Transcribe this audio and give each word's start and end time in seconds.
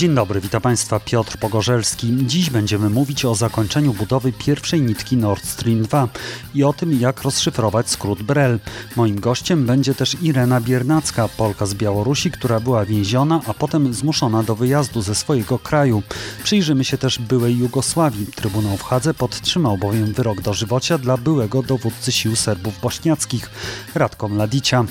Dzień 0.00 0.14
dobry, 0.14 0.40
witam 0.40 0.62
Państwa 0.62 1.00
Piotr 1.00 1.38
Pogorzelski. 1.38 2.16
Dziś 2.26 2.50
będziemy 2.50 2.90
mówić 2.90 3.24
o 3.24 3.34
zakończeniu 3.34 3.94
budowy 3.94 4.32
pierwszej 4.32 4.82
nitki 4.82 5.16
Nord 5.16 5.44
Stream 5.44 5.82
2 5.82 6.08
i 6.54 6.64
o 6.64 6.72
tym, 6.72 7.00
jak 7.00 7.22
rozszyfrować 7.22 7.90
skrót 7.90 8.22
BREL. 8.22 8.60
Moim 8.96 9.20
gościem 9.20 9.66
będzie 9.66 9.94
też 9.94 10.16
Irena 10.22 10.60
Biernacka, 10.60 11.28
Polka 11.28 11.66
z 11.66 11.74
Białorusi, 11.74 12.30
która 12.30 12.60
była 12.60 12.84
więziona, 12.84 13.40
a 13.46 13.54
potem 13.54 13.94
zmuszona 13.94 14.42
do 14.42 14.56
wyjazdu 14.56 15.02
ze 15.02 15.14
swojego 15.14 15.58
kraju. 15.58 16.02
Przyjrzymy 16.44 16.84
się 16.84 16.98
też 16.98 17.18
byłej 17.18 17.58
Jugosławii. 17.58 18.26
Trybunał 18.26 18.76
w 18.76 18.82
Hadze 18.82 19.14
podtrzymał 19.14 19.78
bowiem 19.78 20.12
wyrok 20.12 20.40
dożywocia 20.40 20.98
dla 20.98 21.16
byłego 21.16 21.62
dowódcy 21.62 22.12
sił 22.12 22.36
Serbów 22.36 22.80
bośniackich, 22.80 23.50
Radko 23.94 24.28
Mladicia. 24.28 24.84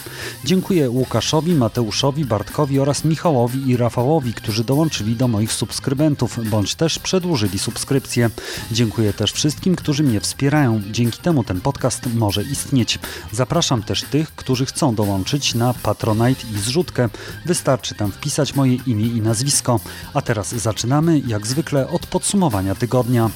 Dziękuję 0.45 0.89
Łukaszowi, 0.89 1.53
Mateuszowi, 1.53 2.25
Bartkowi 2.25 2.79
oraz 2.79 3.05
Michałowi 3.05 3.69
i 3.69 3.77
Rafałowi, 3.77 4.33
którzy 4.33 4.63
dołączyli 4.63 4.98
dołączyli 4.99 5.15
do 5.15 5.27
moich 5.27 5.53
subskrybentów, 5.53 6.49
bądź 6.49 6.75
też 6.75 6.99
przedłużyli 6.99 7.59
subskrypcję. 7.59 8.29
Dziękuję 8.71 9.13
też 9.13 9.31
wszystkim, 9.31 9.75
którzy 9.75 10.03
mnie 10.03 10.19
wspierają. 10.19 10.81
Dzięki 10.91 11.19
temu 11.21 11.43
ten 11.43 11.61
podcast 11.61 12.13
może 12.13 12.43
istnieć. 12.43 12.99
Zapraszam 13.31 13.83
też 13.83 14.03
tych, 14.03 14.35
którzy 14.35 14.65
chcą 14.65 14.95
dołączyć 14.95 15.55
na 15.55 15.73
Patronite 15.73 16.41
i 16.53 16.59
zrzutkę. 16.59 17.09
Wystarczy 17.45 17.95
tam 17.95 18.11
wpisać 18.11 18.55
moje 18.55 18.75
imię 18.75 19.05
i 19.05 19.21
nazwisko. 19.21 19.79
A 20.13 20.21
teraz 20.21 20.55
zaczynamy, 20.55 21.19
jak 21.27 21.47
zwykle, 21.47 21.87
od 21.87 22.07
podsumowania 22.07 22.75
tygodnia. 22.75 23.29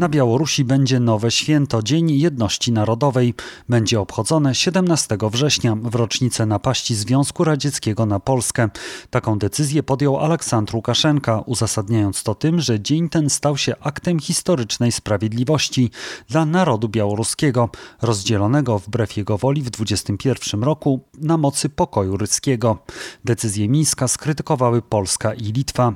Na 0.00 0.08
Białorusi 0.08 0.64
będzie 0.64 1.00
nowe 1.00 1.30
święto, 1.30 1.82
Dzień 1.82 2.10
Jedności 2.10 2.72
Narodowej. 2.72 3.34
Będzie 3.68 4.00
obchodzone 4.00 4.54
17 4.54 5.18
września, 5.30 5.76
w 5.76 5.94
rocznicę 5.94 6.46
napaści 6.46 6.94
Związku 6.94 7.44
Radzieckiego 7.44 8.06
na 8.06 8.20
Polskę. 8.20 8.68
Taką 9.10 9.38
decyzję 9.38 9.82
podjął 9.82 10.18
Aleksandr 10.18 10.76
Łukaszenka, 10.76 11.40
uzasadniając 11.40 12.22
to 12.22 12.34
tym, 12.34 12.60
że 12.60 12.80
dzień 12.80 13.08
ten 13.08 13.30
stał 13.30 13.56
się 13.56 13.74
aktem 13.80 14.20
historycznej 14.20 14.92
sprawiedliwości 14.92 15.90
dla 16.28 16.46
narodu 16.46 16.88
białoruskiego, 16.88 17.68
rozdzielonego 18.02 18.78
wbrew 18.78 19.16
jego 19.16 19.38
woli 19.38 19.62
w 19.62 19.70
21 19.70 20.62
roku 20.62 21.00
na 21.18 21.36
mocy 21.36 21.68
pokoju 21.68 22.16
ryckiego. 22.16 22.78
Decyzję 23.24 23.68
Mińska 23.68 24.08
skrytykowały 24.08 24.82
Polska 24.82 25.34
i 25.34 25.42
Litwa. 25.42 25.92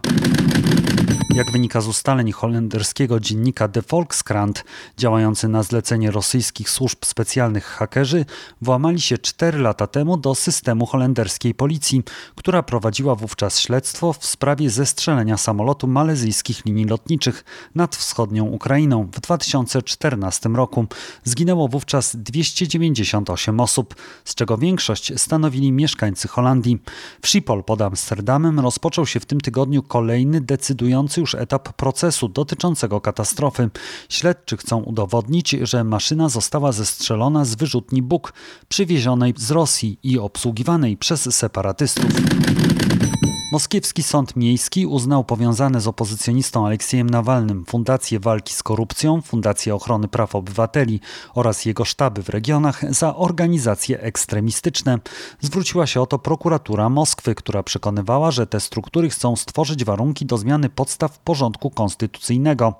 Jak 1.34 1.50
wynika 1.52 1.80
z 1.80 1.88
ustaleń 1.88 2.32
holenderskiego 2.32 3.20
dziennika 3.20 3.68
The 3.68 3.82
Volkskrant, 3.82 4.64
działający 4.96 5.48
na 5.48 5.62
zlecenie 5.62 6.10
rosyjskich 6.10 6.70
służb 6.70 6.98
specjalnych 7.04 7.64
hakerzy 7.64 8.24
włamali 8.62 9.00
się 9.00 9.18
4 9.18 9.58
lata 9.58 9.86
temu 9.86 10.16
do 10.16 10.34
systemu 10.34 10.86
holenderskiej 10.86 11.54
policji, 11.54 12.02
która 12.34 12.62
prowadziła 12.62 13.14
wówczas 13.14 13.60
śledztwo 13.60 14.12
w 14.12 14.26
sprawie 14.26 14.70
zestrzelenia 14.70 15.36
samolotu 15.36 15.86
malezyjskich 15.86 16.64
linii 16.64 16.84
lotniczych 16.84 17.44
nad 17.74 17.96
wschodnią 17.96 18.44
Ukrainą 18.44 19.06
w 19.12 19.20
2014 19.20 20.48
roku. 20.48 20.86
Zginęło 21.24 21.68
wówczas 21.68 22.16
298 22.16 23.60
osób, 23.60 23.94
z 24.24 24.34
czego 24.34 24.58
większość 24.58 25.20
stanowili 25.20 25.72
mieszkańcy 25.72 26.28
Holandii. 26.28 26.82
W 27.22 27.28
Schiphol 27.28 27.64
pod 27.64 27.82
Amsterdamem 27.82 28.60
rozpoczął 28.60 29.06
się 29.06 29.20
w 29.20 29.26
tym 29.26 29.40
tygodniu 29.40 29.82
kolejny 29.82 30.40
decydujący 30.40 31.19
już 31.20 31.34
etap 31.34 31.72
procesu 31.72 32.28
dotyczącego 32.28 33.00
katastrofy. 33.00 33.70
Śledczy 34.08 34.56
chcą 34.56 34.82
udowodnić, 34.82 35.50
że 35.50 35.84
maszyna 35.84 36.28
została 36.28 36.72
zestrzelona 36.72 37.44
z 37.44 37.54
wyrzutni 37.54 38.02
Buk 38.02 38.32
przywiezionej 38.68 39.34
z 39.36 39.50
Rosji 39.50 39.98
i 40.02 40.18
obsługiwanej 40.18 40.96
przez 40.96 41.36
separatystów. 41.36 42.10
Moskiewski 43.52 44.02
Sąd 44.02 44.36
Miejski 44.36 44.86
uznał 44.86 45.24
powiązane 45.24 45.80
z 45.80 45.86
opozycjonistą 45.86 46.66
Aleksiejem 46.66 47.10
Nawalnym 47.10 47.64
Fundację 47.64 48.20
Walki 48.20 48.54
z 48.54 48.62
Korupcją, 48.62 49.22
Fundację 49.22 49.74
Ochrony 49.74 50.08
Praw 50.08 50.34
Obywateli 50.34 51.00
oraz 51.34 51.64
jego 51.64 51.84
sztaby 51.84 52.22
w 52.22 52.28
regionach 52.28 52.94
za 52.94 53.16
organizacje 53.16 54.00
ekstremistyczne. 54.00 54.98
Zwróciła 55.40 55.86
się 55.86 56.00
o 56.00 56.06
to 56.06 56.18
prokuratura 56.18 56.88
Moskwy, 56.88 57.34
która 57.34 57.62
przekonywała, 57.62 58.30
że 58.30 58.46
te 58.46 58.60
struktury 58.60 59.10
chcą 59.10 59.36
stworzyć 59.36 59.84
warunki 59.84 60.26
do 60.26 60.38
zmiany 60.38 60.68
podstaw 60.68 61.18
porządku 61.18 61.70
konstytucyjnego. 61.70 62.74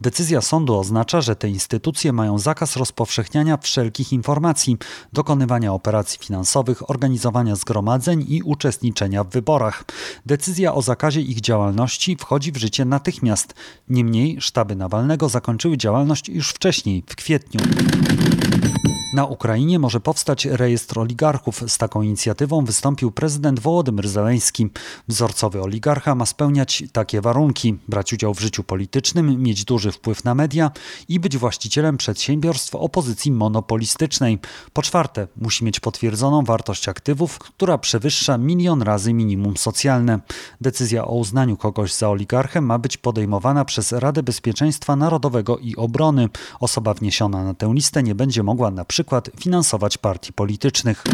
Decyzja 0.00 0.40
sądu 0.40 0.78
oznacza, 0.78 1.20
że 1.20 1.36
te 1.36 1.48
instytucje 1.48 2.12
mają 2.12 2.38
zakaz 2.38 2.76
rozpowszechniania 2.76 3.56
wszelkich 3.56 4.12
informacji, 4.12 4.76
dokonywania 5.12 5.72
operacji 5.72 6.18
finansowych, 6.18 6.90
organizowania 6.90 7.56
zgromadzeń 7.56 8.24
i 8.28 8.42
uczestniczenia 8.42 9.24
w 9.24 9.28
wyborach. 9.28 9.84
Decyzja 10.26 10.74
o 10.74 10.82
zakazie 10.82 11.20
ich 11.20 11.40
działalności 11.40 12.16
wchodzi 12.20 12.52
w 12.52 12.56
życie 12.56 12.84
natychmiast. 12.84 13.54
Niemniej 13.88 14.40
sztaby 14.40 14.76
Nawalnego 14.76 15.28
zakończyły 15.28 15.76
działalność 15.76 16.28
już 16.28 16.50
wcześniej, 16.50 17.04
w 17.06 17.16
kwietniu. 17.16 17.60
Na 19.12 19.26
Ukrainie 19.26 19.78
może 19.78 20.00
powstać 20.00 20.44
rejestr 20.44 20.98
oligarchów. 20.98 21.62
Z 21.66 21.78
taką 21.78 22.02
inicjatywą 22.02 22.64
wystąpił 22.64 23.10
prezydent 23.10 23.60
Wołodymyr 23.60 24.08
Zeleński. 24.08 24.68
Wzorcowy 25.08 25.62
oligarcha 25.62 26.14
ma 26.14 26.26
spełniać 26.26 26.84
takie 26.92 27.20
warunki: 27.20 27.78
brać 27.88 28.12
udział 28.12 28.34
w 28.34 28.40
życiu 28.40 28.64
politycznym, 28.64 29.42
mieć 29.42 29.64
duży 29.64 29.92
wpływ 29.92 30.24
na 30.24 30.34
media 30.34 30.70
i 31.08 31.20
być 31.20 31.38
właścicielem 31.38 31.96
przedsiębiorstw 31.96 32.74
opozycji 32.74 33.32
monopolistycznej. 33.32 34.38
Po 34.72 34.82
czwarte, 34.82 35.28
musi 35.36 35.64
mieć 35.64 35.80
potwierdzoną 35.80 36.44
wartość 36.44 36.88
aktywów, 36.88 37.38
która 37.38 37.78
przewyższa 37.78 38.38
milion 38.38 38.82
razy 38.82 39.12
minimum 39.12 39.56
socjalne. 39.56 40.20
Decyzja 40.60 41.04
o 41.04 41.14
uznaniu 41.14 41.56
kogoś 41.56 41.94
za 41.94 42.10
oligarchę 42.10 42.60
ma 42.60 42.78
być 42.78 42.96
podejmowana 42.96 43.64
przez 43.64 43.92
Radę 43.92 44.22
Bezpieczeństwa 44.22 44.96
Narodowego 44.96 45.58
i 45.58 45.76
Obrony. 45.76 46.28
Osoba 46.60 46.94
wniesiona 46.94 47.44
na 47.44 47.54
tę 47.54 47.72
listę 47.74 48.02
nie 48.02 48.14
będzie 48.14 48.42
mogła 48.42 48.70
na 48.70 48.84
przykład 48.84 49.01
przykład 49.02 49.30
finansować 49.40 49.98
partii 49.98 50.32
politycznych. 50.32 51.04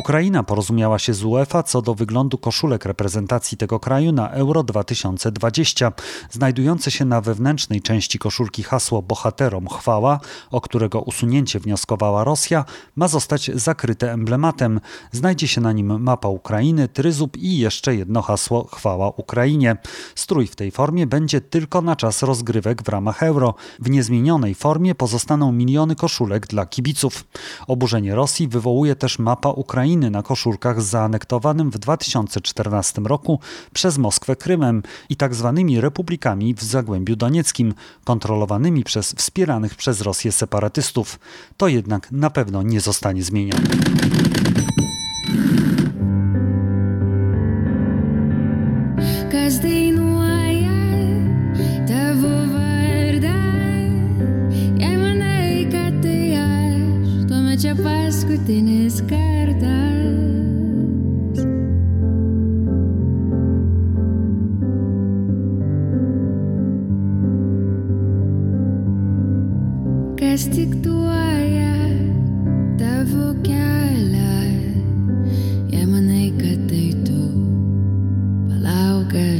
Ukraina 0.00 0.42
porozumiała 0.42 0.98
się 0.98 1.14
z 1.14 1.24
UEFA 1.24 1.62
co 1.62 1.82
do 1.82 1.94
wyglądu 1.94 2.38
koszulek 2.38 2.84
reprezentacji 2.84 3.58
tego 3.58 3.80
kraju 3.80 4.12
na 4.12 4.30
Euro 4.30 4.62
2020. 4.62 5.92
Znajdujące 6.30 6.90
się 6.90 7.04
na 7.04 7.20
wewnętrznej 7.20 7.82
części 7.82 8.18
koszulki 8.18 8.62
hasło 8.62 9.02
Bohaterom 9.02 9.68
chwała, 9.68 10.20
o 10.50 10.60
którego 10.60 11.00
usunięcie 11.00 11.60
wnioskowała 11.60 12.24
Rosja, 12.24 12.64
ma 12.96 13.08
zostać 13.08 13.50
zakryte 13.54 14.12
emblematem. 14.12 14.80
Znajdzie 15.12 15.48
się 15.48 15.60
na 15.60 15.72
nim 15.72 16.02
mapa 16.02 16.28
Ukrainy, 16.28 16.88
tryzub 16.88 17.36
i 17.36 17.58
jeszcze 17.58 17.96
jedno 17.96 18.22
hasło 18.22 18.68
Chwała 18.72 19.08
Ukrainie. 19.16 19.76
Strój 20.14 20.46
w 20.46 20.56
tej 20.56 20.70
formie 20.70 21.06
będzie 21.06 21.40
tylko 21.40 21.82
na 21.82 21.96
czas 21.96 22.22
rozgrywek 22.22 22.82
w 22.82 22.88
ramach 22.88 23.22
Euro. 23.22 23.54
W 23.78 23.90
niezmienionej 23.90 24.54
formie 24.54 24.94
pozostaną 24.94 25.52
miliony 25.52 25.96
koszulek 25.96 26.46
dla 26.46 26.66
kibiców. 26.66 27.24
Oburzenie 27.66 28.14
Rosji 28.14 28.48
wywołuje 28.48 28.96
też 28.96 29.18
mapa 29.18 29.48
Ukrainy 29.48 29.89
Ukrainy 29.90 30.10
na 30.10 30.22
koszulkach 30.22 30.82
zaanektowanym 30.82 31.70
w 31.70 31.78
2014 31.78 33.02
roku 33.04 33.40
przez 33.72 33.98
Moskwę 33.98 34.36
Krymem 34.36 34.82
i 35.08 35.16
tzw. 35.16 35.54
Tak 35.56 35.82
republikami 35.82 36.54
w 36.54 36.62
Zagłębiu 36.62 37.16
Donieckim, 37.16 37.74
kontrolowanymi 38.04 38.84
przez 38.84 39.12
wspieranych 39.12 39.74
przez 39.74 40.00
Rosję 40.00 40.32
separatystów. 40.32 41.18
To 41.56 41.68
jednak 41.68 42.12
na 42.12 42.30
pewno 42.30 42.62
nie 42.62 42.80
zostanie 42.80 43.22
zmienione. 43.22 44.29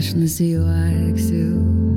Aš 0.01 0.15
nusijuoksiu. 0.15 1.90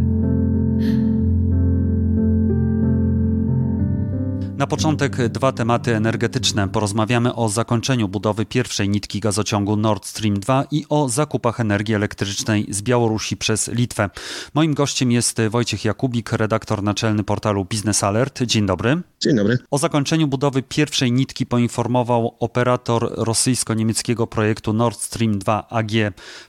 Na 4.63 4.67
początek 4.67 5.27
dwa 5.27 5.51
tematy 5.51 5.95
energetyczne. 5.95 6.67
Porozmawiamy 6.67 7.35
o 7.35 7.49
zakończeniu 7.49 8.07
budowy 8.07 8.45
pierwszej 8.45 8.89
nitki 8.89 9.19
gazociągu 9.19 9.75
Nord 9.75 10.05
Stream 10.05 10.39
2 10.39 10.63
i 10.71 10.85
o 10.89 11.09
zakupach 11.09 11.59
energii 11.59 11.95
elektrycznej 11.95 12.65
z 12.69 12.81
Białorusi 12.81 13.37
przez 13.37 13.67
Litwę. 13.67 14.09
Moim 14.53 14.73
gościem 14.73 15.11
jest 15.11 15.41
Wojciech 15.49 15.85
Jakubik, 15.85 16.31
redaktor 16.31 16.83
naczelny 16.83 17.23
portalu 17.23 17.65
Business 17.65 18.03
Alert. 18.03 18.43
Dzień 18.43 18.65
dobry. 18.65 19.01
Dzień 19.19 19.35
dobry. 19.35 19.57
O 19.71 19.77
zakończeniu 19.77 20.27
budowy 20.27 20.63
pierwszej 20.63 21.11
nitki 21.11 21.45
poinformował 21.45 22.35
operator 22.39 23.13
rosyjsko-niemieckiego 23.17 24.27
projektu 24.27 24.73
Nord 24.73 24.99
Stream 24.99 25.39
2 25.39 25.67
AG 25.69 25.91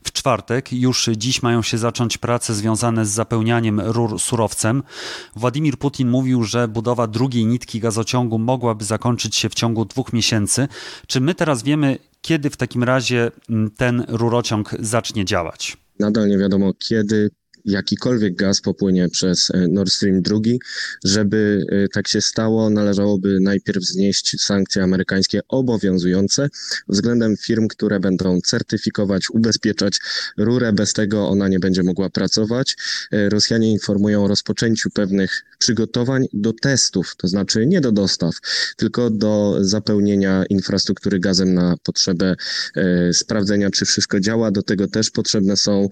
w 0.03 0.13
czwartek. 0.13 0.73
Już 0.73 1.11
dziś 1.17 1.43
mają 1.43 1.63
się 1.63 1.79
zacząć 1.79 2.19
prace 2.19 2.55
związane 2.55 3.07
z 3.07 3.11
zapełnianiem 3.11 3.81
rur 3.81 4.21
surowcem. 4.21 4.83
Władimir 5.37 5.79
Putin 5.79 6.11
mówił, 6.11 6.45
że 6.45 6.69
budowa 6.69 7.07
drugiej 7.07 7.47
nitki 7.47 7.81
gazociągu 7.81 8.04
mogłaby 8.39 8.85
zakończyć 8.85 9.37
się 9.37 9.49
w 9.49 9.55
ciągu 9.55 9.85
dwóch 9.85 10.13
miesięcy. 10.13 10.69
Czy 11.07 11.21
my 11.21 11.35
teraz 11.35 11.63
wiemy, 11.63 11.99
kiedy 12.23 12.51
w 12.51 12.57
takim 12.57 12.85
razie 12.85 13.31
mm, 13.51 13.71
ten 13.71 14.05
rurociąg 14.09 14.71
zacznie 14.81 15.25
działać? 15.25 15.77
Nadal 15.99 16.29
nie 16.29 16.39
wiadomo, 16.39 16.73
kiedy 16.79 17.31
jakikolwiek 17.65 18.35
gaz 18.35 18.61
popłynie 18.61 19.09
przez 19.09 19.51
e, 19.51 19.69
Nord 19.69 19.93
Stream 19.93 20.23
2. 20.23 20.39
Żeby 21.05 21.67
e, 21.69 21.89
tak 21.89 22.09
się 22.09 22.21
stało, 22.21 22.71
należałoby 22.71 23.39
najpierw 23.41 23.85
znieść 23.85 24.41
sankcje 24.41 24.83
amerykańskie 24.83 25.41
obowiązujące 25.49 26.49
względem 26.89 27.37
firm, 27.37 27.69
które 27.69 28.01
będą 28.01 28.41
certyfikować, 28.41 29.31
ubezpieczać 29.31 29.99
rurę. 30.39 30.73
Bez 30.73 30.93
tego 30.93 31.29
ona 31.29 31.49
nie 31.49 31.59
będzie 31.59 31.83
mogła 31.83 32.11
pracować. 32.11 32.77
E, 33.13 33.29
Rosjanie 33.29 33.73
informują 33.73 34.25
o 34.25 34.29
rozpoczęciu 34.29 34.91
pewnych 34.91 35.45
przygotowań 35.65 36.27
do 36.33 36.53
testów, 36.53 37.15
to 37.17 37.29
znaczy 37.29 37.67
nie 37.67 37.81
do 37.81 37.93
dostaw, 37.93 38.35
tylko 38.77 39.11
do 39.11 39.57
zapełnienia 39.61 40.45
infrastruktury 40.51 41.21
gazem 41.21 41.55
na 41.55 41.77
potrzebę 41.83 42.35
sprawdzenia, 43.13 43.71
czy 43.71 43.85
wszystko 43.85 44.21
działa. 44.21 44.51
Do 44.51 44.63
tego 44.63 44.89
też 44.89 45.11
potrzebne 45.11 45.57
są 45.57 45.89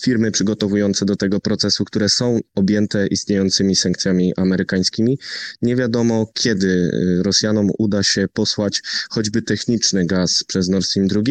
firmy 0.00 0.30
przygotowujące 0.30 1.04
do 1.04 1.16
tego 1.16 1.40
procesu, 1.40 1.84
które 1.84 2.08
są 2.08 2.40
objęte 2.54 3.06
istniejącymi 3.06 3.76
sankcjami 3.76 4.32
amerykańskimi. 4.36 5.18
Nie 5.62 5.76
wiadomo, 5.76 6.26
kiedy 6.34 6.66
y, 6.68 7.22
Rosjanom 7.22 7.70
uda 7.78 8.02
się 8.02 8.28
posłać 8.32 8.82
choćby 9.10 9.42
techniczny 9.42 10.06
gaz 10.06 10.44
przez 10.44 10.68
Nord 10.68 10.86
Stream 10.86 11.08
2 11.08 11.22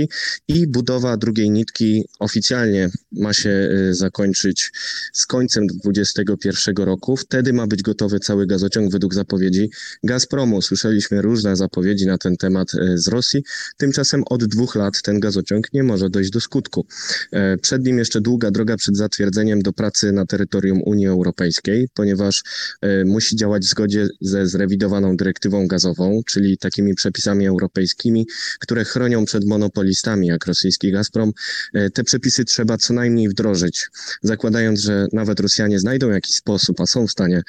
i 0.48 0.68
budowa 0.68 1.18
drugiej 1.18 1.52
nitki 1.52 2.04
oficjalnie 2.20 2.90
ma 3.12 3.34
się 3.34 3.50
y, 3.50 3.94
zakończyć 3.94 4.72
z 5.14 5.26
końcem 5.26 5.68
2021 5.68 6.76
roku. 6.86 7.18
Wtedy 7.18 7.54
ma 7.54 7.68
być 7.68 7.83
gotowy 7.84 8.20
cały 8.20 8.48
gazociąg 8.48 8.92
według 8.92 9.14
zapowiedzi 9.14 9.70
Gazpromu. 10.04 10.62
Słyszeliśmy 10.62 11.22
różne 11.22 11.56
zapowiedzi 11.56 12.06
na 12.06 12.18
ten 12.18 12.38
temat 12.38 12.74
y, 12.74 12.98
z 12.98 13.08
Rosji. 13.08 13.44
Tymczasem 13.78 14.24
od 14.30 14.46
dwóch 14.46 14.76
lat 14.76 15.02
ten 15.02 15.20
gazociąg 15.20 15.74
nie 15.74 15.84
może 15.84 16.10
dojść 16.10 16.30
do 16.30 16.42
skutku. 16.42 16.86
E, 17.32 17.58
przed 17.58 17.86
nim 17.86 17.98
jeszcze 17.98 18.22
długa 18.22 18.52
droga 18.52 18.78
przed 18.78 18.98
zatwierdzeniem 18.98 19.62
do 19.62 19.74
pracy 19.74 20.12
na 20.12 20.26
terytorium 20.26 20.82
Unii 20.86 21.08
Europejskiej, 21.08 21.88
ponieważ 21.94 22.44
e, 22.82 23.06
musi 23.06 23.36
działać 23.36 23.64
w 23.64 23.70
zgodzie 23.70 24.08
ze 24.22 24.48
zrewidowaną 24.48 25.18
dyrektywą 25.18 25.68
gazową, 25.68 26.22
czyli 26.26 26.58
takimi 26.58 26.96
przepisami 26.96 27.48
europejskimi, 27.48 28.28
które 28.60 28.86
chronią 28.86 29.26
przed 29.26 29.46
monopolistami 29.46 30.28
jak 30.28 30.46
rosyjski 30.46 30.92
Gazprom. 30.92 31.32
E, 31.74 31.90
te 31.90 32.04
przepisy 32.04 32.46
trzeba 32.46 32.78
co 32.78 32.94
najmniej 32.94 33.30
wdrożyć, 33.30 33.88
zakładając, 34.22 34.80
że 34.80 35.08
nawet 35.14 35.40
Rosjanie 35.40 35.80
znajdą 35.80 36.10
jakiś 36.10 36.36
sposób, 36.36 36.82
a 36.82 36.86
są 36.86 37.08
w 37.08 37.12
stanie 37.12 37.38
e, 37.38 37.44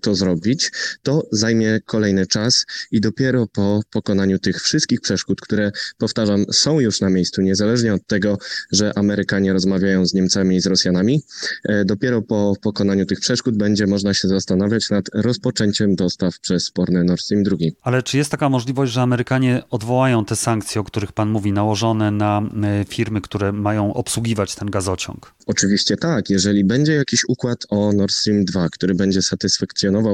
to 0.00 0.14
zrobić, 0.14 0.70
to 1.02 1.28
zajmie 1.32 1.80
kolejny 1.86 2.26
czas 2.26 2.66
i 2.90 3.00
dopiero 3.00 3.46
po 3.46 3.80
pokonaniu 3.90 4.38
tych 4.38 4.62
wszystkich 4.62 5.00
przeszkód, 5.00 5.40
które 5.40 5.72
powtarzam, 5.98 6.44
są 6.52 6.80
już 6.80 7.00
na 7.00 7.10
miejscu, 7.10 7.42
niezależnie 7.42 7.94
od 7.94 8.06
tego, 8.06 8.38
że 8.72 8.98
Amerykanie 8.98 9.52
rozmawiają 9.52 10.06
z 10.06 10.14
Niemcami, 10.14 10.50
i 10.56 10.60
z 10.60 10.66
Rosjanami. 10.66 11.22
E, 11.64 11.84
dopiero 11.84 12.22
po 12.22 12.54
pokonaniu 12.62 13.06
tych 13.06 13.20
przeszkód 13.20 13.56
będzie 13.56 13.86
można 13.86 14.14
się 14.14 14.28
zastanawiać 14.28 14.90
nad 14.90 15.04
rozpoczęciem 15.14 15.94
dostaw 15.96 16.38
przez 16.38 16.64
sporny 16.64 17.04
Nord 17.04 17.20
Stream 17.20 17.42
2. 17.42 17.56
Ale 17.82 18.02
czy 18.02 18.16
jest 18.16 18.30
taka 18.30 18.48
możliwość, 18.48 18.92
że 18.92 19.02
Amerykanie 19.02 19.62
odwołają 19.70 20.24
te 20.24 20.36
sankcje, 20.36 20.80
o 20.80 20.84
których 20.84 21.12
pan 21.12 21.30
mówi, 21.30 21.52
nałożone 21.52 22.10
na 22.10 22.42
e, 22.62 22.84
firmy, 22.88 23.20
które 23.20 23.52
mają 23.52 23.94
obsługiwać 23.94 24.54
ten 24.54 24.70
gazociąg? 24.70 25.34
Oczywiście 25.46 25.96
tak. 25.96 26.30
Jeżeli 26.30 26.64
będzie 26.64 26.92
jakiś 26.92 27.24
układ 27.28 27.66
o 27.70 27.92
Nord 27.92 28.12
Stream 28.12 28.44
2, 28.44 28.68
który 28.68 28.94
będzie 28.94 29.22
satysfakcjonował 29.22 29.49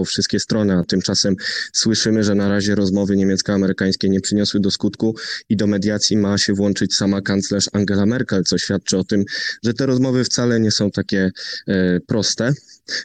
wszystkie 0.05 0.41
strony, 0.41 0.75
a 0.75 0.85
tymczasem 0.85 1.35
słyszymy, 1.73 2.25
że 2.25 2.35
na 2.35 2.49
razie 2.49 2.75
rozmowy 2.75 3.17
niemiecko-amerykańskie 3.17 4.09
nie 4.09 4.21
przyniosły 4.21 4.61
do 4.61 4.71
skutku 4.71 5.17
i 5.49 5.57
do 5.57 5.67
mediacji 5.67 6.17
ma 6.17 6.39
się 6.39 6.55
włączyć 6.55 6.95
sama 6.95 7.21
kanclerz 7.23 7.69
Angela 7.73 8.07
Merkel, 8.07 8.45
co 8.45 8.59
świadczy 8.59 8.99
o 8.99 9.05
tym, 9.05 9.25
że 9.65 9.75
te 9.75 9.87
rozmowy 9.87 10.07
rozmowy 10.07 10.25
wcale 10.25 10.61
nie 10.61 10.71
są 10.71 10.91
takie 10.91 11.31
e, 11.69 12.01
proste. 12.07 12.53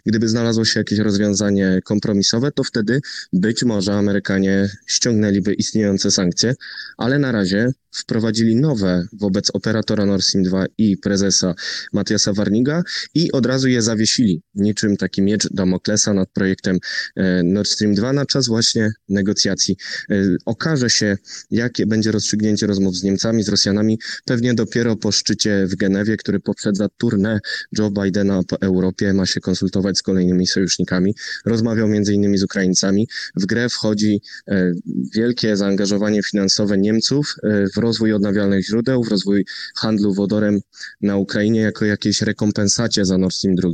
Gdyby 0.05 0.29
znalazło 0.29 0.65
się 0.65 0.79
jakieś 0.79 0.99
rozwiązanie 0.99 1.79
kompromisowe, 1.83 2.51
to 2.51 2.63
wtedy 2.63 3.01
być 3.33 3.63
może 3.63 3.93
Amerykanie 3.93 4.69
ściągnęliby 4.87 5.53
istniejące 5.53 6.11
sankcje, 6.11 6.53
ale 6.97 7.19
na 7.19 7.31
razie 7.31 7.71
wprowadzili 7.91 8.55
nowe 8.55 9.07
wobec 9.13 9.49
operatora 9.53 10.05
Nord 10.05 10.23
Stream 10.23 10.43
2 10.43 10.65
i 10.77 10.97
prezesa 10.97 11.53
Matiasa 11.93 12.33
Warniga 12.33 12.83
i 13.13 13.31
od 13.31 13.45
razu 13.45 13.67
je 13.67 13.81
zawiesili, 13.81 14.41
niczym 14.55 14.97
taki 14.97 15.21
miecz 15.21 15.53
Damoklesa 15.53 16.13
nad 16.13 16.29
projektem 16.29 16.79
e, 17.15 17.43
Nord 17.43 17.69
Stream 17.69 17.93
2 17.93 18.13
na 18.13 18.25
czas 18.25 18.47
właśnie 18.47 18.91
negocjacji. 19.09 19.77
E, 20.09 20.15
okaże 20.45 20.89
się, 20.89 21.17
jakie 21.51 21.85
będzie 21.85 22.11
rozstrzygnięcie 22.11 22.67
rozmów 22.67 22.95
z 22.95 23.03
Niemcami, 23.03 23.43
z 23.43 23.49
Rosjanami, 23.49 23.99
pewnie 24.25 24.53
dopiero 24.53 24.95
po 24.95 25.11
szczycie 25.11 25.67
w 25.67 25.75
Genewie, 25.75 26.17
który 26.17 26.39
poprzedza 26.39 26.89
turnę 26.97 27.39
Joe 27.77 27.91
Bidena 27.91 28.41
po 28.47 28.61
Europie, 28.61 29.13
ma 29.13 29.25
się 29.25 29.39
konsultować 29.39 29.70
z 29.95 30.01
kolejnymi 30.01 30.47
sojusznikami. 30.47 31.15
Rozmawiał 31.45 31.87
między 31.87 32.13
innymi 32.13 32.37
z 32.37 32.43
Ukraińcami. 32.43 33.07
W 33.35 33.45
grę 33.45 33.69
wchodzi 33.69 34.21
e, 34.47 34.71
wielkie 35.15 35.57
zaangażowanie 35.57 36.23
finansowe 36.23 36.77
Niemców 36.77 37.35
w 37.75 37.77
rozwój 37.77 38.13
odnawialnych 38.13 38.65
źródeł, 38.65 39.03
w 39.03 39.07
rozwój 39.07 39.45
handlu 39.75 40.13
wodorem 40.13 40.61
na 41.01 41.17
Ukrainie 41.17 41.59
jako 41.59 41.85
jakiejś 41.85 42.21
rekompensacie 42.21 43.05
za 43.05 43.17
Nord 43.17 43.35
Stream 43.35 43.55
2. 43.55 43.69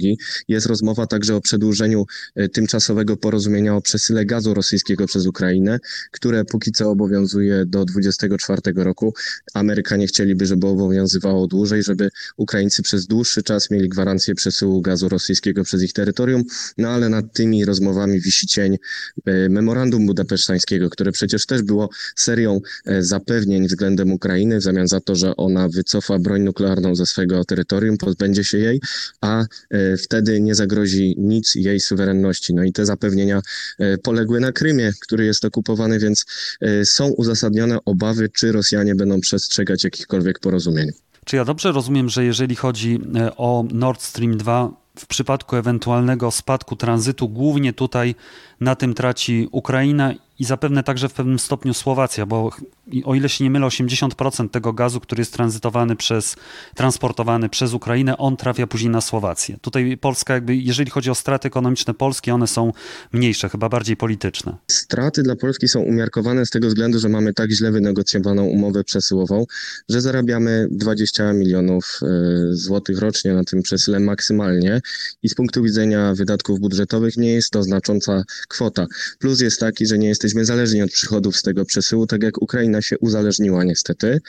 Jest 0.47 0.65
rozmowa 0.65 1.07
także 1.07 1.35
o 1.35 1.41
przedłużeniu 1.41 2.05
e, 2.35 2.49
tymczasowego 2.49 3.17
porozumienia 3.17 3.75
o 3.75 3.81
przesyle 3.81 4.25
gazu 4.25 4.53
rosyjskiego 4.53 5.05
przez 5.05 5.25
Ukrainę, 5.25 5.79
które 6.11 6.45
póki 6.45 6.71
co 6.71 6.89
obowiązuje 6.89 7.65
do 7.65 7.85
2024 7.85 8.83
roku. 8.83 9.13
Amerykanie 9.53 10.07
chcieliby, 10.07 10.45
żeby 10.45 10.67
obowiązywało 10.67 11.47
dłużej, 11.47 11.83
żeby 11.83 12.09
Ukraińcy 12.37 12.83
przez 12.83 13.07
dłuższy 13.07 13.43
czas 13.43 13.71
mieli 13.71 13.89
gwarancję 13.89 14.35
przesyłu 14.35 14.81
gazu 14.81 15.09
rosyjskiego 15.09 15.63
przez 15.63 15.81
ich 15.87 15.93
terytorium, 15.93 16.43
no 16.77 16.89
ale 16.89 17.09
nad 17.09 17.33
tymi 17.33 17.65
rozmowami 17.65 18.21
wisi 18.21 18.47
cień 18.47 18.77
e, 19.25 19.49
memorandum 19.49 20.05
budapesztańskiego, 20.05 20.89
które 20.89 21.11
przecież 21.11 21.45
też 21.45 21.61
było 21.61 21.89
serią 22.15 22.61
e, 22.85 23.03
zapewnień 23.03 23.67
względem 23.67 24.11
Ukrainy 24.11 24.59
w 24.59 24.63
zamian 24.63 24.87
za 24.87 24.99
to, 24.99 25.15
że 25.15 25.35
ona 25.35 25.69
wycofa 25.69 26.19
broń 26.19 26.41
nuklearną 26.41 26.95
ze 26.95 27.05
swojego 27.05 27.45
terytorium, 27.45 27.97
pozbędzie 27.97 28.43
się 28.43 28.57
jej, 28.57 28.81
a 29.21 29.41
e, 29.41 29.97
wtedy 29.97 30.41
nie 30.41 30.55
zagrozi 30.55 31.15
nic 31.17 31.55
jej 31.55 31.79
suwerenności. 31.79 32.53
No 32.53 32.63
i 32.63 32.73
te 32.73 32.85
zapewnienia 32.85 33.41
poległy 34.03 34.39
na 34.39 34.51
Krymie, 34.51 34.93
który 35.01 35.25
jest 35.25 35.45
okupowany, 35.45 35.99
więc 35.99 36.25
są 36.85 37.07
uzasadnione 37.07 37.77
obawy, 37.85 38.29
czy 38.29 38.51
Rosjanie 38.51 38.95
będą 38.95 39.19
przestrzegać 39.21 39.83
jakichkolwiek 39.83 40.39
porozumień. 40.39 40.91
Czy 41.27 41.35
ja 41.35 41.45
dobrze 41.45 41.71
rozumiem, 41.71 42.09
że 42.09 42.25
jeżeli 42.25 42.55
chodzi 42.55 42.99
o 43.37 43.65
Nord 43.71 44.01
Stream 44.01 44.37
2, 44.37 44.69
w 44.99 45.07
przypadku 45.07 45.55
ewentualnego 45.55 46.31
spadku 46.31 46.75
tranzytu, 46.75 47.29
głównie 47.29 47.73
tutaj 47.73 48.15
na 48.59 48.75
tym 48.75 48.93
traci 48.93 49.47
Ukraina 49.51 50.13
i 50.39 50.45
zapewne 50.45 50.83
także 50.83 51.09
w 51.09 51.13
pewnym 51.13 51.39
stopniu 51.39 51.73
Słowacja, 51.73 52.25
bo 52.25 52.51
o 53.03 53.15
ile 53.15 53.29
się 53.29 53.43
nie 53.43 53.49
mylę, 53.49 53.67
80% 53.67 54.49
tego 54.49 54.73
gazu, 54.73 54.99
który 54.99 55.21
jest 55.21 55.33
tranzytowany 55.33 55.95
przez, 55.95 56.35
transportowany 56.75 57.49
przez 57.49 57.73
Ukrainę, 57.73 58.17
on 58.17 58.37
trafia 58.37 58.67
później 58.67 58.89
na 58.89 59.01
Słowację. 59.01 59.57
Tutaj 59.61 59.97
Polska 59.97 60.33
jakby, 60.33 60.55
jeżeli 60.55 60.91
chodzi 60.91 61.09
o 61.09 61.15
straty 61.15 61.47
ekonomiczne 61.47 61.93
Polski, 61.93 62.31
one 62.31 62.47
są 62.47 62.71
mniejsze, 63.11 63.49
chyba 63.49 63.69
bardziej 63.69 63.97
polityczne. 63.97 64.57
Straty 64.71 65.23
dla 65.23 65.35
Polski 65.35 65.67
są 65.67 65.79
umiarkowane 65.79 66.45
z 66.45 66.49
tego 66.49 66.67
względu, 66.67 66.99
że 66.99 67.09
mamy 67.09 67.33
tak 67.33 67.51
źle 67.51 67.71
wynegocjowaną 67.71 68.45
umowę 68.45 68.83
przesyłową, 68.83 69.45
że 69.89 70.01
zarabiamy 70.01 70.67
20 70.71 71.33
milionów 71.33 71.99
e, 72.01 72.07
złotych 72.51 72.99
rocznie 72.99 73.33
na 73.33 73.43
tym 73.43 73.61
przesyle 73.61 73.99
maksymalnie 73.99 74.81
i 75.23 75.29
z 75.29 75.35
punktu 75.35 75.63
widzenia 75.63 76.13
wydatków 76.13 76.59
budżetowych 76.59 77.17
nie 77.17 77.33
jest 77.33 77.51
to 77.51 77.63
znacząca 77.63 78.23
kwota. 78.47 78.85
Plus 79.19 79.41
jest 79.41 79.59
taki, 79.59 79.85
że 79.85 79.97
nie 79.97 80.07
jesteśmy 80.07 80.26
jesteśmy 80.27 80.45
zależni 80.45 80.81
od 80.81 80.91
przychodów 80.91 81.37
z 81.37 81.41
tego 81.41 81.65
przesyłu, 81.65 82.07
tak 82.07 82.23
jak 82.23 82.41
Ukraina 82.41 82.81
się 82.81 82.97
uzależniła 82.97 83.63
niestety. 83.63 84.21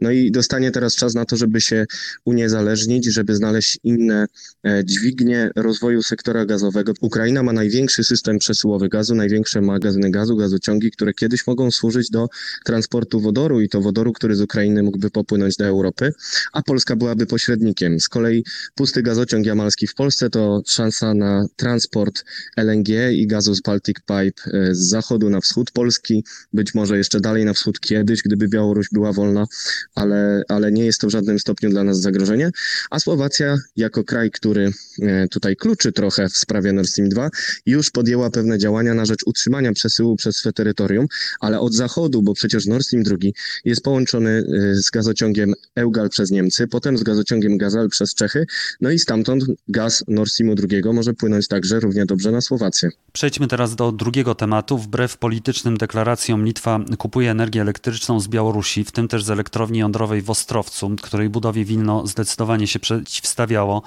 No 0.00 0.10
i 0.10 0.30
dostanie 0.30 0.70
teraz 0.70 0.94
czas 0.96 1.14
na 1.14 1.24
to, 1.24 1.36
żeby 1.36 1.60
się 1.60 1.86
uniezależnić, 2.24 3.06
żeby 3.06 3.34
znaleźć 3.34 3.78
inne 3.84 4.26
e, 4.64 4.84
dźwignie 4.84 5.50
rozwoju 5.56 6.02
sektora 6.02 6.46
gazowego. 6.46 6.92
Ukraina 7.00 7.42
ma 7.42 7.52
największy 7.52 8.04
system 8.04 8.38
przesyłowy 8.38 8.88
gazu, 8.88 9.14
największe 9.14 9.60
magazyny 9.60 10.10
gazu, 10.10 10.36
gazociągi, 10.36 10.90
które 10.90 11.12
kiedyś 11.14 11.46
mogą 11.46 11.70
służyć 11.70 12.10
do 12.10 12.28
transportu 12.64 13.20
wodoru 13.20 13.60
i 13.60 13.68
to 13.68 13.80
wodoru, 13.80 14.12
który 14.12 14.36
z 14.36 14.40
Ukrainy 14.40 14.82
mógłby 14.82 15.10
popłynąć 15.10 15.56
do 15.56 15.64
Europy, 15.64 16.12
a 16.52 16.62
Polska 16.62 16.96
byłaby 16.96 17.26
pośrednikiem. 17.26 18.00
Z 18.00 18.08
kolei 18.08 18.44
pusty 18.74 19.02
gazociąg 19.02 19.46
jamalski 19.46 19.86
w 19.86 19.94
Polsce 19.94 20.30
to 20.30 20.62
szansa 20.66 21.14
na 21.14 21.46
transport 21.56 22.24
LNG 22.56 22.88
i 23.12 23.26
gazu 23.26 23.54
z 23.54 23.60
Baltic 23.60 23.96
Pipe 23.96 24.42
e, 24.52 24.74
z 24.74 24.88
zachodu 24.88 25.30
na 25.30 25.40
wschód 25.40 25.45
Polski, 25.70 26.24
być 26.52 26.74
może 26.74 26.98
jeszcze 26.98 27.20
dalej 27.20 27.44
na 27.44 27.52
wschód 27.52 27.80
kiedyś, 27.80 28.22
gdyby 28.22 28.48
Białoruś 28.48 28.86
była 28.92 29.12
wolna, 29.12 29.46
ale, 29.94 30.42
ale 30.48 30.72
nie 30.72 30.84
jest 30.84 31.00
to 31.00 31.06
w 31.06 31.10
żadnym 31.10 31.38
stopniu 31.38 31.70
dla 31.70 31.84
nas 31.84 32.00
zagrożenie. 32.00 32.50
A 32.90 33.00
Słowacja, 33.00 33.56
jako 33.76 34.04
kraj, 34.04 34.30
który 34.30 34.72
e, 35.02 35.28
tutaj 35.28 35.56
kluczy 35.56 35.92
trochę 35.92 36.28
w 36.28 36.36
sprawie 36.36 36.72
Nord 36.72 36.88
Stream 36.88 37.08
2, 37.08 37.30
już 37.66 37.90
podjęła 37.90 38.30
pewne 38.30 38.58
działania 38.58 38.94
na 38.94 39.04
rzecz 39.04 39.22
utrzymania 39.26 39.72
przesyłu 39.72 40.16
przez 40.16 40.36
swe 40.36 40.52
terytorium, 40.52 41.06
ale 41.40 41.60
od 41.60 41.74
zachodu, 41.74 42.22
bo 42.22 42.34
przecież 42.34 42.66
Nord 42.66 42.86
Stream 42.86 43.02
2 43.04 43.16
jest 43.64 43.82
połączony 43.82 44.30
e, 44.30 44.74
z 44.74 44.90
gazociągiem 44.90 45.52
Eugal 45.74 46.08
przez 46.08 46.30
Niemcy, 46.30 46.68
potem 46.68 46.98
z 46.98 47.02
gazociągiem 47.02 47.58
Gazal 47.58 47.88
przez 47.88 48.14
Czechy, 48.14 48.46
no 48.80 48.90
i 48.90 48.98
stamtąd 48.98 49.44
gaz 49.68 50.04
Nord 50.08 50.30
Streamu 50.30 50.54
2 50.54 50.92
może 50.92 51.14
płynąć 51.14 51.48
także 51.48 51.80
równie 51.80 52.06
dobrze 52.06 52.32
na 52.32 52.40
Słowację. 52.40 52.90
Przejdźmy 53.12 53.48
teraz 53.48 53.76
do 53.76 53.92
drugiego 53.92 54.34
tematu. 54.34 54.78
Wbrew 54.78 55.18
politycznym 55.36 55.76
deklaracjom 55.76 56.44
Litwa 56.44 56.80
kupuje 56.98 57.30
energię 57.30 57.60
elektryczną 57.60 58.20
z 58.20 58.28
Białorusi, 58.28 58.84
w 58.84 58.92
tym 58.92 59.08
też 59.08 59.24
z 59.24 59.30
elektrowni 59.30 59.78
jądrowej 59.78 60.22
w 60.22 60.30
Ostrowcu, 60.30 60.96
której 61.02 61.28
budowie 61.28 61.64
Wilno 61.64 62.06
zdecydowanie 62.06 62.66
się 62.66 62.78
przeciwstawiało. 62.78 63.82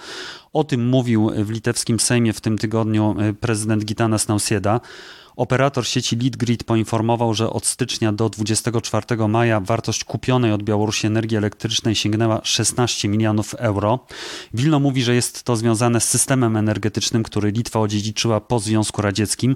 O 0.54 0.64
tym 0.64 0.88
mówił 0.88 1.32
w 1.36 1.50
litewskim 1.50 2.00
Sejmie 2.00 2.34
w 2.34 2.42
tym 2.42 2.58
tygodniu 2.58 3.16
e, 3.20 3.34
prezydent 3.34 3.86
Gitanas 3.86 4.28
Nausėda. 4.28 4.80
Operator 5.40 5.88
sieci 5.88 6.16
Litgrid 6.18 6.64
poinformował, 6.64 7.34
że 7.34 7.50
od 7.50 7.66
stycznia 7.66 8.14
do 8.14 8.30
24 8.30 9.28
maja 9.28 9.60
wartość 9.60 10.04
kupionej 10.04 10.52
od 10.52 10.64
Białorusi 10.64 11.08
energii 11.08 11.38
elektrycznej 11.38 11.96
sięgnęła 11.96 12.42
16 12.44 13.08
milionów 13.08 13.56
euro. 13.56 14.00
Wilno 14.54 14.80
mówi, 14.80 15.04
że 15.04 15.16
jest 15.16 15.44
to 15.44 15.56
związane 15.56 16.02
z 16.02 16.10
systemem 16.10 16.58
energetycznym, 16.58 17.24
który 17.24 17.52
Litwa 17.52 17.80
odziedziczyła 17.80 18.42
po 18.42 18.60
Związku 18.60 19.02
Radzieckim. 19.02 19.56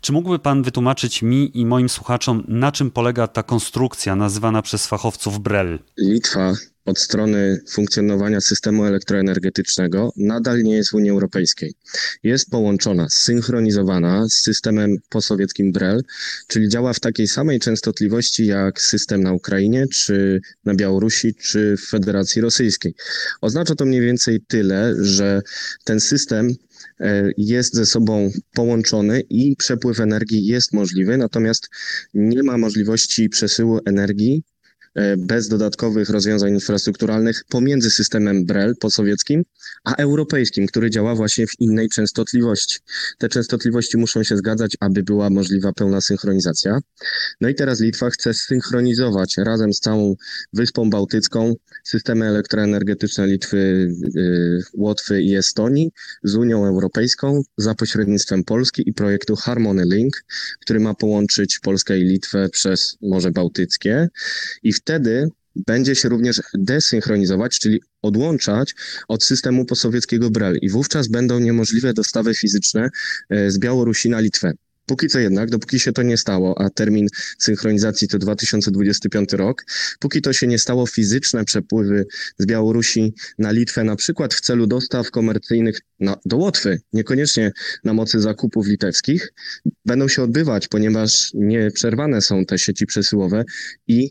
Czy 0.00 0.12
mógłby 0.12 0.38
pan 0.38 0.62
wytłumaczyć 0.62 1.22
mi 1.22 1.58
i 1.58 1.66
moim 1.66 1.88
słuchaczom, 1.88 2.44
na 2.48 2.72
czym 2.72 2.90
polega 2.90 3.28
ta 3.28 3.42
konstrukcja 3.42 4.16
nazywana 4.16 4.62
przez 4.62 4.86
fachowców 4.86 5.38
BREL? 5.38 5.78
Litwa 5.98 6.52
od 6.84 6.98
strony 6.98 7.60
funkcjonowania 7.70 8.40
systemu 8.40 8.84
elektroenergetycznego 8.84 10.12
nadal 10.16 10.62
nie 10.62 10.76
jest 10.76 10.90
w 10.90 10.94
Unii 10.94 11.10
Europejskiej. 11.10 11.74
Jest 12.22 12.50
połączona, 12.50 13.08
synchronizowana 13.10 14.28
z 14.28 14.32
systemem 14.32 14.96
posowieckim 15.08 15.72
BREL, 15.72 16.02
czyli 16.48 16.68
działa 16.68 16.92
w 16.92 17.00
takiej 17.00 17.28
samej 17.28 17.60
częstotliwości 17.60 18.46
jak 18.46 18.80
system 18.80 19.22
na 19.22 19.32
Ukrainie, 19.32 19.86
czy 19.86 20.40
na 20.64 20.74
Białorusi, 20.74 21.34
czy 21.34 21.76
w 21.76 21.88
Federacji 21.88 22.42
Rosyjskiej. 22.42 22.94
Oznacza 23.40 23.74
to 23.74 23.84
mniej 23.84 24.00
więcej 24.00 24.40
tyle, 24.48 24.94
że 25.00 25.42
ten 25.84 26.00
system 26.00 26.50
e, 27.00 27.30
jest 27.36 27.74
ze 27.74 27.86
sobą 27.86 28.30
połączony 28.54 29.20
i 29.20 29.56
przepływ 29.56 30.00
energii 30.00 30.46
jest 30.46 30.72
możliwy, 30.72 31.18
natomiast 31.18 31.68
nie 32.14 32.42
ma 32.42 32.58
możliwości 32.58 33.28
przesyłu 33.28 33.80
energii 33.86 34.42
bez 35.16 35.48
dodatkowych 35.48 36.10
rozwiązań 36.10 36.54
infrastrukturalnych 36.54 37.44
pomiędzy 37.48 37.90
systemem 37.90 38.44
BREL 38.44 38.76
posowieckim 38.76 39.44
a 39.84 39.94
europejskim, 39.94 40.66
który 40.66 40.90
działa 40.90 41.14
właśnie 41.14 41.46
w 41.46 41.60
innej 41.60 41.88
częstotliwości. 41.88 42.78
Te 43.18 43.28
częstotliwości 43.28 43.98
muszą 43.98 44.22
się 44.22 44.36
zgadzać, 44.36 44.76
aby 44.80 45.02
była 45.02 45.30
możliwa 45.30 45.72
pełna 45.72 46.00
synchronizacja. 46.00 46.78
No 47.40 47.48
i 47.48 47.54
teraz 47.54 47.80
Litwa 47.80 48.10
chce 48.10 48.34
synchronizować 48.34 49.36
razem 49.36 49.74
z 49.74 49.80
całą 49.80 50.14
Wyspą 50.52 50.90
Bałtycką 50.90 51.54
systemy 51.84 52.26
elektroenergetyczne 52.26 53.26
Litwy, 53.26 53.56
y, 54.16 54.62
Łotwy 54.74 55.22
i 55.22 55.34
Estonii 55.34 55.90
z 56.22 56.34
Unią 56.34 56.66
Europejską 56.66 57.42
za 57.56 57.74
pośrednictwem 57.74 58.44
Polski 58.44 58.88
i 58.88 58.92
projektu 58.92 59.36
Harmony 59.36 59.84
Link, 59.84 60.24
który 60.60 60.80
ma 60.80 60.94
połączyć 60.94 61.58
Polskę 61.58 61.98
i 61.98 62.04
Litwę 62.04 62.48
przez 62.48 62.96
Morze 63.02 63.30
Bałtyckie 63.30 64.08
i 64.62 64.72
w 64.72 64.80
wtedy 64.84 65.28
będzie 65.56 65.94
się 65.94 66.08
również 66.08 66.40
desynchronizować, 66.54 67.58
czyli 67.58 67.80
odłączać 68.02 68.74
od 69.08 69.24
systemu 69.24 69.64
posowieckiego 69.64 70.30
BREL 70.30 70.58
i 70.62 70.70
wówczas 70.70 71.08
będą 71.08 71.38
niemożliwe 71.38 71.92
dostawy 71.92 72.34
fizyczne 72.34 72.88
e, 73.30 73.50
z 73.50 73.58
Białorusi 73.58 74.10
na 74.10 74.20
Litwę. 74.20 74.52
Póki 74.86 75.08
co 75.08 75.18
jednak, 75.18 75.50
dopóki 75.50 75.80
się 75.80 75.92
to 75.92 76.02
nie 76.02 76.16
stało, 76.16 76.60
a 76.60 76.70
termin 76.70 77.08
synchronizacji 77.38 78.08
to 78.08 78.18
2025 78.18 79.32
rok, 79.32 79.64
póki 79.98 80.22
to 80.22 80.32
się 80.32 80.46
nie 80.46 80.58
stało, 80.58 80.86
fizyczne 80.86 81.44
przepływy 81.44 82.06
z 82.38 82.46
Białorusi 82.46 83.14
na 83.38 83.50
Litwę, 83.50 83.84
na 83.84 83.96
przykład 83.96 84.34
w 84.34 84.40
celu 84.40 84.66
dostaw 84.66 85.10
komercyjnych 85.10 85.80
na, 86.00 86.16
do 86.24 86.36
Łotwy, 86.36 86.80
niekoniecznie 86.92 87.52
na 87.84 87.94
mocy 87.94 88.20
zakupów 88.20 88.66
litewskich, 88.66 89.32
będą 89.84 90.08
się 90.08 90.22
odbywać, 90.22 90.68
ponieważ 90.68 91.30
nieprzerwane 91.34 92.20
są 92.20 92.44
te 92.44 92.58
sieci 92.58 92.86
przesyłowe 92.86 93.44
i 93.88 94.10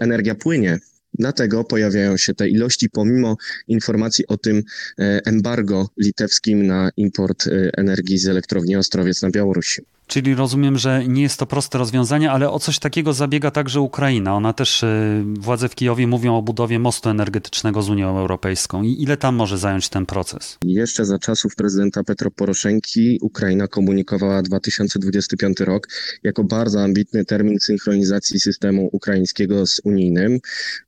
energia 0.00 0.34
płynie. 0.34 0.78
Dlatego 1.14 1.64
pojawiają 1.64 2.16
się 2.16 2.34
te 2.34 2.48
ilości, 2.48 2.90
pomimo 2.90 3.36
informacji 3.68 4.26
o 4.26 4.36
tym 4.36 4.62
e, 4.98 5.20
embargo 5.24 5.88
litewskim 5.96 6.66
na 6.66 6.90
import 6.96 7.46
e, 7.46 7.70
energii 7.76 8.18
z 8.18 8.28
elektrowni 8.28 8.76
Ostrowiec 8.76 9.22
na 9.22 9.30
Białorusi. 9.30 9.82
Czyli 10.08 10.34
rozumiem, 10.34 10.78
że 10.78 11.04
nie 11.08 11.22
jest 11.22 11.38
to 11.38 11.46
proste 11.46 11.78
rozwiązanie, 11.78 12.30
ale 12.30 12.50
o 12.50 12.58
coś 12.58 12.78
takiego 12.78 13.12
zabiega 13.12 13.50
także 13.50 13.80
Ukraina. 13.80 14.34
Ona 14.34 14.52
też, 14.52 14.82
y, 14.82 15.24
władze 15.38 15.68
w 15.68 15.74
Kijowie 15.74 16.06
mówią 16.06 16.36
o 16.36 16.42
budowie 16.42 16.78
mostu 16.78 17.08
energetycznego 17.08 17.82
z 17.82 17.90
Unią 17.90 18.18
Europejską. 18.18 18.82
I 18.82 19.02
ile 19.02 19.16
tam 19.16 19.34
może 19.34 19.58
zająć 19.58 19.88
ten 19.88 20.06
proces? 20.06 20.58
Jeszcze 20.62 21.04
za 21.04 21.18
czasów 21.18 21.56
prezydenta 21.56 22.04
Petro 22.04 22.30
Poroszenki 22.30 23.18
Ukraina 23.22 23.68
komunikowała 23.68 24.42
2025 24.42 25.60
rok 25.60 25.88
jako 26.22 26.44
bardzo 26.44 26.82
ambitny 26.82 27.24
termin 27.24 27.60
synchronizacji 27.60 28.40
systemu 28.40 28.88
ukraińskiego 28.92 29.66
z 29.66 29.80
unijnym. 29.84 30.38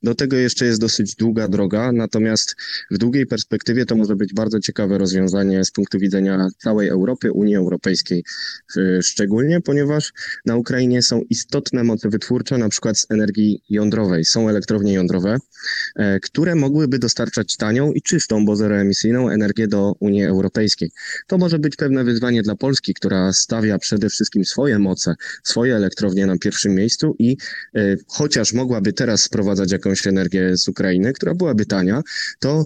Do 0.03 0.15
tego 0.15 0.35
jeszcze 0.35 0.65
jest 0.65 0.81
dosyć 0.81 1.15
długa 1.15 1.47
droga, 1.47 1.91
natomiast 1.91 2.55
w 2.91 2.97
długiej 2.97 3.25
perspektywie 3.25 3.85
to 3.85 3.95
może 3.95 4.15
być 4.15 4.33
bardzo 4.33 4.59
ciekawe 4.59 4.97
rozwiązanie 4.97 5.65
z 5.65 5.71
punktu 5.71 5.99
widzenia 5.99 6.47
całej 6.57 6.89
Europy, 6.89 7.31
Unii 7.31 7.55
Europejskiej 7.55 8.23
szczególnie, 9.11 9.61
ponieważ 9.61 10.13
na 10.45 10.55
Ukrainie 10.55 11.01
są 11.01 11.21
istotne 11.29 11.83
moce 11.83 12.09
wytwórcze, 12.09 12.57
na 12.57 12.69
przykład 12.69 12.99
z 12.99 13.05
energii 13.09 13.63
jądrowej. 13.69 14.25
Są 14.25 14.49
elektrownie 14.49 14.93
jądrowe, 14.93 15.37
e, 15.95 16.19
które 16.19 16.55
mogłyby 16.55 16.99
dostarczać 16.99 17.57
tanią 17.57 17.91
i 17.91 18.01
czystą, 18.01 18.45
bo 18.45 18.55
zeroemisyjną 18.55 19.29
energię 19.29 19.67
do 19.67 19.93
Unii 19.99 20.25
Europejskiej. 20.25 20.91
To 21.27 21.37
może 21.37 21.59
być 21.59 21.75
pewne 21.75 22.03
wyzwanie 22.03 22.41
dla 22.43 22.55
Polski, 22.55 22.93
która 22.93 23.33
stawia 23.33 23.77
przede 23.77 24.09
wszystkim 24.09 24.45
swoje 24.45 24.79
moce, 24.79 25.15
swoje 25.43 25.75
elektrownie 25.75 26.25
na 26.25 26.37
pierwszym 26.37 26.75
miejscu 26.75 27.15
i 27.19 27.37
e, 27.75 27.95
chociaż 28.07 28.53
mogłaby 28.53 28.93
teraz 28.93 29.23
sprowadzać 29.23 29.71
jakąś 29.71 30.07
energię 30.07 30.57
z 30.57 30.67
Ukrainy, 30.67 31.13
która 31.13 31.33
byłaby 31.33 31.65
tania, 31.65 32.01
to 32.39 32.65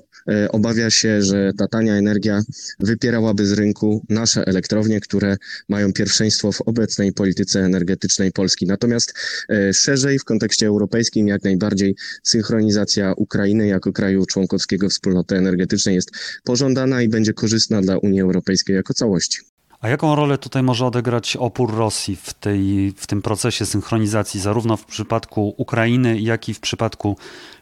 obawia 0.52 0.90
się, 0.90 1.22
że 1.22 1.52
ta 1.58 1.68
tania 1.68 1.96
energia 1.96 2.42
wypierałaby 2.80 3.46
z 3.46 3.52
rynku 3.52 4.06
nasze 4.10 4.48
elektrownie, 4.48 5.00
które 5.00 5.38
mają 5.70 5.94
pierwszeństwo 5.94 6.52
w 6.52 6.62
obecnej 6.62 7.14
polityce 7.14 7.60
energetycznej 7.60 8.32
Polski. 8.32 8.66
Natomiast 8.66 9.14
e, 9.50 9.74
szerzej 9.74 10.20
w 10.20 10.24
kontekście 10.24 10.68
europejskim 10.68 11.28
jak 11.28 11.44
najbardziej 11.44 11.96
synchronizacja 12.24 13.14
Ukrainy 13.18 13.68
jako 13.68 13.94
kraju 13.94 14.26
członkowskiego 14.26 14.90
wspólnoty 14.90 15.36
energetycznej 15.36 15.96
jest 15.96 16.12
pożądana 16.44 17.02
i 17.02 17.10
będzie 17.10 17.34
korzystna 17.34 17.82
dla 17.82 17.98
Unii 17.98 18.22
Europejskiej 18.22 18.76
jako 18.76 18.94
całości. 18.94 19.40
A 19.80 19.90
jaką 19.90 20.16
rolę 20.16 20.38
tutaj 20.38 20.64
może 20.64 20.86
odegrać 20.86 21.38
opór 21.38 21.76
Rosji 21.76 22.16
w, 22.16 22.34
tej, 22.34 22.94
w 22.98 23.08
tym 23.08 23.22
procesie 23.22 23.66
synchronizacji, 23.66 24.40
zarówno 24.40 24.78
w 24.78 24.86
przypadku 24.86 25.54
Ukrainy, 25.58 26.20
jak 26.20 26.50
i 26.50 26.54
w 26.54 26.60
przypadku 26.60 27.18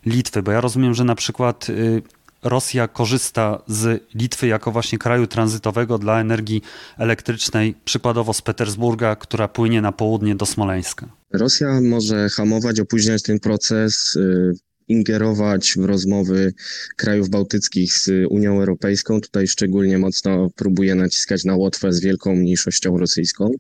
Litwy? 0.06 0.44
Bo 0.44 0.52
ja 0.52 0.62
rozumiem, 0.62 0.94
że 0.94 1.04
na 1.04 1.16
przykład 1.16 1.70
y, 1.70 2.02
Rosja 2.44 2.88
korzysta 2.88 3.62
z 3.68 4.04
Litwy 4.16 4.48
jako 4.48 4.72
właśnie 4.72 4.98
kraju 4.98 5.28
tranzytowego 5.28 5.98
dla 5.98 6.22
energii 6.22 6.62
elektrycznej, 6.98 7.76
przykładowo 7.86 8.34
z 8.34 8.42
Petersburga, 8.42 9.16
która 9.16 9.48
płynie 9.48 9.82
na 9.82 9.92
południe 9.92 10.36
do 10.36 10.46
Smoleńska. 10.46 11.08
Rosja 11.34 11.82
może 11.82 12.30
hamować, 12.30 12.80
opóźniać 12.80 13.24
ten 13.24 13.40
proces 13.40 14.16
y, 14.16 14.54
ingerować 14.88 15.74
w 15.78 15.86
rozmowy 15.86 16.54
krajów 16.96 17.30
bałtyckich 17.30 17.94
z 17.94 18.10
Unią 18.30 18.60
Europejską. 18.60 19.22
Tutaj 19.22 19.48
szczególnie 19.48 19.98
mocno 19.98 20.50
próbuje 20.56 20.96
naciskać 20.96 21.44
na 21.44 21.56
Łotwę 21.56 21.94
z 21.94 22.02
wielką 22.02 22.36
mniejszością 22.36 22.98
rosyjską. 22.98 23.52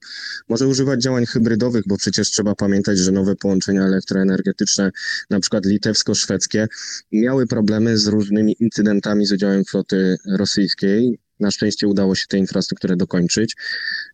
Może 0.49 0.67
używać 0.67 1.01
działań 1.01 1.25
hybrydowych, 1.25 1.83
bo 1.87 1.97
przecież 1.97 2.31
trzeba 2.31 2.55
pamiętać, 2.55 2.97
że 2.97 3.11
nowe 3.11 3.35
połączenia 3.35 3.85
elektroenergetyczne, 3.85 4.91
na 5.29 5.39
przykład 5.39 5.65
litewsko-szwedzkie, 5.65 6.67
miały 7.11 7.47
problemy 7.47 7.97
z 7.97 8.07
różnymi 8.07 8.55
incydentami 8.59 9.25
z 9.25 9.31
udziałem 9.31 9.65
floty 9.65 10.17
rosyjskiej. 10.37 11.22
Na 11.39 11.51
szczęście 11.51 11.87
udało 11.87 12.15
się 12.15 12.25
tę 12.27 12.37
infrastrukturę 12.37 12.95
dokończyć. 12.95 13.55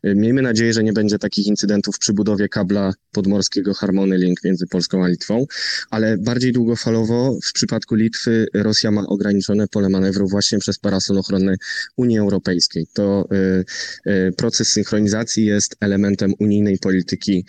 Y, 0.05 0.15
miejmy 0.15 0.41
nadzieję, 0.41 0.73
że 0.73 0.83
nie 0.83 0.93
będzie 0.93 1.19
takich 1.19 1.47
incydentów 1.47 1.99
przy 1.99 2.13
budowie 2.13 2.49
kabla 2.49 2.93
podmorskiego 3.11 3.73
Harmony 3.73 4.17
Link 4.17 4.43
między 4.43 4.67
Polską 4.67 5.03
a 5.03 5.07
Litwą, 5.07 5.45
ale 5.89 6.17
bardziej 6.17 6.51
długofalowo 6.51 7.37
w 7.49 7.53
przypadku 7.53 7.95
Litwy 7.95 8.45
Rosja 8.53 8.91
ma 8.91 9.07
ograniczone 9.07 9.67
pole 9.67 9.89
manewru 9.89 10.27
właśnie 10.27 10.59
przez 10.59 10.79
parasol 10.79 11.17
ochronny 11.17 11.55
Unii 11.97 12.19
Europejskiej. 12.19 12.87
To 12.93 13.29
y, 13.31 14.11
y, 14.11 14.31
proces 14.37 14.71
synchronizacji 14.71 15.45
jest 15.45 15.75
elementem 15.79 16.33
unijnej 16.39 16.77
polityki 16.77 17.45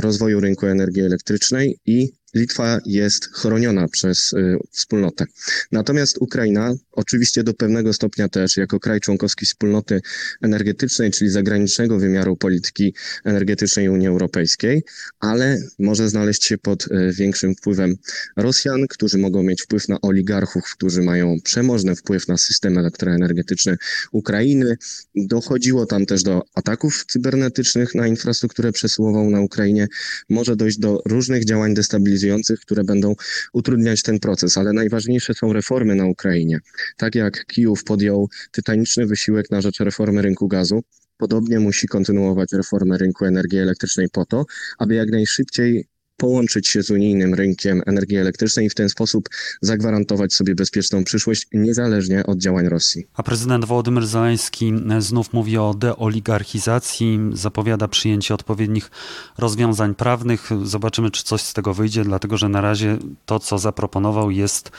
rozwoju 0.00 0.40
rynku 0.40 0.66
energii 0.66 1.02
elektrycznej 1.02 1.78
i 1.86 2.12
Litwa 2.36 2.80
jest 2.86 3.28
chroniona 3.32 3.88
przez 3.88 4.32
y, 4.32 4.58
wspólnotę. 4.70 5.24
Natomiast 5.72 6.18
Ukraina, 6.20 6.74
oczywiście 6.92 7.42
do 7.42 7.54
pewnego 7.54 7.92
stopnia 7.92 8.28
też, 8.28 8.56
jako 8.56 8.80
kraj 8.80 9.00
członkowski 9.00 9.46
wspólnoty 9.46 10.00
energetycznej, 10.42 11.10
czyli 11.10 11.30
zagranicznego 11.30 11.98
wymiaru 11.98 12.36
polityki 12.36 12.94
energetycznej 13.24 13.88
Unii 13.88 14.08
Europejskiej, 14.08 14.82
ale 15.20 15.58
może 15.78 16.08
znaleźć 16.08 16.44
się 16.44 16.58
pod 16.58 16.86
y, 16.86 17.12
większym 17.12 17.54
wpływem 17.54 17.96
Rosjan, 18.36 18.86
którzy 18.88 19.18
mogą 19.18 19.42
mieć 19.42 19.62
wpływ 19.62 19.88
na 19.88 20.00
oligarchów, 20.00 20.64
którzy 20.74 21.02
mają 21.02 21.36
przemożny 21.44 21.96
wpływ 21.96 22.28
na 22.28 22.36
system 22.36 22.78
elektroenergetyczny 22.78 23.76
Ukrainy. 24.12 24.76
Dochodziło 25.14 25.86
tam 25.86 26.06
też 26.06 26.22
do 26.22 26.42
ataków 26.54 27.04
cybernetycznych 27.08 27.94
na 27.94 28.06
infrastrukturę 28.06 28.72
przesyłową 28.72 29.30
na 29.30 29.40
Ukrainie. 29.40 29.86
Może 30.28 30.56
dojść 30.56 30.78
do 30.78 31.02
różnych 31.06 31.44
działań 31.44 31.74
destabilizujących 31.74 32.25
które 32.60 32.84
będą 32.84 33.14
utrudniać 33.52 34.02
ten 34.02 34.18
proces, 34.18 34.58
ale 34.58 34.72
najważniejsze 34.72 35.34
są 35.34 35.52
reformy 35.52 35.94
na 35.94 36.06
Ukrainie. 36.06 36.60
Tak 36.96 37.14
jak 37.14 37.46
Kijów 37.46 37.84
podjął 37.84 38.28
tytaniczny 38.52 39.06
wysiłek 39.06 39.50
na 39.50 39.60
rzecz 39.60 39.80
reformy 39.80 40.22
rynku 40.22 40.48
gazu, 40.48 40.82
podobnie 41.16 41.60
musi 41.60 41.88
kontynuować 41.88 42.52
reformę 42.52 42.98
rynku 42.98 43.24
energii 43.24 43.58
elektrycznej 43.58 44.08
po 44.08 44.24
to, 44.24 44.44
aby 44.78 44.94
jak 44.94 45.10
najszybciej 45.10 45.86
połączyć 46.16 46.68
się 46.68 46.82
z 46.82 46.90
unijnym 46.90 47.34
rynkiem 47.34 47.82
energii 47.86 48.16
elektrycznej 48.16 48.66
i 48.66 48.70
w 48.70 48.74
ten 48.74 48.88
sposób 48.88 49.28
zagwarantować 49.60 50.34
sobie 50.34 50.54
bezpieczną 50.54 51.04
przyszłość 51.04 51.46
niezależnie 51.52 52.26
od 52.26 52.38
działań 52.38 52.68
Rosji. 52.68 53.06
A 53.14 53.22
prezydent 53.22 53.64
Wołodymyr 53.64 54.06
Zeleński 54.06 54.72
znów 54.98 55.32
mówi 55.32 55.58
o 55.58 55.74
deoligarchizacji, 55.74 57.20
zapowiada 57.32 57.88
przyjęcie 57.88 58.34
odpowiednich 58.34 58.90
rozwiązań 59.38 59.94
prawnych. 59.94 60.50
Zobaczymy, 60.64 61.10
czy 61.10 61.24
coś 61.24 61.40
z 61.40 61.52
tego 61.52 61.74
wyjdzie, 61.74 62.04
dlatego 62.04 62.36
że 62.36 62.48
na 62.48 62.60
razie 62.60 62.98
to, 63.26 63.38
co 63.38 63.58
zaproponował, 63.58 64.30
jest 64.30 64.70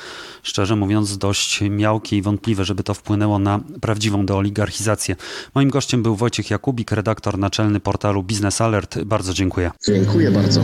szczerze 0.43 0.75
mówiąc 0.75 1.17
dość 1.17 1.61
miałkie 1.69 2.17
i 2.17 2.21
wątpliwe, 2.21 2.65
żeby 2.65 2.83
to 2.83 2.93
wpłynęło 2.93 3.39
na 3.39 3.59
prawdziwą 3.81 4.25
deoligarchizację. 4.25 5.15
Moim 5.55 5.69
gościem 5.69 6.03
był 6.03 6.15
Wojciech 6.15 6.51
Jakubik, 6.51 6.91
redaktor 6.91 7.37
naczelny 7.37 7.79
portalu 7.79 8.23
Business 8.23 8.61
Alert. 8.61 9.03
Bardzo 9.03 9.33
dziękuję. 9.33 9.71
Dziękuję 9.87 10.31
bardzo. 10.31 10.61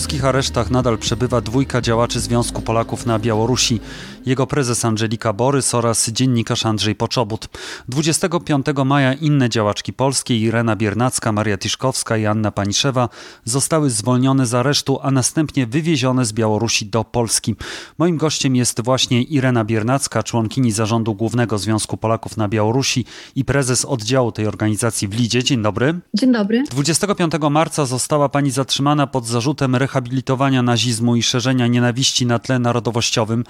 Białoruskich 0.00 0.24
aresztach 0.24 0.70
nadal 0.70 0.98
przebywa 0.98 1.40
dwójka 1.40 1.80
działaczy 1.80 2.20
Związku 2.20 2.62
Polaków 2.62 3.06
na 3.06 3.18
Białorusi. 3.18 3.80
Jego 4.26 4.46
prezes 4.46 4.84
Angelika 4.84 5.32
Borys 5.32 5.74
oraz 5.74 6.10
dziennikarz 6.10 6.66
Andrzej 6.66 6.94
Poczobut. 6.94 7.48
25 7.88 8.66
maja 8.84 9.14
inne 9.14 9.48
działaczki 9.48 9.92
polskie 9.92 10.38
Irena 10.38 10.76
Biernacka, 10.76 11.32
Maria 11.32 11.58
Tiszkowska 11.58 12.16
i 12.16 12.26
Anna 12.26 12.50
Paniszewa 12.50 13.08
zostały 13.44 13.90
zwolnione 13.90 14.46
z 14.46 14.54
aresztu, 14.54 14.98
a 15.02 15.10
następnie 15.10 15.66
wywiezione 15.66 16.24
z 16.24 16.32
Białorusi 16.32 16.86
do 16.86 17.04
Polski. 17.04 17.54
Moim 17.98 18.16
gościem 18.16 18.56
jest 18.56 18.84
właśnie 18.84 19.22
Irena 19.22 19.64
Biernacka, 19.64 20.22
członkini 20.22 20.72
zarządu 20.72 21.14
Głównego 21.14 21.58
Związku 21.58 21.96
Polaków 21.96 22.36
na 22.36 22.48
Białorusi 22.48 23.04
i 23.34 23.44
prezes 23.44 23.84
oddziału 23.84 24.32
tej 24.32 24.46
organizacji 24.46 25.08
w 25.08 25.14
Lidzie. 25.14 25.44
Dzień 25.44 25.62
dobry. 25.62 26.00
Dzień 26.14 26.32
dobry. 26.32 26.62
25 26.70 27.32
marca 27.50 27.86
została 27.86 28.28
pani 28.28 28.50
zatrzymana 28.50 29.06
pod 29.06 29.26
zarzutem 29.26 29.76
rehabilitowania 29.76 30.62
nazizmu 30.62 31.16
i 31.16 31.22
szerzenia 31.22 31.66
nienawiści 31.66 32.26
na 32.26 32.38
tle 32.38 32.58
narodowościowym. 32.58 33.44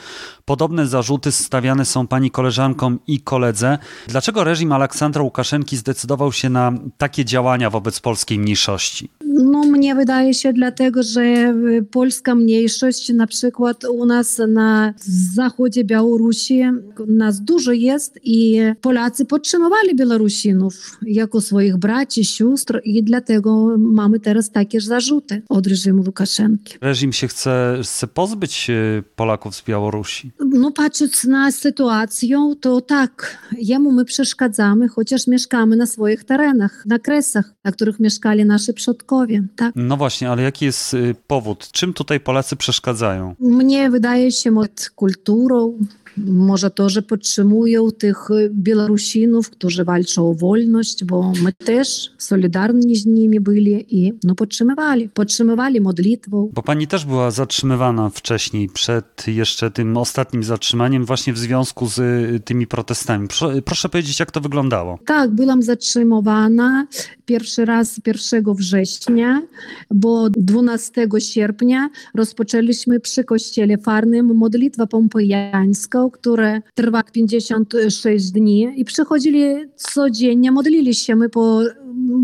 Podobne 0.60 0.86
zarzuty 0.86 1.32
stawiane 1.32 1.84
są 1.84 2.06
pani 2.06 2.30
koleżankom 2.30 2.98
i 3.06 3.20
koledze. 3.20 3.78
Dlaczego 4.08 4.44
reżim 4.44 4.72
Aleksandra 4.72 5.22
Łukaszenki 5.22 5.76
zdecydował 5.76 6.32
się 6.32 6.50
na 6.50 6.72
takie 6.98 7.24
działania 7.24 7.70
wobec 7.70 8.00
polskiej 8.00 8.38
mniejszości? 8.38 9.08
No, 9.24 9.62
mnie 9.62 9.94
wydaje 9.94 10.34
się 10.34 10.52
dlatego, 10.52 11.02
że 11.02 11.54
polska 11.90 12.34
mniejszość 12.34 13.08
na 13.08 13.26
przykład 13.26 13.84
u 13.84 14.06
nas 14.06 14.40
na 14.48 14.94
zachodzie 15.34 15.84
Białorusi 15.84 16.62
nas 17.06 17.40
dużo 17.40 17.72
jest 17.72 18.18
i 18.24 18.60
Polacy 18.80 19.24
podtrzymywali 19.24 19.96
Białorusinów 19.96 20.98
jako 21.02 21.40
swoich 21.40 21.76
braci, 21.76 22.24
sióstr 22.24 22.80
i 22.84 23.02
dlatego 23.02 23.76
mamy 23.78 24.20
teraz 24.20 24.50
takie 24.50 24.80
zarzuty 24.80 25.42
od 25.48 25.66
reżimu 25.66 26.02
Łukaszenki. 26.06 26.74
Reżim 26.80 27.12
się 27.12 27.28
chce, 27.28 27.78
chce 27.82 28.06
pozbyć 28.06 28.70
e, 28.70 29.02
Polaków 29.16 29.54
z 29.54 29.64
Białorusi? 29.64 30.30
No 30.52 30.70
patrząc 30.70 31.24
na 31.24 31.52
sytuację, 31.52 32.54
to 32.60 32.80
tak, 32.80 33.38
jemu 33.58 33.92
my 33.92 34.04
przeszkadzamy, 34.04 34.88
chociaż 34.88 35.26
mieszkamy 35.26 35.76
na 35.76 35.86
swoich 35.86 36.24
terenach, 36.24 36.86
na 36.86 36.98
kresach, 36.98 37.54
na 37.64 37.72
których 37.72 38.00
mieszkali 38.00 38.44
nasi 38.44 38.74
przodkowie. 38.74 39.42
Tak? 39.56 39.72
No 39.76 39.96
właśnie, 39.96 40.30
ale 40.30 40.42
jaki 40.42 40.64
jest 40.64 40.94
y, 40.94 41.14
powód? 41.26 41.68
Czym 41.72 41.92
tutaj 41.92 42.20
Polacy 42.20 42.56
przeszkadzają? 42.56 43.34
Mnie 43.40 43.90
wydaje 43.90 44.32
się, 44.32 44.58
od 44.58 44.90
kulturą, 44.94 45.78
może 46.26 46.70
to, 46.70 46.88
że 46.88 47.02
podtrzymują 47.02 47.90
tych 47.90 48.28
Białorusinów, 48.50 49.50
którzy 49.50 49.84
walczą 49.84 50.30
o 50.30 50.34
wolność, 50.34 51.04
bo 51.04 51.32
my 51.42 51.52
też 51.52 52.10
solidarni 52.18 52.96
z 52.96 53.06
nimi 53.06 53.40
byli 53.40 53.86
i 53.88 54.12
no, 54.24 54.34
podtrzymywali, 54.34 55.08
podtrzymywali 55.08 55.80
modlitwą. 55.80 56.50
Bo 56.54 56.62
pani 56.62 56.86
też 56.86 57.04
była 57.04 57.30
zatrzymywana 57.30 58.10
wcześniej, 58.10 58.68
przed 58.68 59.24
jeszcze 59.26 59.70
tym 59.70 59.96
ostatnim 59.96 60.44
zatrzymaniem 60.44 61.04
właśnie 61.04 61.32
w 61.32 61.38
związku 61.38 61.86
z 61.86 62.00
tymi 62.44 62.66
protestami. 62.66 63.28
Proszę, 63.28 63.62
proszę 63.62 63.88
powiedzieć, 63.88 64.20
jak 64.20 64.30
to 64.30 64.40
wyglądało? 64.40 64.98
Tak, 65.06 65.30
byłam 65.30 65.62
zatrzymywana 65.62 66.86
pierwszy 67.26 67.64
raz 67.64 68.00
1 68.06 68.54
września, 68.54 69.42
bo 69.90 70.30
12 70.30 71.08
sierpnia 71.18 71.90
rozpoczęliśmy 72.14 73.00
przy 73.00 73.24
kościele 73.24 73.78
farnym 73.78 74.36
modlitwę 74.36 74.86
pompejańską, 74.86 76.09
które 76.10 76.62
trwa 76.74 77.02
56 77.02 78.30
dni 78.30 78.68
i 78.76 78.84
przychodzili 78.84 79.44
codziennie, 79.76 80.52
modlili 80.52 80.94
się 80.94 81.16
my 81.16 81.28
po, 81.28 81.62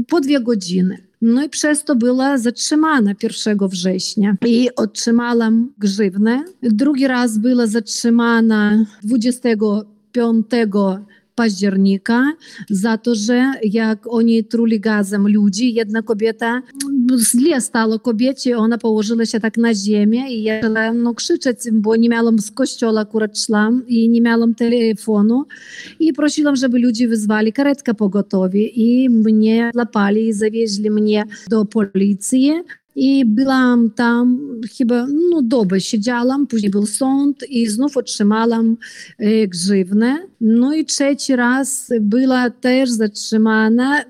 po 0.09 0.21
dwie 0.21 0.41
godziny. 0.41 1.07
No 1.23 1.45
i 1.45 1.49
przez 1.49 1.85
to 1.85 1.97
była 1.97 2.39
zatrzymana 2.39 3.13
1 3.23 3.69
września 3.69 4.37
i 4.47 4.69
otrzymałam 4.77 5.73
grzywnę. 5.79 6.45
Drugi 6.63 7.07
raz 7.07 7.39
była 7.39 7.67
zatrzymana 7.67 8.85
25 9.03 10.47
października 11.37 12.33
za 12.71 12.99
to, 12.99 13.15
że 13.15 13.53
jak 13.65 14.07
oni 14.07 14.45
truli 14.45 14.81
gazem 14.81 15.29
ludzi, 15.29 15.75
jedna 15.75 16.03
kobieta 16.03 16.63
źle 17.19 17.61
stało 17.61 17.99
kobiecie, 17.99 18.59
ona 18.59 18.79
położyła 18.79 19.27
się 19.27 19.41
tak 19.41 19.57
na 19.57 19.75
ziemię 19.75 20.31
i 20.31 20.43
ja 20.43 20.63
zaczęłam 20.63 21.03
no, 21.03 21.15
krzyczeć, 21.15 21.59
bo 21.73 21.97
nie 21.97 22.09
miałam 22.09 22.39
z 22.39 22.51
kościoła 22.51 23.01
akurat 23.01 23.39
i 23.87 24.09
nie 24.09 24.21
miałam 24.21 24.55
telefonu 24.55 25.45
i 26.01 26.13
prosiłam, 26.13 26.57
żeby 26.57 26.79
ludzie 26.79 27.09
wyzwali 27.09 27.53
karetkę 27.53 27.95
pogotowie 27.95 28.67
i 28.67 29.11
mnie 29.11 29.71
złapali 29.75 30.29
i 30.29 30.33
zawieźli 30.33 30.91
mnie 30.91 31.25
do 31.49 31.65
policji 31.65 32.53
i 32.97 33.25
byłam 33.25 33.91
tam 33.91 34.39
chyba 34.79 35.07
no, 35.31 35.43
dobę 35.43 35.81
siedziałam, 35.81 36.47
później 36.47 36.71
był 36.71 36.87
sąd 36.87 37.51
i 37.51 37.67
znów 37.67 37.97
otrzymałam 37.97 38.77
e, 39.19 39.49
grzywnę. 39.49 40.17
No 40.41 40.75
i 40.75 40.85
trzeci 40.85 41.37
raz 41.37 41.93
była 42.01 42.51
też 42.51 42.91
zatrzymana, 42.91 44.05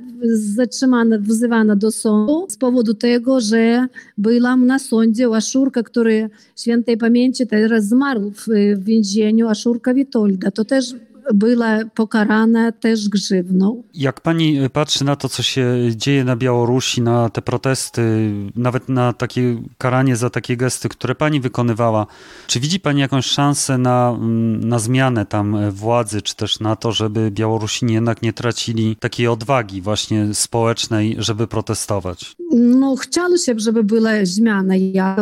zatrzymana, 0.57 1.19
wzywana 1.19 1.77
do 1.77 1.91
sądu 1.91 2.47
z 2.51 2.57
powodu 2.57 2.95
tego, 2.95 3.41
że 3.41 3.87
byłam 4.19 4.67
na 4.67 4.79
sądzie 4.79 5.29
u 5.29 5.35
Aszurka, 5.35 5.83
który 5.83 6.31
świętej 6.57 6.97
pamięci 6.97 7.47
teraz 7.47 7.85
zmarł 7.85 8.31
w, 8.31 8.47
w 8.77 8.85
więzieniu, 8.85 9.49
Aszurka 9.49 9.95
Witolda. 9.95 10.51
To 10.51 10.65
też 10.65 10.95
była 11.35 11.79
pokarana 11.95 12.73
też 12.73 13.09
grzywną. 13.09 13.83
Jak 13.95 14.21
pani 14.21 14.71
patrzy 14.73 15.05
na 15.05 15.17
to, 15.17 15.29
co 15.29 15.43
się 15.43 15.77
dzieje 15.97 16.25
na 16.25 16.37
Białorusi, 16.37 17.03
na 17.03 17.31
te 17.31 17.43
protesty, 17.43 18.33
nawet 18.57 18.89
na 18.89 19.13
takie 19.13 19.63
karanie 19.79 20.17
za 20.17 20.31
takie 20.31 20.57
gesty, 20.57 20.89
które 20.89 21.15
pani 21.15 21.41
wykonywała, 21.41 22.07
czy 22.47 22.61
widzi 22.61 22.81
pani 22.81 23.01
jakąś 23.01 23.27
szansę 23.27 23.79
na, 23.79 24.17
mm, 24.19 24.69
na 24.69 24.79
zmianę 24.79 25.27
tam 25.27 25.71
władzy, 25.71 26.23
czy 26.23 26.37
też 26.37 26.61
na 26.61 26.77
to, 26.77 26.93
żeby 26.93 27.31
Białorusini 27.31 27.95
jednak 27.95 28.23
nie 28.23 28.33
tracili 28.33 28.97
takiej 28.97 29.29
odwagi 29.29 29.83
właśnie 29.83 30.35
społecznej, 30.35 31.17
żeby 31.19 31.47
protestować? 31.47 32.37
No, 32.53 32.97
chciało 32.97 33.37
się, 33.37 33.55
żeby 33.57 33.85
była 33.85 34.11
zmiana, 34.23 34.75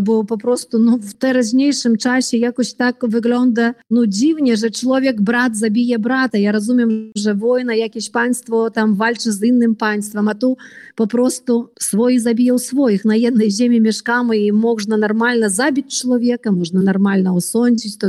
bo 0.03 0.25
po 0.25 0.39
prostu 0.39 0.79
no, 0.79 0.99
w 1.01 1.15
teraźniejszym 1.15 1.97
czasie 1.97 2.37
jakoś 2.37 2.75
tak 2.75 2.97
wygląda 3.09 3.75
no, 3.91 4.07
dziwnie, 4.07 4.57
że 4.57 4.71
człowiek, 4.71 5.23
brat 5.23 5.57
zabija 5.57 5.94
brata. 5.99 6.39
Ja 6.39 6.53
rozumiem, 6.53 7.13
że 7.17 7.35
wojna, 7.35 7.75
jakieś 7.75 8.11
państwo 8.11 8.71
tam 8.71 8.95
walczy 8.95 9.33
z 9.33 9.43
innym 9.43 9.77
państwem, 9.77 10.29
a 10.29 10.35
tu 10.35 10.57
po 10.95 11.07
prostu 11.07 11.69
swoi 11.81 12.19
zabiją 12.19 12.59
swoich. 12.59 13.05
Na 13.05 13.17
jednej 13.17 13.51
ziemi 13.51 13.81
mieszkamy 13.81 14.39
i 14.39 14.53
można 14.53 14.97
normalnie 14.97 15.51
zabić 15.51 16.01
człowieka, 16.01 16.53
można 16.53 16.83
normalnie 16.83 17.33
osądzić. 17.33 17.99
To 17.99 18.09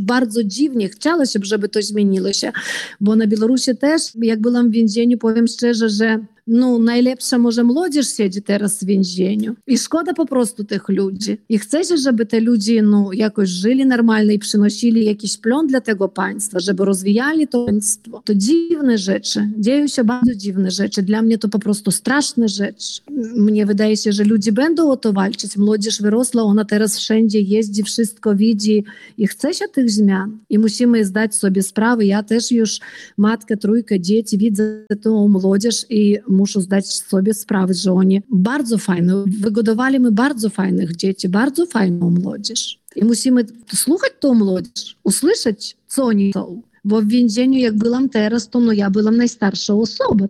bardzo 0.00 0.44
dziwnie. 0.44 0.88
Chciało 0.88 1.26
się, 1.26 1.38
żeby 1.42 1.68
to 1.68 1.82
zmieniło 1.82 2.32
się, 2.32 2.52
bo 3.00 3.16
na 3.16 3.26
Białorusi 3.26 3.76
też, 3.76 4.02
jak 4.22 4.40
byłam 4.40 4.68
w 4.68 4.72
więzieniu, 4.72 5.18
powiem 5.18 5.46
szczerze, 5.46 5.88
że 5.88 6.18
no, 6.50 6.78
najlepsza 6.78 7.38
może 7.38 7.64
młodzież 7.64 8.16
siedzi 8.16 8.42
teraz 8.42 8.84
w 8.84 8.86
więzieniu. 8.86 9.54
I 9.66 9.78
szkoda 9.78 10.14
po 10.14 10.26
prostu 10.26 10.64
tych 10.64 10.88
ludzi. 10.88 11.38
I 11.48 11.58
chce 11.58 11.84
się, 11.84 11.96
żeby 11.96 12.26
te 12.26 12.40
ludzie 12.40 12.82
no, 12.82 13.10
jakoś 13.12 13.48
żyli 13.48 13.86
normalnie 13.86 14.34
i 14.34 14.38
przynosili 14.38 15.04
jakiś 15.04 15.38
plon 15.38 15.66
dla 15.66 15.80
tego 15.80 16.08
państwa, 16.08 16.60
żeby 16.60 16.84
rozwijali 16.84 17.48
to 17.48 17.64
państwo. 17.64 18.22
To 18.24 18.34
dziwne 18.34 18.98
rzeczy. 18.98 19.48
Dzieją 19.58 19.86
się 19.86 20.04
bardzo 20.04 20.34
dziwne 20.34 20.70
rzeczy. 20.70 21.02
Dla 21.02 21.22
mnie 21.22 21.38
to 21.38 21.48
po 21.48 21.58
prostu 21.58 21.90
straszne 21.90 22.48
rzeczy. 22.48 23.00
Mnie 23.36 23.66
wydaje 23.66 23.96
się, 23.96 24.12
że 24.12 24.24
ludzie 24.24 24.52
będą 24.52 24.90
o 24.90 24.96
to 24.96 25.12
walczyć. 25.12 25.56
Młodzież 25.56 26.02
wyrosła, 26.02 26.42
ona 26.42 26.64
teraz 26.64 26.98
wszędzie 26.98 27.40
jeździ, 27.40 27.82
wszystko 27.82 28.36
widzi 28.36 28.84
i 29.18 29.26
chce 29.26 29.54
się 29.54 29.64
tych 29.68 29.90
zmian. 29.90 30.38
I 30.50 30.58
musimy 30.58 31.04
zdać 31.04 31.34
sobie 31.34 31.62
sprawę. 31.62 32.06
Ja 32.06 32.22
też 32.22 32.52
już 32.52 32.78
matka, 33.16 33.56
trójka 33.56 33.98
dzieci, 33.98 34.38
widzę 34.38 34.86
tą 35.02 35.28
młodzież 35.28 35.86
i 35.90 36.18
muszą 36.40 36.60
zdać 36.60 36.86
sobie 36.86 37.34
sprawę, 37.34 37.74
że 37.74 37.92
oni 37.92 38.22
bardzo 38.30 38.78
fajne, 38.78 39.24
wygodowali 39.40 40.00
my 40.00 40.12
bardzo 40.12 40.48
fajnych 40.50 40.96
dzieci, 40.96 41.28
bardzo 41.28 41.66
fajną 41.66 42.10
młodzież. 42.10 42.80
I 42.96 43.04
musimy 43.04 43.44
słuchać 43.74 44.12
tą 44.20 44.34
młodzież, 44.34 44.96
usłyszeć, 45.04 45.76
co 45.88 46.04
oni 46.04 46.32
są. 46.32 46.62
Bo 46.84 47.02
w 47.02 47.06
więzieniu, 47.06 47.58
jak 47.58 47.76
byłam 47.76 48.08
teraz, 48.08 48.48
to 48.48 48.60
no 48.60 48.72
ja 48.72 48.90
byłam 48.90 49.16
najstarszą 49.16 49.80
osobą. 49.80 50.28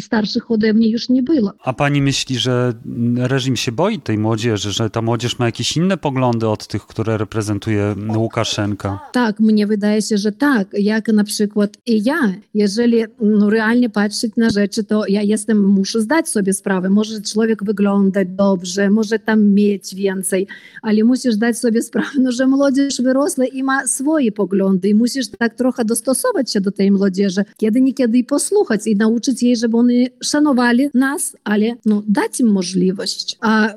Starszych 0.00 0.50
ode 0.50 0.72
mnie 0.72 0.90
już 0.90 1.08
nie 1.08 1.22
było. 1.22 1.52
A 1.64 1.72
pani 1.72 2.02
myśli, 2.02 2.38
że 2.38 2.72
reżim 3.16 3.56
się 3.56 3.72
boi 3.72 4.00
tej 4.00 4.18
młodzieży, 4.18 4.72
że 4.72 4.90
ta 4.90 5.02
młodzież 5.02 5.38
ma 5.38 5.46
jakieś 5.46 5.76
inne 5.76 5.96
poglądy 5.96 6.48
od 6.48 6.66
tych, 6.66 6.86
które 6.86 7.18
reprezentuje 7.18 7.94
Łukaszenka? 8.16 9.00
Tak, 9.12 9.40
mnie 9.40 9.66
wydaje 9.66 10.02
się, 10.02 10.18
że 10.18 10.32
tak. 10.32 10.68
Jak 10.72 11.08
na 11.08 11.24
przykład 11.24 11.76
i 11.86 12.04
ja, 12.04 12.34
jeżeli 12.54 13.04
no, 13.20 13.50
realnie 13.50 13.90
patrzeć 13.90 14.32
na 14.36 14.50
rzeczy, 14.50 14.84
to 14.84 15.06
ja 15.06 15.22
jestem, 15.22 15.64
muszę 15.64 16.00
zdać 16.00 16.28
sobie 16.28 16.52
sprawę. 16.52 16.90
Może 16.90 17.20
człowiek 17.22 17.64
wyglądać 17.64 18.28
dobrze, 18.30 18.90
może 18.90 19.18
tam 19.18 19.44
mieć 19.44 19.94
więcej, 19.94 20.46
ale 20.82 21.04
musisz 21.04 21.34
zdać 21.34 21.58
sobie 21.58 21.82
sprawę, 21.82 22.08
no, 22.20 22.32
że 22.32 22.46
młodzież 22.46 23.02
wyrosła 23.02 23.44
i 23.46 23.62
ma 23.62 23.86
swoje 23.86 24.32
poglądy 24.32 24.88
i 24.88 24.94
musisz 24.94 25.28
tak 25.28 25.54
trochę 25.54 25.77
trochę 25.78 25.84
dostosować 25.84 26.52
się 26.52 26.60
do 26.60 26.72
tej 26.72 26.90
młodzieży, 26.90 27.44
kiedy 27.56 27.80
niekiedy 27.80 28.18
i 28.18 28.24
posłuchać 28.24 28.86
i 28.86 28.96
nauczyć 28.96 29.42
jej, 29.42 29.56
żeby 29.56 29.76
oni 29.76 30.08
szanowali 30.22 30.88
nas, 30.94 31.36
ale 31.44 31.76
no, 31.86 32.02
dać 32.08 32.40
im 32.40 32.52
możliwość, 32.52 33.36
a 33.40 33.68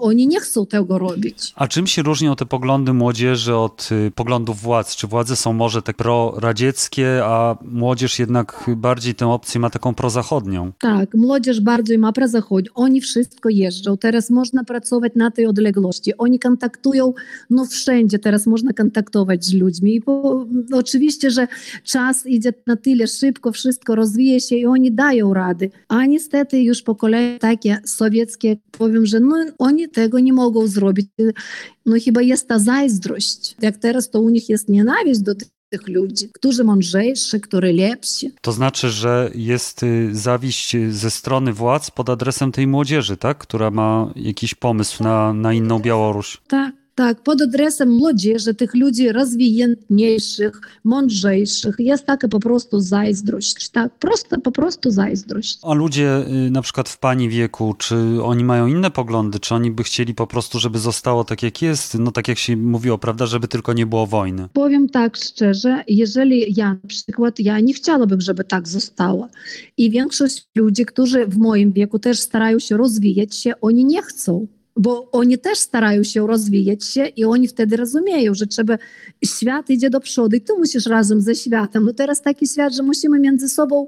oni 0.00 0.26
nie 0.26 0.40
chcą 0.40 0.66
tego 0.66 0.98
robić. 0.98 1.52
A 1.56 1.68
czym 1.68 1.86
się 1.86 2.02
różnią 2.02 2.36
te 2.36 2.46
poglądy 2.46 2.92
młodzieży 2.92 3.54
od 3.54 3.88
y, 3.92 4.10
poglądów 4.10 4.60
władz? 4.60 4.96
Czy 4.96 5.06
władze 5.06 5.36
są 5.36 5.52
może 5.52 5.82
tak 5.82 5.96
proradzieckie, 5.96 7.24
a 7.24 7.56
młodzież 7.64 8.18
jednak 8.18 8.70
bardziej 8.76 9.14
tę 9.14 9.28
opcję 9.28 9.60
ma 9.60 9.70
taką 9.70 9.94
prozachodnią? 9.94 10.72
Tak, 10.80 11.14
młodzież 11.14 11.60
bardziej 11.60 11.98
ma 11.98 12.12
prozachodnią. 12.12 12.72
Oni 12.74 13.00
wszystko 13.00 13.48
jeżdżą. 13.48 13.96
Teraz 13.96 14.30
można 14.30 14.64
pracować 14.64 15.12
na 15.16 15.30
tej 15.30 15.46
odległości. 15.46 16.16
Oni 16.18 16.38
kontaktują, 16.38 17.12
no 17.50 17.64
wszędzie 17.66 18.18
teraz 18.18 18.46
można 18.46 18.72
kontaktować 18.72 19.44
z 19.44 19.54
ludźmi. 19.54 19.94
I 19.94 20.00
po, 20.00 20.46
oczywiście, 20.72 21.30
że 21.30 21.41
że 21.42 21.82
czas 21.84 22.26
idzie 22.26 22.52
na 22.66 22.76
tyle 22.76 23.06
szybko, 23.06 23.52
wszystko 23.52 23.94
rozwija 23.94 24.40
się 24.40 24.56
i 24.56 24.66
oni 24.66 24.92
dają 24.92 25.34
rady. 25.34 25.70
A 25.88 26.06
niestety 26.06 26.62
już 26.62 26.82
pokolenie 26.82 27.38
takie 27.38 27.78
sowieckie, 27.84 28.56
powiem, 28.70 29.06
że 29.06 29.20
no, 29.20 29.36
oni 29.58 29.88
tego 29.88 30.18
nie 30.18 30.32
mogą 30.32 30.66
zrobić. 30.66 31.06
No 31.86 31.96
chyba 32.04 32.22
jest 32.22 32.48
ta 32.48 32.58
zazdrość. 32.58 33.56
Jak 33.60 33.76
teraz 33.76 34.10
to 34.10 34.20
u 34.20 34.28
nich 34.28 34.48
jest 34.48 34.68
nienawiść 34.68 35.20
do 35.20 35.34
tych 35.34 35.48
tych 35.72 35.88
ludzi, 35.88 36.28
którzy 36.32 36.64
mądrzejsi, 36.64 37.40
którzy 37.40 37.72
lepsi. 37.72 38.32
To 38.40 38.52
znaczy, 38.52 38.90
że 38.90 39.30
jest 39.34 39.82
y, 39.82 40.08
zawiść 40.12 40.76
ze 40.90 41.10
strony 41.10 41.52
władz 41.52 41.90
pod 41.90 42.10
adresem 42.10 42.52
tej 42.52 42.66
młodzieży, 42.66 43.16
tak? 43.16 43.38
która 43.38 43.70
ma 43.70 44.12
jakiś 44.16 44.54
pomysł 44.54 45.04
na, 45.04 45.32
na 45.32 45.52
inną 45.52 45.78
Białoruś. 45.78 46.40
Tak, 46.48 46.74
tak, 46.94 47.22
pod 47.22 47.42
adresem 47.42 47.90
młodzieży, 47.90 48.54
tych 48.54 48.74
ludzi 48.74 49.12
rozwiniętniejszych, 49.12 50.60
mądrzejszych. 50.84 51.76
Jest 51.78 52.06
taka 52.06 52.28
po 52.28 52.40
prostu 52.40 52.80
zazdrość, 52.80 53.68
tak? 53.68 53.98
Prosto, 53.98 54.40
po 54.40 54.52
prostu 54.52 54.90
zazdrość. 54.90 55.58
A 55.62 55.74
ludzie 55.74 56.24
y, 56.46 56.50
na 56.50 56.62
przykład 56.62 56.88
w 56.88 56.98
pani 56.98 57.28
wieku, 57.28 57.74
czy 57.78 57.96
oni 58.22 58.44
mają 58.44 58.66
inne 58.66 58.90
poglądy? 58.90 59.40
Czy 59.40 59.54
oni 59.54 59.70
by 59.70 59.82
chcieli 59.82 60.14
po 60.14 60.26
prostu, 60.26 60.58
żeby 60.58 60.78
zostało 60.78 61.24
tak 61.24 61.42
jak 61.42 61.62
jest? 61.62 61.98
No 61.98 62.12
tak 62.12 62.28
jak 62.28 62.38
się 62.38 62.56
mówiło, 62.56 62.98
prawda, 62.98 63.26
żeby 63.26 63.48
tylko 63.48 63.72
nie 63.72 63.86
było 63.86 64.06
wojny. 64.06 64.48
Powiem 64.52 64.88
tak 64.88 65.16
szczerze, 65.16 65.84
jeżeli 65.88 66.54
ja 66.56 66.68
na 66.68 66.88
przykład, 66.88 67.40
ja 67.40 67.60
nie 67.60 67.74
chciałabym, 67.74 68.20
żeby 68.20 68.44
tak 68.44 68.68
zostało. 68.68 69.28
I 69.76 69.90
większość 69.90 70.48
ludzi, 70.56 70.86
którzy 70.86 71.26
w 71.26 71.38
moim 71.38 71.72
wieku 71.72 71.98
też 71.98 72.20
starają 72.20 72.58
się 72.58 72.76
rozwijać 72.76 73.36
się, 73.36 73.52
oni 73.60 73.84
nie 73.84 74.02
chcą 74.02 74.46
bo 74.76 75.10
oni 75.10 75.38
też 75.38 75.58
starają 75.58 76.02
się 76.02 76.26
rozwijać 76.26 76.84
się 76.84 77.06
i 77.06 77.24
oni 77.24 77.48
wtedy 77.48 77.76
rozumieją, 77.76 78.34
że 78.34 78.46
trzeba, 78.46 78.78
świat 79.24 79.70
idzie 79.70 79.90
do 79.90 80.00
przodu 80.00 80.36
i 80.36 80.40
ty 80.40 80.52
musisz 80.58 80.86
razem 80.86 81.20
ze 81.20 81.34
światem. 81.34 81.84
No 81.84 81.92
teraz 81.92 82.22
taki 82.22 82.48
świat, 82.48 82.74
że 82.74 82.82
musimy 82.82 83.20
między 83.20 83.48
sobą 83.48 83.86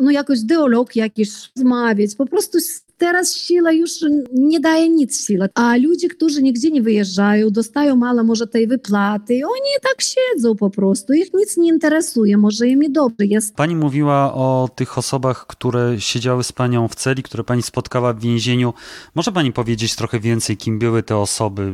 no 0.00 0.10
jakoś 0.10 0.40
dialog 0.40 0.96
jakiś 0.96 1.30
rozmawiać, 1.56 2.14
po 2.14 2.26
prostu 2.26 2.58
Teraz 2.98 3.36
siła 3.36 3.72
już 3.72 3.90
nie 4.32 4.60
daje 4.60 4.88
nic 4.88 5.26
siła. 5.26 5.46
A 5.54 5.76
ludzie, 5.76 6.08
którzy 6.08 6.42
nigdzie 6.42 6.70
nie 6.70 6.82
wyjeżdżają, 6.82 7.50
dostają 7.50 7.96
mało 7.96 8.24
może 8.24 8.46
tej 8.46 8.66
wypłaty, 8.66 9.34
oni 9.34 9.70
tak 9.82 10.02
siedzą 10.02 10.56
po 10.56 10.70
prostu, 10.70 11.12
ich 11.12 11.34
nic 11.34 11.56
nie 11.56 11.68
interesuje, 11.68 12.36
może 12.36 12.68
im 12.68 12.82
i 12.82 12.90
dobrze 12.90 13.26
jest. 13.26 13.54
Pani 13.54 13.76
mówiła 13.76 14.34
o 14.34 14.68
tych 14.74 14.98
osobach, 14.98 15.46
które 15.46 15.96
siedziały 15.98 16.44
z 16.44 16.52
panią 16.52 16.88
w 16.88 16.94
celi, 16.94 17.22
które 17.22 17.44
pani 17.44 17.62
spotkała 17.62 18.12
w 18.12 18.20
więzieniu. 18.20 18.74
Może 19.14 19.32
pani 19.32 19.52
powiedzieć 19.52 19.96
trochę 19.96 20.20
więcej, 20.20 20.56
kim 20.56 20.78
były 20.78 21.02
te 21.02 21.16
osoby, 21.16 21.72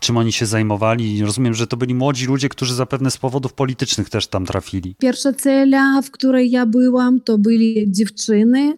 czym 0.00 0.16
oni 0.16 0.32
się 0.32 0.46
zajmowali? 0.46 1.22
Rozumiem, 1.24 1.54
że 1.54 1.66
to 1.66 1.76
byli 1.76 1.94
młodzi 1.94 2.26
ludzie, 2.26 2.48
którzy 2.48 2.74
zapewne 2.74 3.10
z 3.10 3.16
powodów 3.16 3.52
politycznych 3.52 4.10
też 4.10 4.26
tam 4.26 4.46
trafili. 4.46 4.94
Pierwsza 4.98 5.32
cela, 5.32 6.02
w 6.02 6.10
której 6.10 6.50
ja 6.50 6.66
byłam, 6.66 7.20
to 7.20 7.38
byli 7.38 7.84
dziewczyny. 7.90 8.76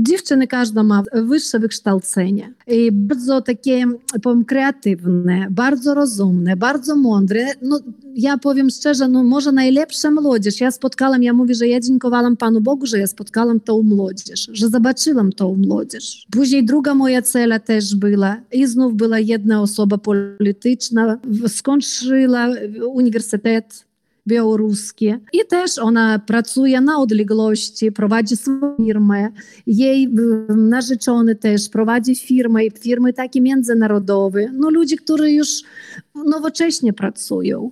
Dziewczyny 0.00 0.46
każda 0.46 0.82
ma 0.82 1.02
wyższe 1.28 1.58
wykształcenie. 1.58 2.54
I 2.66 2.92
bardzo 2.92 3.40
takie, 3.40 3.84
powiem, 4.22 4.44
kreatywne, 4.44 5.46
bardzo 5.50 5.94
rozumne, 5.94 6.56
bardzo 6.56 6.96
mądre. 6.96 7.46
No, 7.62 7.80
ja 8.14 8.38
powiem 8.38 8.70
szczerze, 8.70 9.08
no 9.08 9.24
może 9.24 9.52
najlepsza 9.52 10.10
młodzież. 10.10 10.60
Ja 10.60 10.70
spotkałam, 10.70 11.22
ja 11.22 11.32
mówię, 11.32 11.54
że 11.54 11.68
ja 11.68 11.80
dziękowałam 11.80 12.36
Panu 12.36 12.60
Bogu, 12.60 12.86
że 12.86 12.98
ja 12.98 13.06
spotkałam 13.06 13.60
tą 13.60 13.82
młodzież, 13.82 14.50
że 14.52 14.68
zobaczyłam 14.68 15.32
tą 15.32 15.54
młodzież. 15.54 16.26
Później 16.30 16.64
druga 16.64 16.94
moja 16.94 17.22
cela 17.22 17.58
też 17.58 17.96
była 17.96 18.36
i 18.52 18.66
znów 18.66 18.94
była 18.94 19.18
jedna 19.18 19.62
osoba 19.62 19.98
polityczna, 19.98 21.18
skończyła 21.48 22.48
uniwersytet 22.92 23.87
białoruskie 24.28 25.20
i 25.32 25.46
też 25.48 25.78
ona 25.78 26.18
pracuje 26.18 26.80
na 26.80 26.98
odległości, 26.98 27.92
prowadzi 27.92 28.36
swoją 28.36 28.76
firmę. 28.76 29.28
Jej 29.66 30.08
narzeczony 30.56 31.34
też 31.34 31.68
prowadzi 31.68 32.14
firmę, 32.14 32.60
firmy 32.80 33.12
takie 33.12 33.40
międzynarodowe. 33.40 34.52
No 34.52 34.70
ludzie, 34.70 34.96
którzy 34.96 35.32
już 35.32 35.48
nowocześnie 36.14 36.92
pracują. 36.92 37.70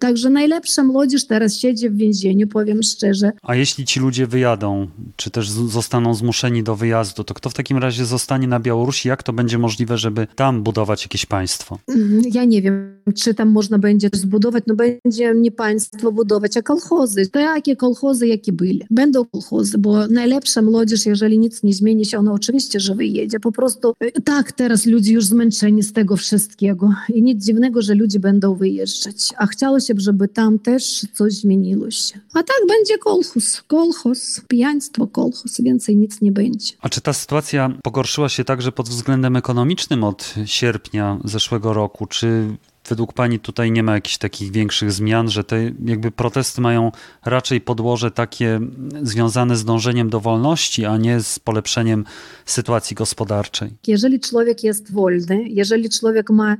Także 0.00 0.30
najlepsza 0.30 0.84
młodzież 0.84 1.26
teraz 1.26 1.56
siedzi 1.56 1.90
w 1.90 1.96
więzieniu, 1.96 2.48
powiem 2.48 2.82
szczerze. 2.82 3.32
A 3.42 3.54
jeśli 3.54 3.84
ci 3.84 4.00
ludzie 4.00 4.26
wyjadą, 4.26 4.88
czy 5.16 5.30
też 5.30 5.50
zostaną 5.50 6.14
zmuszeni 6.14 6.62
do 6.62 6.76
wyjazdu, 6.76 7.24
to 7.24 7.34
kto 7.34 7.50
w 7.50 7.54
takim 7.54 7.78
razie 7.78 8.04
zostanie 8.04 8.48
na 8.48 8.60
Białorusi? 8.60 9.08
Jak 9.08 9.22
to 9.22 9.32
będzie 9.32 9.58
możliwe, 9.58 9.98
żeby 9.98 10.26
tam 10.34 10.62
budować 10.62 11.02
jakieś 11.02 11.26
państwo? 11.26 11.78
Mm, 11.88 12.22
ja 12.32 12.44
nie 12.44 12.62
wiem, 12.62 12.98
czy 13.14 13.34
tam 13.34 13.48
można 13.48 13.78
będzie 13.78 14.08
zbudować, 14.12 14.64
no 14.66 14.74
będzie 14.74 15.34
nie 15.34 15.52
państwo 15.52 16.12
budować, 16.12 16.56
a 16.56 16.62
kolchozy. 16.62 17.26
Takie 17.26 17.76
kolchozy, 17.76 18.26
jakie 18.26 18.52
byli. 18.52 18.82
Będą 18.90 19.24
kolchozy, 19.24 19.78
bo 19.78 20.06
najlepsza 20.06 20.62
młodzież, 20.62 21.06
jeżeli 21.06 21.38
nic 21.38 21.62
nie 21.62 21.74
zmieni 21.74 22.04
się, 22.04 22.18
ona 22.18 22.32
oczywiście, 22.32 22.80
że 22.80 22.94
wyjedzie. 22.94 23.40
Po 23.40 23.52
prostu 23.52 23.94
y, 24.04 24.22
tak, 24.22 24.52
teraz 24.52 24.86
ludzie 24.86 25.12
już 25.12 25.24
zmęczeni 25.24 25.82
z 25.82 25.92
tego 25.92 26.16
wszystkiego 26.16 26.90
i 27.08 27.22
nic 27.22 27.44
dziwnego, 27.44 27.82
że 27.82 27.94
ludzie 27.94 28.20
będą 28.20 28.54
wyjeżdżać. 28.54 29.34
A 29.36 29.46
chciało 29.46 29.80
się, 29.80 29.87
żeby 29.96 30.28
tam 30.28 30.58
też 30.58 31.06
coś 31.14 31.32
zmieniło 31.32 31.90
się. 31.90 32.20
A 32.34 32.42
tak 32.42 32.56
będzie 32.68 32.98
kolchos, 32.98 33.62
kolchos, 33.66 34.40
pijaństwo, 34.48 35.06
kolchos, 35.06 35.60
więcej 35.60 35.96
nic 35.96 36.20
nie 36.20 36.32
będzie. 36.32 36.74
A 36.80 36.88
czy 36.88 37.00
ta 37.00 37.12
sytuacja 37.12 37.70
pogorszyła 37.82 38.28
się 38.28 38.44
także 38.44 38.72
pod 38.72 38.88
względem 38.88 39.36
ekonomicznym 39.36 40.04
od 40.04 40.34
sierpnia 40.44 41.18
zeszłego 41.24 41.72
roku? 41.72 42.06
Czy 42.06 42.56
według 42.88 43.12
Pani 43.12 43.40
tutaj 43.40 43.72
nie 43.72 43.82
ma 43.82 43.94
jakichś 43.94 44.18
takich 44.18 44.52
większych 44.52 44.92
zmian, 44.92 45.30
że 45.30 45.44
te 45.44 45.70
jakby 45.84 46.10
protesty 46.10 46.60
mają 46.60 46.92
raczej 47.24 47.60
podłoże 47.60 48.10
takie 48.10 48.60
związane 49.02 49.56
z 49.56 49.64
dążeniem 49.64 50.10
do 50.10 50.20
wolności, 50.20 50.84
a 50.84 50.96
nie 50.96 51.20
z 51.20 51.38
polepszeniem 51.38 52.04
sytuacji 52.46 52.96
gospodarczej? 52.96 53.70
Jeżeli 53.86 54.20
człowiek 54.20 54.64
jest 54.64 54.92
wolny, 54.92 55.48
jeżeli 55.48 55.90
człowiek 55.90 56.30
ma, 56.30 56.56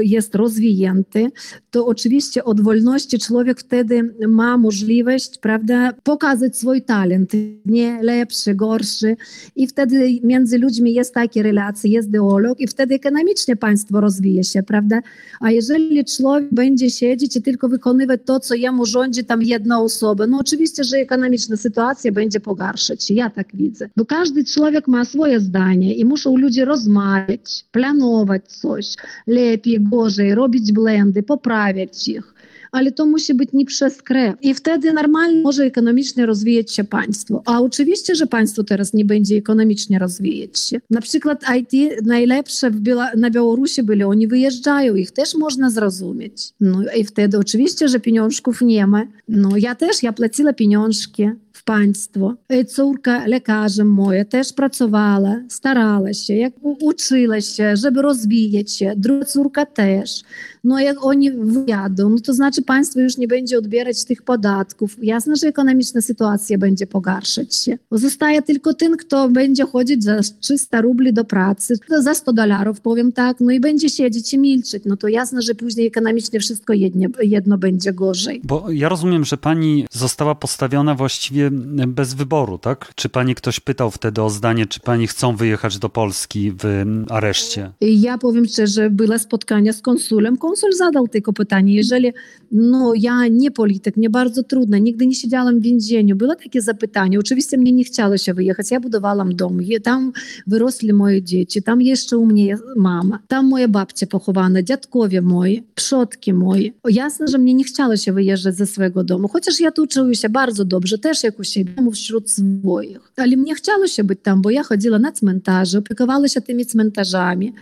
jest 0.00 0.34
rozwinięty, 0.34 1.30
to 1.70 1.86
oczywiście 1.86 2.44
od 2.44 2.60
wolności 2.60 3.18
człowiek 3.18 3.60
wtedy 3.60 4.14
ma 4.28 4.58
możliwość, 4.58 5.38
prawda, 5.38 5.92
pokazać 6.02 6.56
swój 6.56 6.82
talent, 6.82 7.32
nie 7.66 8.02
lepszy, 8.02 8.54
gorszy 8.54 9.16
i 9.56 9.66
wtedy 9.66 10.20
między 10.22 10.58
ludźmi 10.58 10.94
jest 10.94 11.14
takie 11.14 11.42
relacje, 11.42 11.90
jest 11.90 12.10
dialog 12.10 12.60
i 12.60 12.66
wtedy 12.66 12.94
ekonomicznie 12.94 13.56
państwo 13.56 14.00
rozwija 14.00 14.42
się, 14.42 14.62
prawda, 14.62 15.00
a 15.40 15.50
jeżeli 15.62 16.04
człowiek 16.04 16.54
będzie 16.54 16.90
siedzieć 16.90 17.36
i 17.36 17.42
tylko 17.42 17.68
wykonywać 17.68 18.20
to, 18.24 18.40
co 18.40 18.54
jemu 18.54 18.86
rządzi 18.86 19.24
tam 19.24 19.42
jedna 19.42 19.80
osoba, 19.80 20.26
no 20.26 20.38
oczywiście, 20.38 20.84
że 20.84 20.96
ekonomiczna 20.96 21.56
sytuacja 21.56 22.12
będzie 22.12 22.40
pogarszać 22.40 23.10
ja 23.10 23.30
tak 23.30 23.56
widzę. 23.56 23.88
Bo 23.96 24.04
każdy 24.04 24.44
człowiek 24.44 24.88
ma 24.88 25.04
swoje 25.04 25.40
zdanie 25.40 25.94
i 25.94 26.04
muszą 26.04 26.36
ludzie 26.36 26.64
rozmawiać, 26.64 27.64
planować 27.70 28.48
coś 28.48 28.94
lepiej, 29.26 29.80
gorzej, 29.80 30.34
robić 30.34 30.72
blendy, 30.72 31.22
poprawiać 31.22 32.08
ich 32.08 32.34
ale 32.72 32.92
to 32.92 33.06
musi 33.06 33.34
być 33.34 33.48
nie 33.52 33.64
przez 33.64 34.02
krew. 34.02 34.34
I 34.42 34.54
wtedy 34.54 34.92
normalnie 34.92 35.42
może 35.42 35.64
ekonomicznie 35.64 36.26
rozwijać 36.26 36.72
się 36.72 36.84
państwo. 36.84 37.42
A 37.46 37.60
oczywiście, 37.60 38.14
że 38.14 38.26
państwo 38.26 38.64
teraz 38.64 38.94
nie 38.94 39.04
będzie 39.04 39.36
ekonomicznie 39.36 39.98
rozwijać 39.98 40.58
się. 40.58 40.80
Na 40.90 41.00
przykład 41.00 41.44
IT 41.58 42.02
najlepsze 42.04 42.70
Biela 42.70 43.10
na 43.16 43.30
Białorusi 43.30 43.82
byli, 43.82 44.04
oni 44.04 44.28
wyjeżdżają, 44.28 44.94
ich 44.94 45.10
też 45.10 45.34
można 45.34 45.70
zrozumieć. 45.70 46.52
No 46.60 46.82
i 46.98 47.04
wtedy 47.04 47.38
oczywiście, 47.38 47.88
że 47.88 48.00
pieniążków 48.00 48.62
nie 48.62 48.86
ma. 48.86 49.06
No 49.28 49.56
ja 49.56 49.74
też, 49.74 50.02
ja 50.02 50.12
płaciła 50.12 50.52
pieniążki 50.52 51.28
w 51.52 51.64
państwo. 51.64 52.34
Córka 52.68 53.26
lekarzem 53.26 53.90
moja 53.90 54.24
też 54.24 54.52
pracowała, 54.52 55.40
starała 55.48 56.12
się, 56.12 56.34
jak 56.34 56.52
uczyła 56.62 57.40
się, 57.40 57.76
żeby 57.76 58.02
rozwijać 58.02 58.72
się. 58.72 58.92
Druga 58.96 59.24
córka 59.24 59.66
też. 59.66 60.22
No 60.64 60.80
jak 60.80 61.04
oni 61.04 61.30
wyjadą, 61.30 62.08
no 62.08 62.16
to 62.20 62.34
znaczy 62.34 62.62
państwo 62.62 63.00
już 63.00 63.16
nie 63.16 63.28
będzie 63.28 63.58
odbierać 63.58 64.04
tych 64.04 64.22
podatków. 64.22 64.96
Jasne, 65.02 65.36
że 65.36 65.46
ekonomiczna 65.46 66.00
sytuacja 66.00 66.58
będzie 66.58 66.86
pogarszać 66.86 67.56
się. 67.56 67.78
Zostaje 67.90 68.42
tylko 68.42 68.74
ten, 68.74 68.96
kto 68.96 69.28
będzie 69.28 69.64
chodzić 69.64 70.04
za 70.04 70.20
300 70.40 70.80
rubli 70.80 71.12
do 71.12 71.24
pracy, 71.24 71.74
za 71.98 72.14
100 72.14 72.32
dolarów, 72.32 72.80
powiem 72.80 73.12
tak, 73.12 73.36
no 73.40 73.50
i 73.50 73.60
będzie 73.60 73.88
siedzieć 73.88 74.34
i 74.34 74.38
milczeć. 74.38 74.82
No 74.86 74.96
to 74.96 75.08
jasne, 75.08 75.42
że 75.42 75.54
później 75.54 75.86
ekonomicznie 75.86 76.40
wszystko 76.40 76.72
jedno, 76.72 77.08
jedno 77.22 77.58
będzie 77.58 77.92
gorzej. 77.92 78.40
Bo 78.44 78.70
ja 78.70 78.88
rozumiem, 78.88 79.24
że 79.24 79.36
pani 79.36 79.86
została 79.90 80.34
postawiona 80.34 80.94
właściwie 80.94 81.50
bez 81.86 82.14
wyboru, 82.14 82.58
tak? 82.58 82.92
Czy 82.94 83.08
pani 83.08 83.34
ktoś 83.34 83.60
pytał 83.60 83.90
wtedy 83.90 84.22
o 84.22 84.30
zdanie, 84.30 84.66
czy 84.66 84.80
pani 84.80 85.06
chcą 85.06 85.36
wyjechać 85.36 85.78
do 85.78 85.88
Polski 85.88 86.52
w 86.52 86.84
areszcie? 87.10 87.72
Ja 87.80 88.18
powiem 88.18 88.46
szczerze, 88.46 88.90
było 88.90 89.18
spotkanie 89.18 89.72
z 89.72 89.80
konsulem. 89.80 90.36
Konsul 90.52 90.72
zadał 90.72 91.08
tylko 91.08 91.32
pytanie, 91.32 91.74
jeżeli 91.74 92.12
no 92.50 92.92
ja 92.96 93.28
nie 93.28 93.50
polityk, 93.50 93.96
mnie 93.96 94.10
bardzo 94.10 94.42
trudno, 94.42 94.78
nigdy 94.78 95.06
nie 95.06 95.14
siedziałam 95.14 95.58
w 95.58 95.62
więzieniu. 95.62 96.16
Było 96.16 96.34
takie 96.34 96.62
zapytanie. 96.62 97.18
Oczywiście 97.18 97.58
mnie 97.58 97.72
nie 97.72 97.84
chciało 97.84 98.18
się 98.18 98.34
wyjechać. 98.34 98.70
Ja 98.70 98.80
budowałam 98.80 99.36
dom. 99.36 99.58
Tam 99.82 100.12
wyrosły 100.46 100.92
moje 100.92 101.22
dzieci. 101.22 101.62
Tam 101.62 101.82
jeszcze 101.82 102.18
u 102.18 102.26
mnie 102.26 102.58
mama. 102.76 103.18
Tam 103.28 103.48
moja 103.48 103.68
babcia 103.68 104.06
pochowana, 104.06 104.62
dziadkowie 104.62 105.22
moi, 105.22 105.62
przodki 105.74 106.32
moi. 106.32 106.72
Jasne, 106.90 107.26
że 107.28 107.38
mnie 107.38 107.54
nie 107.54 107.64
chciało 107.64 107.96
się 107.96 108.12
wyjeżdżać 108.12 108.56
ze 108.56 108.66
swojego 108.66 109.04
domu. 109.04 109.28
Chociaż 109.28 109.60
ja 109.60 109.70
tu 109.70 109.86
czuję 109.86 110.14
się 110.14 110.28
bardzo 110.28 110.64
dobrze, 110.64 110.98
też 110.98 111.24
jak 111.24 111.38
u 111.38 111.44
siebie, 111.44 111.72
wśród 111.92 112.30
swoich. 112.30 113.12
Ale 113.16 113.36
mnie 113.36 113.54
chciało 113.54 113.86
się 113.86 114.04
być 114.04 114.18
tam, 114.22 114.42
bo 114.42 114.50
ja 114.50 114.62
chodziła 114.62 114.98
na 114.98 115.12
cmentarze, 115.12 115.78
opiekowała 115.78 116.28
się 116.28 116.40
tymi 116.40 116.66
cmentarzami. 116.66 117.52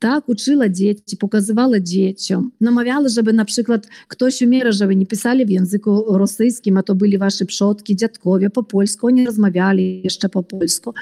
Tak, 0.00 0.28
uczyła 0.28 0.68
dzieci, 0.68 1.16
pokazywała 1.16 1.80
dzieciom, 1.80 2.50
namawiała, 2.60 3.08
żeby 3.08 3.32
na 3.32 3.44
przykład 3.44 3.86
ktoś 4.08 4.42
umiera, 4.42 4.72
żeby 4.72 4.96
nie 4.96 5.06
pisali 5.06 5.46
w 5.46 5.50
języku 5.50 6.04
rosyjskim, 6.08 6.76
a 6.76 6.82
to 6.82 6.94
byli 6.94 7.18
wasze 7.18 7.44
przodki, 7.44 7.96
dziadkowie 7.96 8.50
po 8.50 8.62
polsku, 8.62 9.06
oni 9.06 9.26
rozmawiali 9.26 10.00
jeszcze 10.04 10.28
po 10.28 10.42
polsku. 10.42 10.94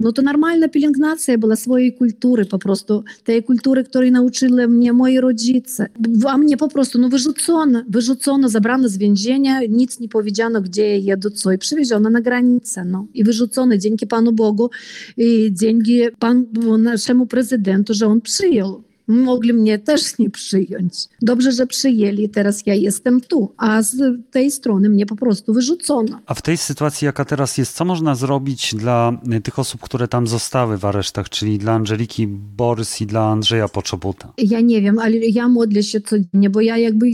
No 0.00 0.12
to 0.12 0.22
normalna 0.22 0.68
pielęgnacja 0.68 1.38
była 1.38 1.56
swojej 1.56 1.94
kultury, 1.94 2.44
po 2.44 2.58
prostu 2.58 3.04
tej 3.24 3.42
kultury, 3.42 3.84
której 3.84 4.12
nauczyli 4.12 4.68
mnie 4.68 4.92
moi 4.92 5.20
rodzice. 5.20 5.86
A 6.26 6.38
mnie 6.38 6.56
po 6.56 6.68
prostu 6.68 6.98
no, 6.98 7.08
wyrzucono, 7.08 7.82
wyrzucono, 7.88 8.48
zabrano 8.48 8.88
z 8.88 8.96
więzienia, 8.96 9.60
nic 9.68 10.00
nie 10.00 10.08
powiedziano, 10.08 10.60
gdzie 10.60 10.82
ja 10.82 10.96
jeду, 10.96 11.30
co 11.30 11.52
i 11.52 11.58
przywieziono 11.58 12.10
na 12.10 12.20
granicę. 12.20 12.84
No. 12.84 13.06
I 13.14 13.24
wyrzucono 13.24 13.76
dzięki 13.76 14.06
Panu 14.06 14.32
Bogu 14.32 14.70
i 15.16 15.50
dzięki 15.52 16.00
pan, 16.18 16.46
naszemu 16.78 17.26
prezydentu, 17.26 17.94
że 17.94 18.06
on 18.06 18.20
przyjechał 18.20 18.43
auxílio. 18.44 18.84
Mogli 19.06 19.52
mnie 19.52 19.78
też 19.78 20.18
nie 20.18 20.30
przyjąć. 20.30 20.94
Dobrze, 21.22 21.52
że 21.52 21.66
przyjęli, 21.66 22.28
teraz 22.28 22.66
ja 22.66 22.74
jestem 22.74 23.20
tu, 23.20 23.52
a 23.56 23.82
z 23.82 23.96
tej 24.30 24.50
strony 24.50 24.88
mnie 24.88 25.06
po 25.06 25.16
prostu 25.16 25.54
wyrzucono. 25.54 26.20
A 26.26 26.34
w 26.34 26.42
tej 26.42 26.56
sytuacji, 26.56 27.04
jaka 27.04 27.24
teraz 27.24 27.58
jest, 27.58 27.76
co 27.76 27.84
można 27.84 28.14
zrobić 28.14 28.74
dla 28.74 29.20
tych 29.44 29.58
osób, 29.58 29.80
które 29.80 30.08
tam 30.08 30.26
zostały 30.26 30.78
w 30.78 30.84
aresztach, 30.84 31.28
czyli 31.28 31.58
dla 31.58 31.72
Angeliki 31.72 32.26
Borys 32.26 33.00
i 33.00 33.06
dla 33.06 33.30
Andrzeja 33.30 33.68
Poczobuta? 33.68 34.32
Ja 34.38 34.60
nie 34.60 34.82
wiem, 34.82 34.98
ale 34.98 35.16
ja 35.16 35.48
modlę 35.48 35.82
się 35.82 36.00
codziennie, 36.00 36.50
bo 36.50 36.60
ja 36.60 36.78
jakby 36.78 37.06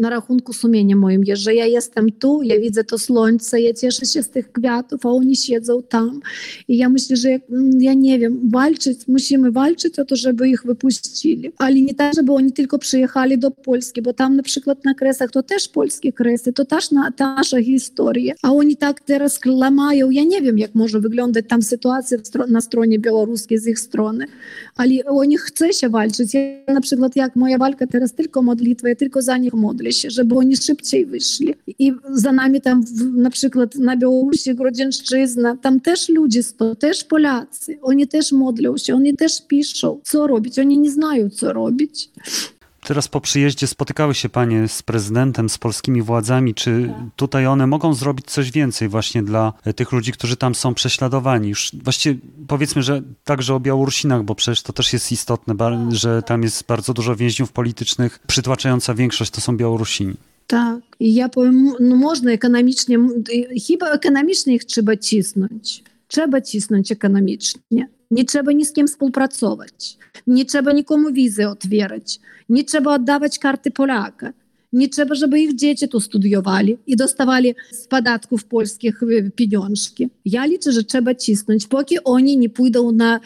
na 0.00 0.10
rachunku 0.10 0.52
sumienia 0.52 0.96
moim 0.96 1.24
jest, 1.24 1.42
że 1.42 1.54
ja 1.54 1.66
jestem 1.66 2.12
tu, 2.12 2.42
ja 2.42 2.60
widzę 2.60 2.84
to 2.84 2.98
słońce, 2.98 3.60
ja 3.60 3.74
cieszę 3.74 4.06
się 4.06 4.22
z 4.22 4.30
tych 4.30 4.52
kwiatów, 4.52 5.06
a 5.06 5.08
oni 5.08 5.36
siedzą 5.36 5.82
tam. 5.82 6.20
I 6.68 6.76
ja 6.76 6.88
myślę, 6.88 7.16
że 7.16 7.28
ja 7.78 7.94
nie 7.94 8.18
wiem, 8.18 8.50
walczyć, 8.50 9.08
musimy 9.08 9.52
walczyć 9.52 9.98
o 9.98 10.04
to, 10.04 10.16
żeby 10.16 10.48
ich 10.48 10.62
wypuścić 10.64 11.17
puścili. 11.18 11.52
Ale 11.58 11.74
nie 11.74 11.94
tak, 11.94 12.14
żeby 12.14 12.32
oni 12.32 12.52
tylko 12.52 12.78
przyjechali 12.78 13.38
do 13.38 13.50
Polski, 13.50 14.02
bo 14.02 14.12
tam 14.12 14.36
na 14.36 14.42
przykład 14.42 14.84
na 14.84 14.94
Kresach 14.94 15.30
to 15.30 15.42
też 15.42 15.68
polskie 15.68 16.12
Kresy, 16.12 16.52
to 16.52 16.64
też 16.64 16.90
na, 16.90 17.12
ta 17.12 17.34
nasza 17.34 17.62
historia. 17.62 18.34
A 18.42 18.52
oni 18.52 18.76
tak 18.76 19.00
teraz 19.00 19.40
lamają, 19.44 20.10
ja 20.10 20.24
nie 20.24 20.42
wiem, 20.42 20.58
jak 20.58 20.74
może 20.74 21.00
wyglądać 21.00 21.44
tam 21.48 21.62
sytuacja 21.62 22.18
na 22.48 22.60
stronie 22.60 22.98
białoruskiej 22.98 23.58
z 23.58 23.66
ich 23.66 23.78
strony, 23.78 24.26
ale 24.76 24.90
oni 25.06 25.38
chcą 25.38 25.72
się 25.72 25.88
walczyć. 25.88 26.34
Ja 26.34 26.74
na 26.74 26.80
przykład, 26.80 27.16
jak 27.16 27.36
moja 27.36 27.58
walka 27.58 27.86
teraz 27.86 28.12
tylko 28.12 28.42
modlitwa, 28.42 28.88
ja 28.88 28.94
tylko 28.94 29.22
za 29.22 29.36
nich 29.36 29.54
modlę 29.54 29.92
się, 29.92 30.10
żeby 30.10 30.34
oni 30.34 30.56
szybciej 30.56 31.06
wyszli. 31.06 31.54
I 31.78 31.92
za 32.10 32.32
nami 32.32 32.60
tam 32.60 32.82
w, 32.82 33.16
na 33.16 33.30
przykład 33.30 33.74
na 33.74 33.96
Białorusi, 33.96 34.54
Grodzieńszczyzna, 34.54 35.56
tam 35.56 35.80
też 35.80 36.08
ludzie, 36.08 36.40
to 36.56 36.74
też 36.74 37.04
Polacy, 37.04 37.78
oni 37.82 38.08
też 38.08 38.32
modlą 38.32 38.76
się, 38.76 38.94
oni 38.94 39.16
też 39.16 39.42
piszą, 39.48 40.00
co 40.04 40.26
robić, 40.26 40.58
oni 40.58 40.78
nie 40.78 40.90
znają 40.90 41.07
znają, 41.08 41.30
co 41.30 41.52
robić. 41.52 42.10
Teraz 42.86 43.08
po 43.08 43.20
przyjeździe 43.20 43.66
spotykały 43.66 44.14
się 44.14 44.28
panie 44.28 44.68
z 44.68 44.82
prezydentem, 44.82 45.48
z 45.48 45.58
polskimi 45.58 46.02
władzami. 46.02 46.54
Czy 46.54 46.94
tutaj 47.16 47.46
one 47.46 47.66
mogą 47.66 47.94
zrobić 47.94 48.26
coś 48.26 48.50
więcej 48.50 48.88
właśnie 48.88 49.22
dla 49.22 49.52
tych 49.76 49.92
ludzi, 49.92 50.12
którzy 50.12 50.36
tam 50.36 50.54
są 50.54 50.74
prześladowani? 50.74 51.48
Już 51.48 51.70
właściwie 51.82 52.20
powiedzmy, 52.48 52.82
że 52.82 53.02
także 53.24 53.54
o 53.54 53.60
Białorusinach, 53.60 54.22
bo 54.22 54.34
przecież 54.34 54.62
to 54.62 54.72
też 54.72 54.92
jest 54.92 55.12
istotne, 55.12 55.54
że 55.90 56.22
tam 56.22 56.42
jest 56.42 56.66
bardzo 56.66 56.94
dużo 56.94 57.16
więźniów 57.16 57.52
politycznych. 57.52 58.18
Przytłaczająca 58.26 58.94
większość 58.94 59.30
to 59.30 59.40
są 59.40 59.56
Białorusini. 59.56 60.14
Tak. 60.46 60.80
I 61.00 61.14
ja 61.14 61.28
powiem, 61.28 61.72
no 61.80 61.96
można 61.96 62.32
ekonomicznie, 62.32 62.98
chyba 63.66 63.90
ekonomicznie 63.90 64.54
ich 64.54 64.64
trzeba 64.64 64.96
cisnąć. 64.96 65.82
Trzeba 66.08 66.40
cisnąć 66.40 66.92
ekonomicznie. 66.92 67.88
Nie 68.10 68.24
trzeba 68.24 68.52
ni 68.52 68.64
z 68.64 68.72
kim 68.72 68.86
współpracować. 68.86 69.98
Nie 70.26 70.44
trzeba 70.44 70.72
nikomu 70.72 71.12
wizy 71.12 71.48
otwierać. 71.48 72.20
Nie 72.48 72.64
trzeba 72.64 72.94
oddawać 72.94 73.38
karty 73.38 73.70
Polaka. 73.70 74.32
Nie 74.72 74.88
trzeba, 74.88 75.14
żeby 75.14 75.40
ich 75.40 75.54
dzieci 75.54 75.88
tu 75.88 76.00
studiowali 76.00 76.78
i 76.86 76.96
dostawali 76.96 77.54
z 77.72 77.86
podatków 77.86 78.44
polskich 78.44 79.00
pieniążki. 79.34 80.08
Ja 80.24 80.46
liczę, 80.46 80.72
że 80.72 80.84
trzeba 80.84 81.14
cisnąć, 81.14 81.66
póki 81.66 81.96
oni 82.04 82.36
nie 82.36 82.50
pójdą 82.50 82.92
na, 82.92 83.20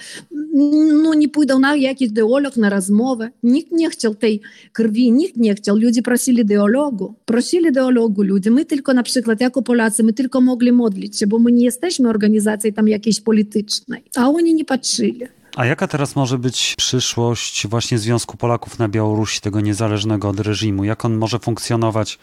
no 1.03 1.15
nie 1.15 1.29
pójdą 1.29 1.59
na 1.59 1.77
jakiś 1.77 2.11
dialog, 2.11 2.57
na 2.57 2.71
rozmowę. 2.71 3.31
Nikt 3.43 3.73
nie 3.73 3.91
chciał 3.91 4.15
tej 4.15 4.41
krwi, 4.73 5.13
nikt 5.13 5.37
nie 5.37 5.55
chciał. 5.55 5.77
Ludzie 5.77 6.03
prosili 6.03 6.45
dialogu. 6.45 7.15
Prosili 7.25 7.73
dialogu 7.73 8.23
ludzie. 8.23 8.51
My 8.51 8.65
tylko 8.65 8.95
na 8.95 9.03
przykład, 9.03 9.41
jako 9.41 9.63
Polacy, 9.63 10.03
my 10.03 10.13
tylko 10.13 10.41
mogli 10.41 10.73
modlić 10.73 11.19
się, 11.19 11.27
bo 11.27 11.39
my 11.39 11.53
nie 11.53 11.65
jesteśmy 11.65 12.09
organizacją 12.09 12.73
tam 12.73 12.89
jakiejś 12.89 13.21
politycznej. 13.21 14.03
A 14.17 14.31
oni 14.31 14.55
nie 14.55 14.65
patrzyli. 14.65 15.42
A 15.57 15.67
jaka 15.67 15.89
teraz 15.89 16.17
może 16.17 16.39
być 16.39 16.75
przyszłość 16.79 17.67
właśnie 17.67 17.99
Związku 17.99 18.37
Polaków 18.37 18.79
na 18.79 18.89
Białorusi, 18.89 19.41
tego 19.41 19.61
niezależnego 19.61 20.29
od 20.29 20.41
reżimu? 20.41 20.85
Jak 20.85 21.05
on 21.05 21.17
może 21.17 21.39
funkcjonować 21.39 22.19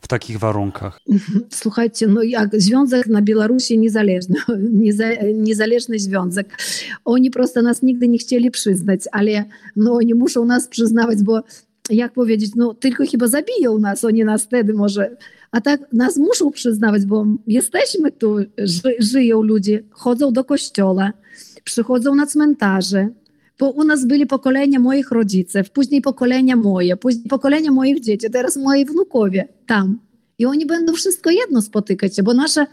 w 0.00 0.08
takich 0.08 0.38
warunkach? 0.38 1.00
Słuchajcie, 1.50 2.06
no 2.06 2.22
jak 2.22 2.60
Związek 2.60 3.06
na 3.06 3.22
Białorusi 3.22 3.78
niezależny, 3.78 4.38
niezależny 5.34 5.98
związek. 5.98 6.58
Oni 7.04 7.30
prosto 7.30 7.62
nas 7.62 7.82
nigdy 7.82 8.08
nie 8.08 8.18
chcieli 8.18 8.50
przyznać, 8.50 9.00
ale 9.12 9.44
no 9.76 9.92
oni 9.92 10.14
muszą 10.14 10.44
nas 10.44 10.68
przyznawać, 10.68 11.22
bo 11.22 11.42
jak 11.90 12.12
powiedzieć, 12.12 12.50
no 12.56 12.74
tylko 12.74 13.04
chyba 13.10 13.26
zabiją 13.26 13.78
nas, 13.78 14.04
oni 14.04 14.24
nas 14.24 14.44
wtedy 14.44 14.74
może 14.74 15.16
a 15.50 15.60
tak 15.60 15.92
nas 15.92 16.16
muszą 16.16 16.50
przyznawać, 16.50 17.04
bo 17.04 17.26
jesteśmy 17.46 18.12
tu, 18.12 18.36
ży, 18.58 18.94
żyją 18.98 19.42
ludzie, 19.42 19.82
chodzą 19.90 20.32
do 20.32 20.44
kościoła, 20.44 21.12
przychodzą 21.64 22.14
na 22.14 22.26
cmentarze, 22.26 23.08
bo 23.58 23.70
u 23.70 23.84
nas 23.84 24.04
byli 24.04 24.26
pokolenia 24.26 24.78
moich 24.78 25.10
rodziców, 25.10 25.70
później 25.70 26.00
pokolenia 26.00 26.56
moje, 26.56 26.96
później 26.96 27.24
pokolenia 27.28 27.72
moich 27.72 28.00
dzieci, 28.00 28.30
teraz 28.30 28.56
moi 28.56 28.84
wnukowie 28.84 29.48
tam. 29.66 29.98
I 30.38 30.46
oni 30.46 30.66
będą 30.66 30.92
wszystko 30.92 31.30
jedno 31.30 31.62
spotykać 31.62 32.22
bo 32.22 32.34
nasza 32.34 32.66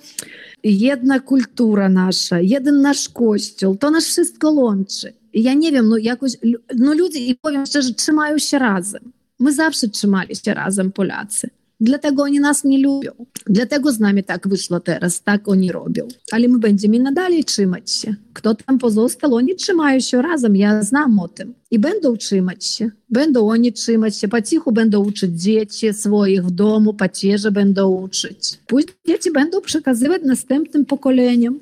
jedna 0.63 1.19
kultura 1.19 1.89
nasza, 1.89 2.39
jeden 2.39 2.81
nasz 2.81 3.09
kościół, 3.09 3.75
to 3.75 3.91
nas 3.91 4.05
wszystko 4.05 4.51
łączy. 4.51 5.13
I 5.33 5.43
ja 5.43 5.53
nie 5.53 5.71
wiem, 5.71 5.89
no 5.89 5.97
jakoś, 5.97 6.31
no 6.77 6.93
ludzie, 6.93 7.19
i 7.19 7.35
powiem 7.35 7.65
szczerze, 7.65 7.93
trzymają 7.93 8.37
się 8.37 8.59
razem. 8.59 9.11
My 9.39 9.53
zawsze 9.53 9.87
trzymali 9.87 10.35
się 10.35 10.53
razem, 10.53 10.91
Polacy. 10.91 11.49
Dlatego 11.81 12.23
oni 12.23 12.39
nas 12.39 12.63
nie 12.63 12.83
lubią. 12.83 13.11
Dlatego 13.47 13.91
z 13.91 13.99
nami 13.99 14.23
tak 14.23 14.47
wyszło 14.47 14.79
teraz, 14.79 15.23
tak 15.23 15.47
oni 15.47 15.71
robią. 15.71 16.07
Ale 16.31 16.47
my 16.47 16.59
będziemy 16.59 16.99
nadal 16.99 17.43
trzymać 17.43 17.91
się. 17.91 18.15
Kto 18.33 18.55
tam 18.55 18.77
pozostał, 18.77 19.35
oni 19.35 19.55
trzymają 19.55 19.99
się 19.99 20.21
razem, 20.21 20.55
ja 20.55 20.83
znam 20.83 21.19
o 21.19 21.27
tym. 21.27 21.53
I 21.71 21.79
będą 21.79 22.17
trzymać 22.17 22.65
się. 22.65 22.91
Będą 23.09 23.49
oni 23.49 23.73
trzymać 23.73 24.17
się. 24.17 24.27
Po 24.27 24.41
cichu 24.41 24.71
będą 24.71 25.05
uczyć 25.05 25.41
dzieci 25.41 25.93
swoich 25.93 26.45
w 26.45 26.51
domu, 26.51 26.93
pacierze 26.93 27.51
będą 27.51 27.89
uczyć. 27.89 28.59
Później 28.67 28.95
dzieci 29.07 29.31
będą 29.31 29.61
przekazywać 29.61 30.21
następnym 30.25 30.85
pokoleniom. 30.85 31.59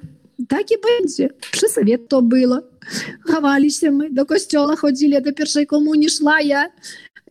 Tak 0.47 0.71
i 0.71 0.75
będzie. 0.99 1.29
Przy 1.51 1.69
sobie 1.69 1.97
to 1.97 2.21
było. 2.21 2.59
Chowali 3.21 3.69
my, 3.91 4.09
do 4.09 4.25
kościoła 4.25 4.75
chodzili, 4.75 5.21
do 5.21 5.33
pierwszej 5.33 5.67
komunii 5.67 6.09
szła 6.09 6.41
ja. 6.41 6.65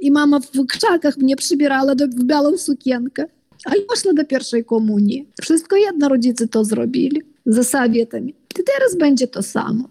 I 0.01 0.11
mama 0.11 0.41
w 0.41 0.67
krzakach 0.67 1.17
mnie 1.17 1.37
przybierała 1.37 1.95
do, 1.95 2.09
w 2.09 2.25
białą 2.25 2.59
sukienkę. 2.59 3.25
A 3.65 3.77
ja 3.77 3.83
poszła 3.89 4.13
do 4.13 4.25
pierwszej 4.25 4.65
komunii. 4.65 5.29
Wszystko 5.43 5.77
jedno 5.77 6.09
rodzice 6.09 6.49
to 6.49 6.65
zrobili 6.65 7.23
za 7.47 7.65
sowietami. 7.65 8.35
I 8.61 8.63
teraz 8.65 8.97
będzie 8.97 9.27
to 9.27 9.43
samo. 9.43 9.89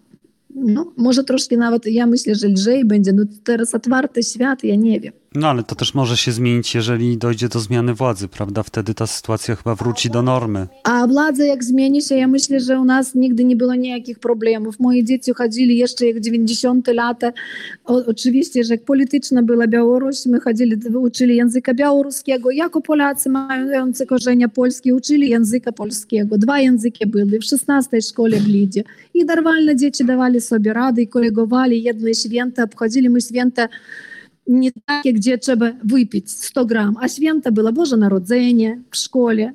No, 0.55 0.93
może 0.97 1.23
troszkę 1.23 1.57
nawet, 1.57 1.85
ja 1.85 2.07
myślę, 2.07 2.35
że 2.35 2.47
lżej 2.47 2.85
będzie. 2.85 3.13
No 3.13 3.23
teraz 3.43 3.75
otwarty 3.75 4.23
świat, 4.23 4.63
ja 4.63 4.75
nie 4.75 4.99
wiem. 4.99 5.13
No 5.35 5.47
ale 5.47 5.63
to 5.63 5.75
też 5.75 5.93
może 5.93 6.17
się 6.17 6.31
zmienić, 6.31 6.75
jeżeli 6.75 7.17
dojdzie 7.17 7.49
do 7.49 7.59
zmiany 7.59 7.93
władzy, 7.93 8.27
prawda? 8.27 8.63
Wtedy 8.63 8.93
ta 8.93 9.07
sytuacja 9.07 9.55
chyba 9.55 9.75
wróci 9.75 10.09
do 10.09 10.21
normy. 10.21 10.67
A 10.83 11.07
władza 11.07 11.45
jak 11.45 11.63
zmieni 11.63 12.01
się, 12.01 12.15
ja 12.15 12.27
myślę, 12.27 12.59
że 12.59 12.79
u 12.79 12.85
nas 12.85 13.15
nigdy 13.15 13.43
nie 13.43 13.55
było 13.55 13.75
nijakich 13.75 14.19
problemów. 14.19 14.79
Moje 14.79 15.03
dzieci 15.03 15.31
chodzili 15.33 15.77
jeszcze 15.77 16.05
jak 16.05 16.19
90 16.19 16.87
lata. 16.87 17.31
O, 17.85 18.05
oczywiście, 18.07 18.63
że 18.63 18.73
jak 18.73 18.85
polityczna 18.85 19.43
była 19.43 19.67
Białoruś, 19.67 20.25
my 20.25 20.39
chodzili, 20.39 20.77
uczyli 20.95 21.35
języka 21.35 21.73
białoruskiego. 21.73 22.51
Jako 22.51 22.81
Polacy 22.81 23.29
mający 23.29 24.05
korzenie 24.05 24.49
polskie 24.49 24.95
uczyli 24.95 25.29
języka 25.29 25.71
polskiego. 25.71 26.37
Dwa 26.37 26.59
języki 26.59 27.07
były 27.07 27.39
w 27.39 27.43
16 27.43 28.01
szkole 28.01 28.37
w 28.37 28.47
Lidzie. 28.47 28.83
I 29.13 29.25
normalnie 29.25 29.75
dzieci 29.75 30.05
dawali 30.05 30.41
sobie 30.41 30.73
rady 30.73 31.01
i 31.01 31.07
kolegowali. 31.07 31.83
Jedne 31.83 32.13
święta 32.13 32.63
obchodzili 32.63 33.09
my 33.09 33.21
święta 33.21 33.67
nie 34.47 34.71
takie, 34.85 35.13
gdzie 35.13 35.37
trzeba 35.37 35.71
wypić 35.83 36.31
100 36.31 36.65
gram, 36.65 36.95
a 37.01 37.07
święta 37.07 37.51
było 37.51 37.73
Boże 37.73 37.97
Narodzenie 37.97 38.81
w 38.91 38.97
szkole. 38.97 39.53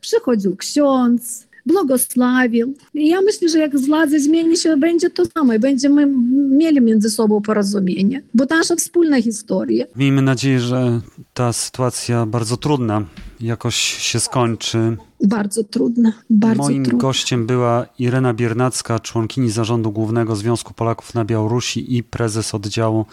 Przychodził 0.00 0.56
ksiądz, 0.56 1.46
błogosławił. 1.66 2.74
I 2.94 3.08
ja 3.08 3.20
myślę, 3.20 3.48
że 3.48 3.58
jak 3.58 3.78
władza 3.78 4.18
zmieni 4.18 4.56
się, 4.56 4.76
będzie 4.76 5.10
to 5.10 5.22
samo. 5.24 5.58
Będziemy 5.58 6.06
mieli 6.50 6.80
między 6.80 7.10
sobą 7.10 7.42
porozumienie, 7.42 8.22
bo 8.34 8.46
to 8.46 8.56
nasza 8.56 8.76
wspólna 8.76 9.22
historia. 9.22 9.84
Miejmy 9.96 10.22
nadzieję, 10.22 10.60
że 10.60 11.00
ta 11.34 11.52
sytuacja 11.52 12.26
bardzo 12.26 12.56
trudna 12.56 13.04
jakoś 13.40 13.76
się 13.76 14.20
skończy. 14.20 14.96
Bardzo 15.24 15.64
trudna, 15.64 16.12
bardzo 16.30 16.62
Moim 16.62 16.84
trudna. 16.84 17.00
gościem 17.00 17.46
była 17.46 17.86
Irena 17.98 18.34
Biernacka, 18.34 19.00
członkini 19.00 19.50
Zarządu 19.50 19.92
Głównego 19.92 20.36
Związku 20.36 20.74
Polaków 20.74 21.14
na 21.14 21.24
Białorusi 21.24 21.96
i 21.96 22.02
prezes 22.02 22.54
oddziału 22.54 23.06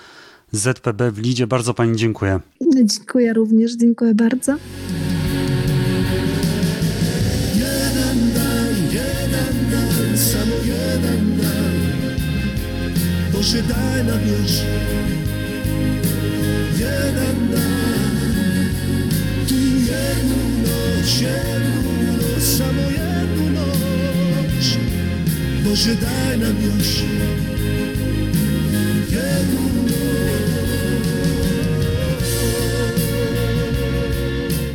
ZPB 0.52 1.12
w 1.12 1.18
Lidzie. 1.18 1.48
Bardzo 1.48 1.74
Pani 1.74 1.98
dziękuję. 1.98 2.40
Dziękuję 2.84 3.34
również, 3.34 3.76
dziękuję 3.76 4.16
bardzo. 4.16 4.52
Jeden 7.56 8.34
dan, 8.34 8.76
jeden 8.92 9.72
dan, 9.72 10.18
samo 10.18 10.56
jeden 10.66 11.38
dan. 11.38 11.74
Boże 13.34 13.64
daj 13.64 14.06
nam 14.06 14.20
już 14.28 14.52
jeden 16.80 17.52
dan. 17.52 18.20
Tu 19.48 19.56
jedną 19.56 20.40
noc, 20.62 21.22
jedną 21.22 21.92
noc, 22.18 22.44
samo 22.44 22.82
jedną 22.82 23.50
noc. 23.50 24.78
Boże 25.64 25.96
daj 25.96 26.40
nam 26.40 26.56
już 26.64 27.04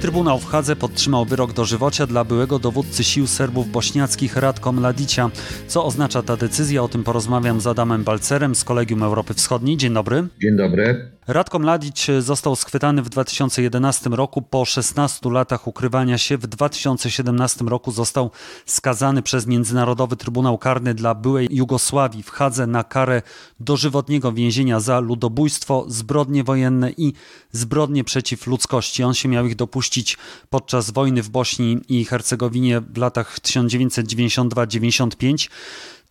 Trybunał 0.05 0.39
w 0.39 0.47
Hadze 0.47 0.77
podtrzymał 0.77 1.25
wyrok 1.25 1.53
dożywocia 1.53 2.07
dla 2.07 2.25
byłego 2.25 2.59
dowódcy 2.59 3.05
sił 3.05 3.27
Serbów 3.27 3.71
bośniackich 3.71 4.37
Radko 4.37 4.73
Mladicia. 4.73 5.31
Co 5.69 5.85
oznacza 5.85 6.23
ta 6.23 6.37
decyzja? 6.37 6.83
O 6.83 6.89
tym 6.89 7.05
porozmawiam 7.05 7.61
z 7.61 7.67
Adamem 7.67 8.05
Balcerem 8.05 8.55
z 8.55 8.65
Kolegium 8.65 9.03
Europy 9.03 9.35
Wschodniej. 9.35 9.77
Dzień 9.77 9.95
dobry. 9.95 10.27
Dzień 10.43 10.57
dobry. 10.57 11.11
Radko 11.27 11.59
Mladic 11.59 12.07
został 12.19 12.57
schwytany 12.57 13.03
w 13.03 13.09
2011 13.09 14.11
roku. 14.11 14.43
Po 14.43 14.65
16 14.65 15.31
latach 15.31 15.69
ukrywania 15.69 16.19
się 16.19 16.39
w 16.39 16.47
2017 16.47 17.65
roku 17.65 17.93
został 17.93 18.31
skazany 18.67 19.23
przez 19.23 19.47
Międzynarodowy 19.47 20.17
Trybunał 20.17 20.59
Karny 20.59 20.95
dla 20.95 21.15
byłej 21.15 21.49
Jugosławii 21.51 22.23
w 22.23 22.31
Hadze 22.31 22.67
na 22.67 22.85
karę 22.85 23.23
dożywotniego 23.61 24.33
więzienia 24.33 24.81
za 24.81 25.01
ludobójstwo, 25.01 25.85
zbrodnie 25.89 26.45
wojenne 26.45 26.91
i 26.91 27.13
zbrodnie 27.53 28.05
przeciw 28.05 28.47
ludzkości. 28.47 29.05
On 29.05 29.15
się 29.15 29.29
miał 29.29 29.47
ich 29.47 29.57
dopuścić 29.57 30.19
podczas 30.51 30.91
wojny 30.91 31.23
w 31.23 31.29
Bośni 31.29 31.81
i 31.89 32.05
Hercegowinie 32.05 32.81
w 32.81 32.97
latach 32.97 33.41
1992-95 33.41 35.49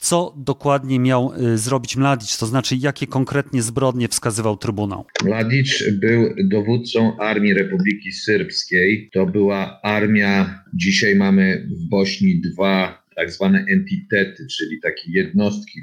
co 0.03 0.33
dokładnie 0.37 0.99
miał 0.99 1.33
y, 1.53 1.57
zrobić 1.57 1.95
Mladic, 1.95 2.37
to 2.37 2.45
znaczy 2.45 2.75
jakie 2.79 3.07
konkretnie 3.07 3.61
zbrodnie 3.61 4.07
wskazywał 4.07 4.57
Trybunał? 4.57 5.05
Mladic 5.23 5.83
był 5.91 6.35
dowódcą 6.43 7.17
Armii 7.19 7.53
Republiki 7.53 8.11
Syrbskiej. 8.11 9.09
To 9.13 9.25
była 9.25 9.81
armia, 9.81 10.63
dzisiaj 10.73 11.15
mamy 11.15 11.67
w 11.71 11.89
Bośni 11.89 12.41
dwa 12.41 13.03
tak 13.15 13.31
zwane 13.31 13.65
entitety, 13.69 14.47
czyli 14.57 14.81
takie 14.81 15.11
jednostki 15.11 15.79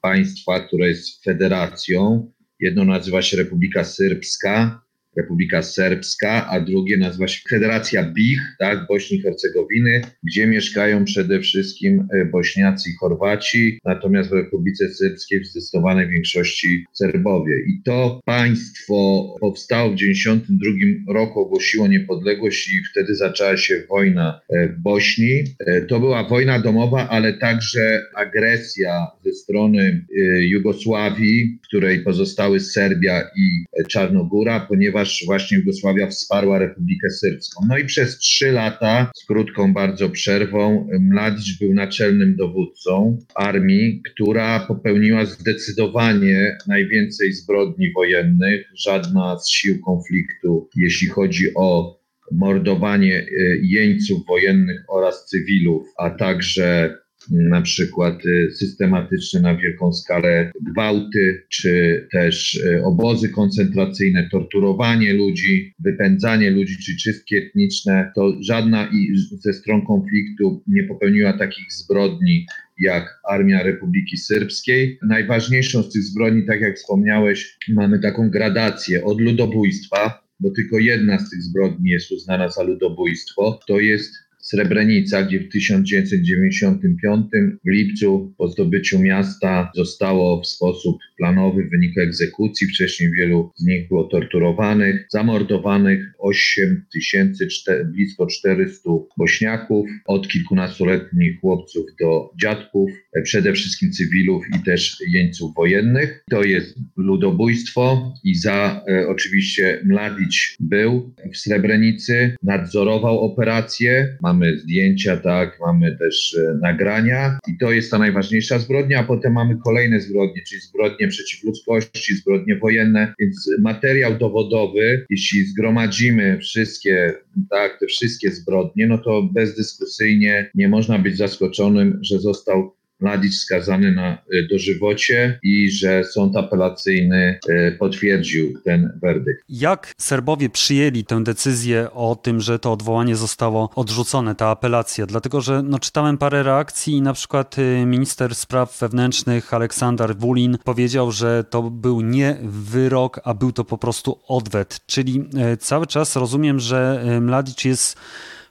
państwa, 0.00 0.60
które 0.60 0.88
jest 0.88 1.24
federacją. 1.24 2.30
Jedno 2.60 2.84
nazywa 2.84 3.22
się 3.22 3.36
Republika 3.36 3.84
Syrbska, 3.84 4.82
Republika 5.16 5.62
Serbska, 5.62 6.46
a 6.50 6.60
drugie 6.60 6.96
nazywa 6.96 7.28
się 7.28 7.40
Federacja 7.50 8.12
BiH, 8.12 8.40
tak, 8.58 8.86
Bośni 8.88 9.16
i 9.16 9.22
Hercegowiny, 9.22 10.00
gdzie 10.22 10.46
mieszkają 10.46 11.04
przede 11.04 11.40
wszystkim 11.40 12.06
e, 12.14 12.24
Bośniacy 12.24 12.90
i 12.90 12.92
Chorwaci, 13.00 13.78
natomiast 13.84 14.30
w 14.30 14.32
Republice 14.32 14.88
Serbskiej 14.88 15.40
w 15.40 15.46
zdecydowanej 15.46 16.08
większości 16.08 16.84
Serbowie. 16.92 17.54
I 17.68 17.82
to 17.84 18.20
państwo 18.24 19.26
powstało 19.40 19.90
w 19.90 19.96
1992 19.96 21.14
roku, 21.14 21.40
ogłosiło 21.40 21.88
niepodległość 21.88 22.72
i 22.72 22.84
wtedy 22.90 23.14
zaczęła 23.14 23.56
się 23.56 23.82
wojna 23.88 24.40
e, 24.48 24.68
w 24.68 24.82
Bośni. 24.82 25.44
E, 25.66 25.80
to 25.80 26.00
była 26.00 26.28
wojna 26.28 26.60
domowa, 26.60 27.08
ale 27.08 27.32
także 27.32 28.02
agresja 28.14 29.06
ze 29.24 29.32
strony 29.32 30.04
Jugosławii, 30.40 31.58
której 31.68 32.00
pozostały 32.00 32.60
Serbia 32.60 33.22
i 33.36 33.64
Czarnogóra, 33.88 34.60
ponieważ 34.60 34.99
ponieważ 35.00 35.22
właśnie 35.26 35.58
Jugosławia 35.58 36.06
wsparła 36.06 36.58
Republikę 36.58 37.10
Syrską. 37.10 37.66
No 37.68 37.78
i 37.78 37.84
przez 37.84 38.18
trzy 38.18 38.52
lata, 38.52 39.10
z 39.16 39.24
krótką 39.24 39.72
bardzo 39.72 40.10
przerwą, 40.10 40.88
Mladic 41.00 41.58
był 41.60 41.74
naczelnym 41.74 42.36
dowódcą 42.36 43.18
armii, 43.34 44.02
która 44.12 44.60
popełniła 44.60 45.24
zdecydowanie 45.24 46.58
najwięcej 46.68 47.32
zbrodni 47.32 47.92
wojennych. 47.92 48.66
Żadna 48.74 49.38
z 49.38 49.48
sił 49.48 49.80
konfliktu, 49.80 50.68
jeśli 50.76 51.08
chodzi 51.08 51.44
o 51.56 52.00
mordowanie 52.32 53.18
e, 53.18 53.26
jeńców 53.62 54.26
wojennych 54.28 54.84
oraz 54.88 55.26
cywilów, 55.26 55.86
a 55.98 56.10
także 56.10 56.98
na 57.30 57.62
przykład 57.62 58.26
y, 58.26 58.50
systematyczne 58.54 59.40
na 59.40 59.56
wielką 59.56 59.92
skalę 59.92 60.52
gwałty, 60.72 61.42
czy 61.48 62.06
też 62.12 62.54
y, 62.54 62.84
obozy 62.84 63.28
koncentracyjne, 63.28 64.28
torturowanie 64.30 65.12
ludzi, 65.12 65.74
wypędzanie 65.78 66.50
ludzi, 66.50 66.76
czy 66.84 66.96
czystki 66.96 67.36
etniczne, 67.36 68.12
to 68.14 68.36
żadna 68.40 68.90
ze 69.38 69.52
stron 69.52 69.86
konfliktu 69.86 70.62
nie 70.66 70.82
popełniła 70.82 71.32
takich 71.32 71.72
zbrodni 71.72 72.46
jak 72.80 73.20
Armia 73.28 73.62
Republiki 73.62 74.16
Syrbskiej. 74.16 74.98
Najważniejszą 75.02 75.82
z 75.82 75.92
tych 75.92 76.02
zbrodni, 76.02 76.46
tak 76.46 76.60
jak 76.60 76.76
wspomniałeś, 76.76 77.56
mamy 77.68 77.98
taką 77.98 78.30
gradację 78.30 79.04
od 79.04 79.20
ludobójstwa, 79.20 80.22
bo 80.40 80.50
tylko 80.50 80.78
jedna 80.78 81.18
z 81.18 81.30
tych 81.30 81.42
zbrodni 81.42 81.90
jest 81.90 82.12
uznana 82.12 82.48
za 82.48 82.62
ludobójstwo, 82.62 83.60
to 83.66 83.80
jest 83.80 84.14
Srebrenica, 84.50 85.22
gdzie 85.22 85.40
w 85.40 85.48
1995 85.48 87.26
w 87.64 87.70
lipcu 87.70 88.34
po 88.38 88.48
zdobyciu 88.48 88.98
miasta 88.98 89.70
zostało 89.74 90.42
w 90.42 90.46
sposób 90.46 90.98
planowy 91.16 91.64
w 91.64 91.70
wyniku 91.70 92.00
egzekucji, 92.00 92.66
wcześniej 92.66 93.10
wielu 93.18 93.50
z 93.56 93.64
nich 93.64 93.88
było 93.88 94.04
torturowanych, 94.04 95.06
zamordowanych. 95.10 96.10
8 96.18 96.84
tysięcy, 96.92 97.48
blisko 97.84 98.26
400 98.26 98.90
bośniaków, 99.18 99.86
od 100.06 100.28
kilkunastoletnich 100.28 101.40
chłopców 101.40 101.86
do 102.00 102.30
dziadków, 102.40 102.90
przede 103.22 103.52
wszystkim 103.52 103.92
cywilów 103.92 104.44
i 104.58 104.62
też 104.62 104.96
jeńców 105.08 105.54
wojennych. 105.54 106.24
To 106.30 106.44
jest 106.44 106.78
ludobójstwo 106.96 108.14
i 108.24 108.34
za 108.34 108.84
e, 108.88 109.08
oczywiście 109.08 109.82
Mladić 109.84 110.56
był 110.60 111.14
w 111.32 111.36
Srebrenicy, 111.36 112.34
nadzorował 112.42 113.20
operację, 113.20 114.16
mamy 114.22 114.39
zdjęcia, 114.58 115.16
tak, 115.16 115.58
mamy 115.60 115.96
też 115.96 116.36
e, 116.38 116.58
nagrania. 116.62 117.38
I 117.48 117.58
to 117.58 117.72
jest 117.72 117.90
ta 117.90 117.98
najważniejsza 117.98 118.58
zbrodnia, 118.58 118.98
a 118.98 119.04
potem 119.04 119.32
mamy 119.32 119.56
kolejne 119.64 120.00
zbrodnie, 120.00 120.42
czyli 120.48 120.60
zbrodnie 120.60 121.08
przeciw 121.08 121.44
ludzkości, 121.44 122.14
zbrodnie 122.14 122.56
wojenne, 122.56 123.14
więc 123.20 123.50
materiał 123.60 124.18
dowodowy, 124.18 125.06
jeśli 125.10 125.44
zgromadzimy 125.44 126.38
wszystkie, 126.38 127.14
tak, 127.50 127.78
te 127.80 127.86
wszystkie 127.86 128.30
zbrodnie, 128.30 128.86
no 128.86 128.98
to 128.98 129.22
bezdyskusyjnie 129.22 130.50
nie 130.54 130.68
można 130.68 130.98
być 130.98 131.16
zaskoczonym, 131.16 131.98
że 132.02 132.18
został 132.18 132.79
Mladic 133.00 133.34
skazany 133.34 133.92
na 133.92 134.18
y, 134.34 134.46
dożywocie 134.50 135.38
i 135.42 135.70
że 135.70 136.04
sąd 136.04 136.36
apelacyjny 136.36 137.38
y, 137.48 137.76
potwierdził 137.78 138.60
ten 138.64 138.98
werdykt. 139.02 139.44
Jak 139.48 139.92
Serbowie 139.98 140.50
przyjęli 140.50 141.04
tę 141.04 141.24
decyzję 141.24 141.90
o 141.92 142.16
tym, 142.16 142.40
że 142.40 142.58
to 142.58 142.72
odwołanie 142.72 143.16
zostało 143.16 143.70
odrzucone, 143.74 144.34
ta 144.34 144.48
apelacja? 144.48 145.06
Dlatego, 145.06 145.40
że 145.40 145.62
no, 145.62 145.78
czytałem 145.78 146.18
parę 146.18 146.42
reakcji 146.42 146.94
i 146.94 147.02
na 147.02 147.12
przykład 147.12 147.58
y, 147.58 147.86
minister 147.86 148.34
spraw 148.34 148.78
wewnętrznych 148.78 149.54
Aleksander 149.54 150.16
Wulin 150.16 150.58
powiedział, 150.64 151.12
że 151.12 151.44
to 151.44 151.62
był 151.62 152.00
nie 152.00 152.36
wyrok, 152.42 153.20
a 153.24 153.34
był 153.34 153.52
to 153.52 153.64
po 153.64 153.78
prostu 153.78 154.18
odwet. 154.28 154.80
Czyli 154.86 155.24
cały 155.60 155.86
czas 155.86 156.16
rozumiem, 156.16 156.60
że 156.60 157.04
Mladic 157.20 157.64
jest 157.64 157.98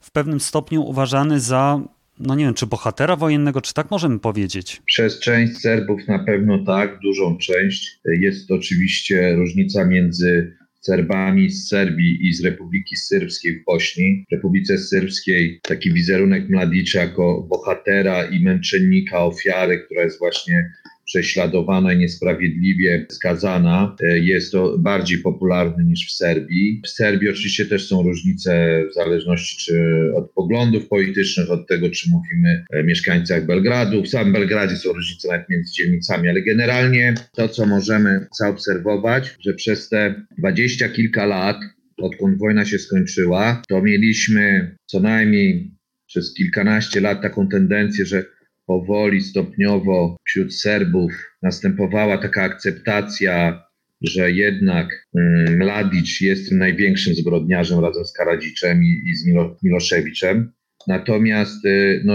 w 0.02 0.12
pewnym 0.12 0.40
stopniu 0.40 0.82
uważany 0.82 1.40
za 1.40 1.82
no 2.20 2.36
nie 2.36 2.46
wiem, 2.46 2.54
czy 2.54 2.68
bohatera 2.68 3.16
wojennego, 3.16 3.62
czy 3.62 3.74
tak 3.74 3.92
możemy 3.92 4.20
powiedzieć? 4.20 4.82
Przez 4.86 5.20
część 5.20 5.58
Serbów 5.58 6.08
na 6.08 6.20
pewno 6.20 6.66
tak, 6.66 7.00
dużą 7.04 7.38
część. 7.38 8.00
Jest 8.06 8.52
oczywiście 8.52 9.36
różnica 9.36 9.86
między 9.86 10.56
Serbami 10.82 11.50
z 11.50 11.68
Serbii 11.68 12.28
i 12.28 12.34
z 12.34 12.44
Republiki 12.44 12.96
Syrbskiej 12.96 13.60
w 13.60 13.66
Bośni. 13.66 14.26
W 14.30 14.34
Republice 14.34 14.78
Syrbskiej 14.78 15.60
taki 15.64 15.94
wizerunek 15.94 16.50
Mladicza 16.50 17.00
jako 17.00 17.48
bohatera 17.50 18.24
i 18.24 18.44
męczennika, 18.44 19.20
ofiary, 19.26 19.80
która 19.80 20.04
jest 20.04 20.20
właśnie 20.20 20.72
prześladowana 21.10 21.94
i 21.94 21.98
niesprawiedliwie 21.98 23.06
skazana. 23.12 23.96
E, 24.04 24.20
jest 24.20 24.52
to 24.52 24.78
bardziej 24.78 25.18
popularne 25.18 25.84
niż 25.84 26.08
w 26.08 26.12
Serbii. 26.12 26.82
W 26.86 26.90
Serbii 26.90 27.30
oczywiście 27.30 27.66
też 27.66 27.88
są 27.88 28.04
różnice 28.04 28.84
w 28.92 28.94
zależności 28.94 29.66
czy 29.66 29.76
od 30.16 30.32
poglądów 30.32 30.88
politycznych, 30.88 31.52
od 31.52 31.68
tego, 31.68 31.90
czy 31.90 32.10
mówimy 32.10 32.66
o 32.80 32.84
mieszkańcach 32.84 33.46
Belgradu. 33.46 34.04
W 34.04 34.08
samym 34.08 34.34
Belgradzie 34.34 34.76
są 34.76 34.94
różnice 34.94 35.28
nawet 35.28 35.50
między 35.50 35.74
dzielnicami, 35.74 36.30
ale 36.30 36.42
generalnie 36.42 37.14
to, 37.36 37.48
co 37.48 37.66
możemy 37.66 38.28
zaobserwować, 38.40 39.36
że 39.40 39.54
przez 39.54 39.90
te 39.90 40.26
dwadzieścia 40.38 40.90
kilka 40.90 41.26
lat, 41.26 41.58
odkąd 41.98 42.38
wojna 42.38 42.66
się 42.66 42.80
skończyła, 42.80 43.62
to 43.70 43.82
mieliśmy 43.82 44.76
co 44.86 45.00
najmniej 45.00 45.72
przez 46.08 46.34
kilkanaście 46.34 47.02
lat 47.02 47.22
taką 47.22 47.48
tendencję, 47.48 48.06
że 48.06 48.26
powoli, 48.70 49.22
stopniowo 49.22 50.18
wśród 50.28 50.56
Serbów 50.56 51.12
następowała 51.42 52.18
taka 52.18 52.44
akceptacja, 52.44 53.64
że 54.02 54.32
jednak 54.32 55.08
mm, 55.16 55.58
Mladic 55.58 56.22
jest 56.22 56.50
tym 56.50 56.58
największym 56.58 57.14
zbrodniarzem 57.14 57.80
razem 57.80 58.06
z 58.06 58.14
Karadziczem 58.14 58.84
i, 58.84 59.16
z 59.16 59.26
Milo, 59.26 59.58
Miloszewiczem. 59.64 60.52
Natomiast 60.88 61.66
y, 61.66 62.02
no, 62.06 62.14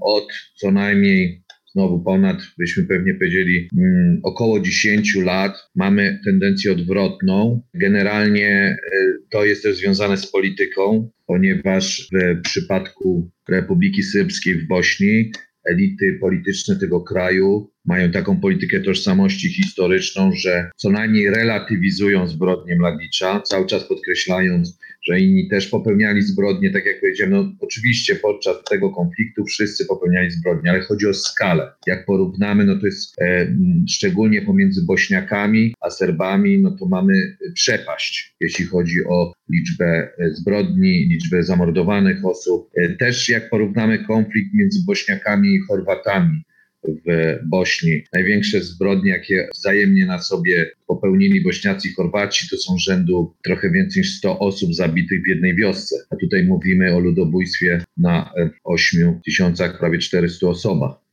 od 0.00 0.28
co 0.56 0.70
najmniej 0.70 1.44
znowu 1.72 2.04
ponad, 2.04 2.36
byśmy 2.58 2.84
pewnie 2.84 3.14
powiedzieli, 3.14 3.68
mm, 3.78 4.20
około 4.22 4.60
10 4.60 5.14
lat 5.14 5.52
mamy 5.74 6.20
tendencję 6.24 6.72
odwrotną. 6.72 7.62
Generalnie 7.74 8.76
y, 8.92 9.18
to 9.30 9.44
jest 9.44 9.62
też 9.62 9.76
związane 9.76 10.16
z 10.16 10.30
polityką, 10.30 11.10
ponieważ 11.26 12.08
w 12.12 12.42
przypadku 12.42 13.30
Republiki 13.48 14.02
Syrbskiej 14.02 14.54
w 14.54 14.68
Bośni 14.68 15.30
elity 15.64 16.18
polityczne 16.20 16.76
tego 16.76 17.00
kraju 17.00 17.70
mają 17.84 18.10
taką 18.10 18.40
politykę 18.40 18.80
tożsamości 18.80 19.48
historyczną, 19.48 20.32
że 20.32 20.70
co 20.76 20.90
najmniej 20.90 21.30
relatywizują 21.30 22.28
zbrodnie 22.28 22.76
Mladicza, 22.76 23.40
cały 23.40 23.66
czas 23.66 23.88
podkreślając, 23.88 24.78
że 25.06 25.20
inni 25.20 25.48
też 25.48 25.66
popełniali 25.66 26.22
zbrodnie, 26.22 26.70
tak 26.70 26.86
jak 26.86 27.00
powiedziałem, 27.00 27.32
no 27.32 27.52
oczywiście 27.60 28.14
podczas 28.14 28.56
tego 28.70 28.90
konfliktu 28.90 29.44
wszyscy 29.44 29.86
popełniali 29.86 30.30
zbrodnie, 30.30 30.70
ale 30.70 30.80
chodzi 30.80 31.06
o 31.06 31.14
skalę. 31.14 31.72
Jak 31.86 32.06
porównamy, 32.06 32.64
no 32.64 32.78
to 32.78 32.86
jest 32.86 33.18
e, 33.20 33.56
szczególnie 33.88 34.42
pomiędzy 34.42 34.84
Bośniakami 34.84 35.74
a 35.80 35.90
Serbami, 35.90 36.58
no 36.62 36.76
to 36.80 36.86
mamy 36.86 37.36
przepaść, 37.54 38.34
jeśli 38.40 38.64
chodzi 38.64 39.04
o 39.08 39.32
liczbę 39.50 40.08
e, 40.18 40.30
zbrodni, 40.30 41.08
liczbę 41.08 41.42
zamordowanych 41.42 42.24
osób. 42.24 42.70
E, 42.76 42.88
też 42.88 43.28
jak 43.28 43.50
porównamy 43.50 44.04
konflikt 44.04 44.54
między 44.54 44.78
Bośniakami 44.86 45.54
i 45.54 45.60
Chorwatami, 45.68 46.44
w 46.88 47.38
Bośni. 47.48 48.04
Największe 48.12 48.60
zbrodnie, 48.60 49.10
jakie 49.10 49.48
wzajemnie 49.54 50.06
na 50.06 50.18
sobie 50.18 50.70
popełnili 50.86 51.42
Bośniacy 51.42 51.88
i 51.88 51.92
Chorwaci, 51.92 52.48
to 52.50 52.56
są 52.56 52.78
rzędu 52.78 53.34
trochę 53.44 53.70
więcej 53.70 54.00
niż 54.00 54.16
100 54.16 54.38
osób 54.38 54.74
zabitych 54.74 55.22
w 55.22 55.28
jednej 55.28 55.56
wiosce. 55.56 55.96
A 56.10 56.16
tutaj 56.16 56.44
mówimy 56.44 56.94
o 56.94 56.98
ludobójstwie 56.98 57.84
na 57.96 58.32
8 58.64 59.08
e, 59.08 59.20
tysiącach, 59.24 59.78
prawie 59.78 59.98
400 59.98 60.46
osobach. 60.46 61.04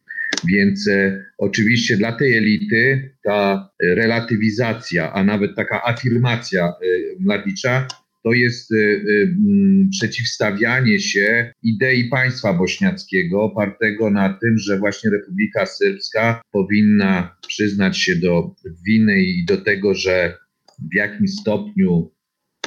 Więc 0.48 0.88
e, 0.88 1.26
oczywiście 1.38 1.98
dla 1.98 2.12
tej 2.12 2.38
elity 2.38 3.12
ta 3.24 3.70
relatywizacja, 3.84 5.14
a 5.14 5.24
nawet 5.24 5.56
taka 5.56 5.84
afirmacja 5.84 6.66
e, 6.66 6.72
Mladicza 7.20 7.88
to 8.24 8.34
jest 8.34 8.72
y, 8.72 8.76
y, 8.76 9.36
mm, 9.48 9.90
przeciwstawianie 9.90 11.00
się 11.00 11.54
idei 11.64 12.10
państwa 12.10 12.54
bośniackiego 12.54 13.44
opartego 13.44 14.12
na 14.12 14.38
tym, 14.42 14.58
że 14.58 14.80
właśnie 14.80 15.12
Republika 15.12 15.66
Syrbska 15.66 16.42
powinna 16.52 17.36
przyznać 17.48 17.98
się 17.98 18.16
do 18.16 18.56
winy 18.88 19.24
i 19.24 19.46
do 19.46 19.58
tego, 19.58 19.94
że 19.94 20.38
w 20.92 20.96
jakim 20.96 21.28
stopniu 21.28 22.12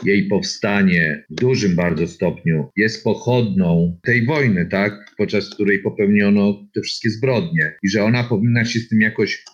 jej 0.05 0.29
powstanie 0.29 1.25
w 1.31 1.35
dużym 1.35 1.77
bardzo 1.77 2.07
stopniu 2.07 2.71
jest 2.77 3.05
pochodną 3.05 3.99
tej 4.03 4.27
wojny, 4.27 4.67
tak, 4.67 5.15
podczas 5.17 5.51
której 5.51 5.79
popełniono 5.79 6.69
te 6.75 6.81
wszystkie 6.81 7.11
zbrodnie 7.11 7.75
i 7.83 7.89
że 7.89 8.05
ona 8.05 8.25
powinna 8.25 8.65
się 8.65 8.79
z 8.79 8.89
tym 8.89 9.01
jakoś 9.01 9.45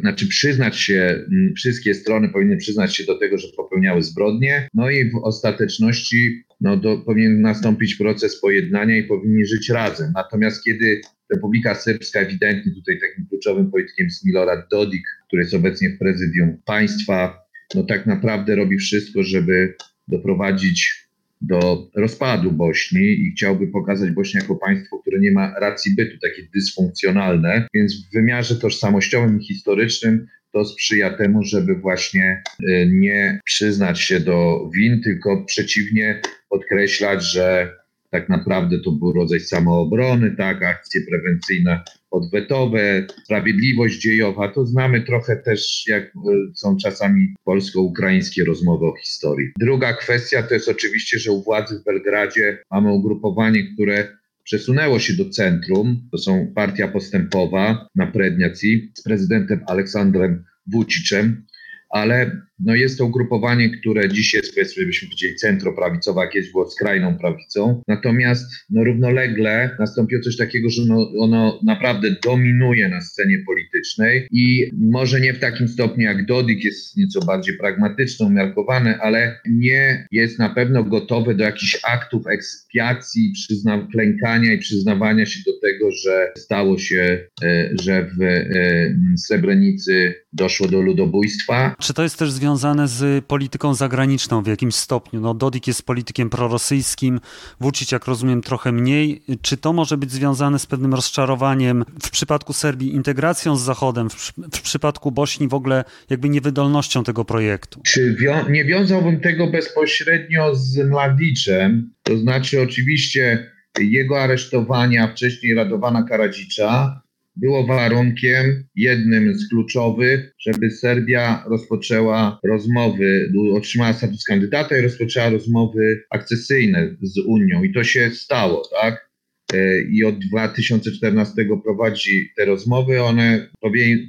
znaczy 0.00 0.28
przyznać 0.28 0.76
się, 0.76 1.24
wszystkie 1.56 1.94
strony 1.94 2.28
powinny 2.28 2.56
przyznać 2.56 2.96
się 2.96 3.04
do 3.04 3.18
tego, 3.18 3.38
że 3.38 3.48
popełniały 3.56 4.02
zbrodnie, 4.02 4.68
no 4.74 4.90
i 4.90 5.10
w 5.10 5.14
ostateczności 5.22 6.44
no, 6.60 6.76
do, 6.76 6.98
powinien 6.98 7.40
nastąpić 7.40 7.94
proces 7.94 8.40
pojednania 8.40 8.96
i 8.96 9.04
powinni 9.04 9.44
żyć 9.44 9.68
razem. 9.68 10.12
Natomiast 10.14 10.64
kiedy 10.64 11.00
Republika 11.32 11.74
Serbska, 11.74 12.20
ewidentnie 12.20 12.72
tutaj 12.74 13.00
takim 13.00 13.26
kluczowym 13.26 13.70
politykiem 13.70 14.06
jest 14.06 14.26
Milorad 14.26 14.60
Dodik, 14.70 15.02
który 15.26 15.42
jest 15.42 15.54
obecnie 15.54 15.90
w 15.90 15.98
prezydium 15.98 16.56
państwa, 16.64 17.38
no 17.74 17.82
tak 17.82 18.06
naprawdę 18.06 18.56
robi 18.56 18.78
wszystko, 18.78 19.22
żeby 19.22 19.74
doprowadzić 20.08 21.09
do 21.40 21.90
rozpadu 21.96 22.52
Bośni 22.52 23.00
i 23.00 23.32
chciałby 23.36 23.66
pokazać 23.66 24.10
Bośnię 24.10 24.40
jako 24.40 24.56
państwo, 24.56 24.98
które 24.98 25.20
nie 25.20 25.32
ma 25.32 25.54
racji 25.60 25.94
bytu, 25.96 26.18
takie 26.22 26.42
dysfunkcjonalne, 26.54 27.66
więc 27.74 27.94
w 27.94 28.12
wymiarze 28.12 28.56
tożsamościowym 28.56 29.40
i 29.40 29.44
historycznym 29.44 30.26
to 30.52 30.64
sprzyja 30.64 31.10
temu, 31.10 31.42
żeby 31.42 31.74
właśnie 31.74 32.42
y, 32.62 32.90
nie 32.92 33.40
przyznać 33.44 34.00
się 34.00 34.20
do 34.20 34.70
win, 34.74 35.02
tylko 35.02 35.44
przeciwnie 35.44 36.20
podkreślać, 36.48 37.24
że 37.24 37.76
tak 38.10 38.28
naprawdę 38.28 38.78
to 38.84 38.92
był 38.92 39.12
rodzaj 39.12 39.40
samoobrony, 39.40 40.36
tak, 40.36 40.62
akcje 40.62 41.00
prewencyjne 41.08 41.80
odwetowe, 42.10 43.06
sprawiedliwość 43.24 44.00
dziejowa, 44.00 44.48
to 44.48 44.66
znamy 44.66 45.02
trochę 45.02 45.36
też, 45.36 45.84
jak 45.86 46.04
e, 46.04 46.10
są 46.54 46.76
czasami 46.76 47.34
polsko-ukraińskie 47.44 48.44
rozmowy 48.44 48.86
o 48.86 48.96
historii. 48.96 49.48
Druga 49.60 49.92
kwestia 49.92 50.42
to 50.42 50.54
jest 50.54 50.68
oczywiście, 50.68 51.18
że 51.18 51.32
u 51.32 51.42
władzy 51.42 51.78
w 51.78 51.84
Belgradzie 51.84 52.58
mamy 52.70 52.92
ugrupowanie, 52.92 53.74
które 53.74 54.08
przesunęło 54.44 54.98
się 54.98 55.12
do 55.12 55.30
centrum, 55.30 56.08
to 56.12 56.18
są 56.18 56.52
Partia 56.54 56.88
Postępowa 56.88 57.88
na 57.94 58.06
Predniacji 58.06 58.92
z 58.94 59.02
prezydentem 59.02 59.60
Aleksandrem 59.66 60.44
Vucicem, 60.66 61.46
ale 61.90 62.40
no 62.64 62.74
jest 62.74 62.98
to 62.98 63.04
ugrupowanie, 63.04 63.70
które 63.70 64.08
dziś 64.08 64.34
jest, 64.34 64.54
powiedzmy, 64.54 64.86
byśmy 64.86 65.08
powiedzieli, 65.08 65.34
centroprawicowe, 65.36 66.28
kiedyś 66.32 66.50
było 66.50 66.70
skrajną 66.70 67.18
prawicą. 67.18 67.82
Natomiast 67.88 68.52
no, 68.70 68.84
równolegle 68.84 69.76
nastąpiło 69.78 70.22
coś 70.22 70.36
takiego, 70.36 70.70
że 70.70 70.82
no, 70.86 71.10
ono 71.18 71.60
naprawdę 71.64 72.16
dominuje 72.24 72.88
na 72.88 73.00
scenie 73.00 73.36
politycznej 73.46 74.26
i 74.30 74.70
może 74.90 75.20
nie 75.20 75.34
w 75.34 75.38
takim 75.38 75.68
stopniu 75.68 76.04
jak 76.04 76.26
Dodik, 76.26 76.64
jest 76.64 76.96
nieco 76.96 77.20
bardziej 77.20 77.56
pragmatyczny, 77.56 78.26
umiarkowany, 78.26 79.00
ale 79.00 79.40
nie 79.50 80.06
jest 80.10 80.38
na 80.38 80.48
pewno 80.48 80.84
gotowy 80.84 81.34
do 81.34 81.44
jakichś 81.44 81.80
aktów 81.84 82.26
ekspiacji, 82.26 83.32
przyzna- 83.36 83.86
klękania 83.92 84.52
i 84.52 84.58
przyznawania 84.58 85.26
się 85.26 85.40
do 85.46 85.52
tego, 85.60 85.90
że 86.04 86.32
stało 86.38 86.78
się, 86.78 87.18
e, 87.42 87.70
że 87.82 88.10
w 88.18 88.22
e, 88.22 88.94
Srebrenicy 89.26 90.14
doszło 90.32 90.68
do 90.68 90.80
ludobójstwa. 90.80 91.74
Czy 91.80 91.94
to 91.94 92.02
jest 92.02 92.18
też 92.18 92.32
związane 92.32 92.49
związane 92.50 92.88
z 92.88 93.24
polityką 93.24 93.74
zagraniczną 93.74 94.42
w 94.42 94.46
jakimś 94.46 94.74
stopniu. 94.74 95.20
No, 95.20 95.34
Dodik 95.34 95.66
jest 95.66 95.82
politykiem 95.82 96.30
prorosyjskim, 96.30 97.20
Vucic, 97.60 97.92
jak 97.92 98.06
rozumiem, 98.06 98.42
trochę 98.42 98.72
mniej. 98.72 99.22
Czy 99.42 99.56
to 99.56 99.72
może 99.72 99.96
być 99.96 100.12
związane 100.12 100.58
z 100.58 100.66
pewnym 100.66 100.94
rozczarowaniem 100.94 101.84
w 102.02 102.10
przypadku 102.10 102.52
Serbii 102.52 102.94
integracją 102.94 103.56
z 103.56 103.62
Zachodem, 103.62 104.10
w, 104.10 104.32
w 104.52 104.62
przypadku 104.62 105.12
Bośni 105.12 105.48
w 105.48 105.54
ogóle 105.54 105.84
jakby 106.10 106.28
niewydolnością 106.28 107.04
tego 107.04 107.24
projektu? 107.24 107.80
Czy 107.86 108.16
nie 108.50 108.64
wiązałbym 108.64 109.20
tego 109.20 109.46
bezpośrednio 109.46 110.54
z 110.54 110.88
Mladiczem, 110.88 111.94
to 112.02 112.18
znaczy 112.18 112.62
oczywiście 112.62 113.50
jego 113.80 114.22
aresztowania, 114.22 115.08
wcześniej 115.08 115.54
Radowana 115.54 116.02
Karadzicza, 116.02 117.02
było 117.40 117.66
warunkiem, 117.66 118.64
jednym 118.76 119.34
z 119.34 119.48
kluczowych, 119.48 120.34
żeby 120.38 120.70
Serbia 120.70 121.44
rozpoczęła 121.50 122.40
rozmowy, 122.44 123.32
otrzymała 123.54 123.92
status 123.92 124.24
kandydata 124.24 124.78
i 124.78 124.80
rozpoczęła 124.80 125.30
rozmowy 125.30 126.02
akcesyjne 126.10 126.96
z 127.02 127.18
Unią. 127.18 127.62
I 127.62 127.72
to 127.72 127.84
się 127.84 128.10
stało, 128.10 128.62
tak? 128.80 129.10
E, 129.52 129.80
I 129.82 130.04
od 130.04 130.18
2014 130.18 131.32
prowadzi 131.64 132.28
te 132.36 132.44
rozmowy. 132.44 133.02
One 133.02 133.48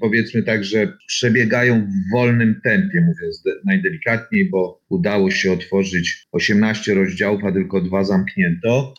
powiedzmy 0.01 0.43
tak, 0.43 0.63
że 0.63 0.97
przebiegają 1.07 1.87
w 1.87 2.11
wolnym 2.11 2.61
tempie, 2.63 3.01
mówiąc 3.01 3.43
najdelikatniej, 3.65 4.49
bo 4.49 4.81
udało 4.89 5.31
się 5.31 5.51
otworzyć 5.51 6.27
18 6.31 6.93
rozdziałów, 6.93 7.43
a 7.43 7.51
tylko 7.51 7.81
dwa 7.81 8.03
zamknięto. 8.03 8.93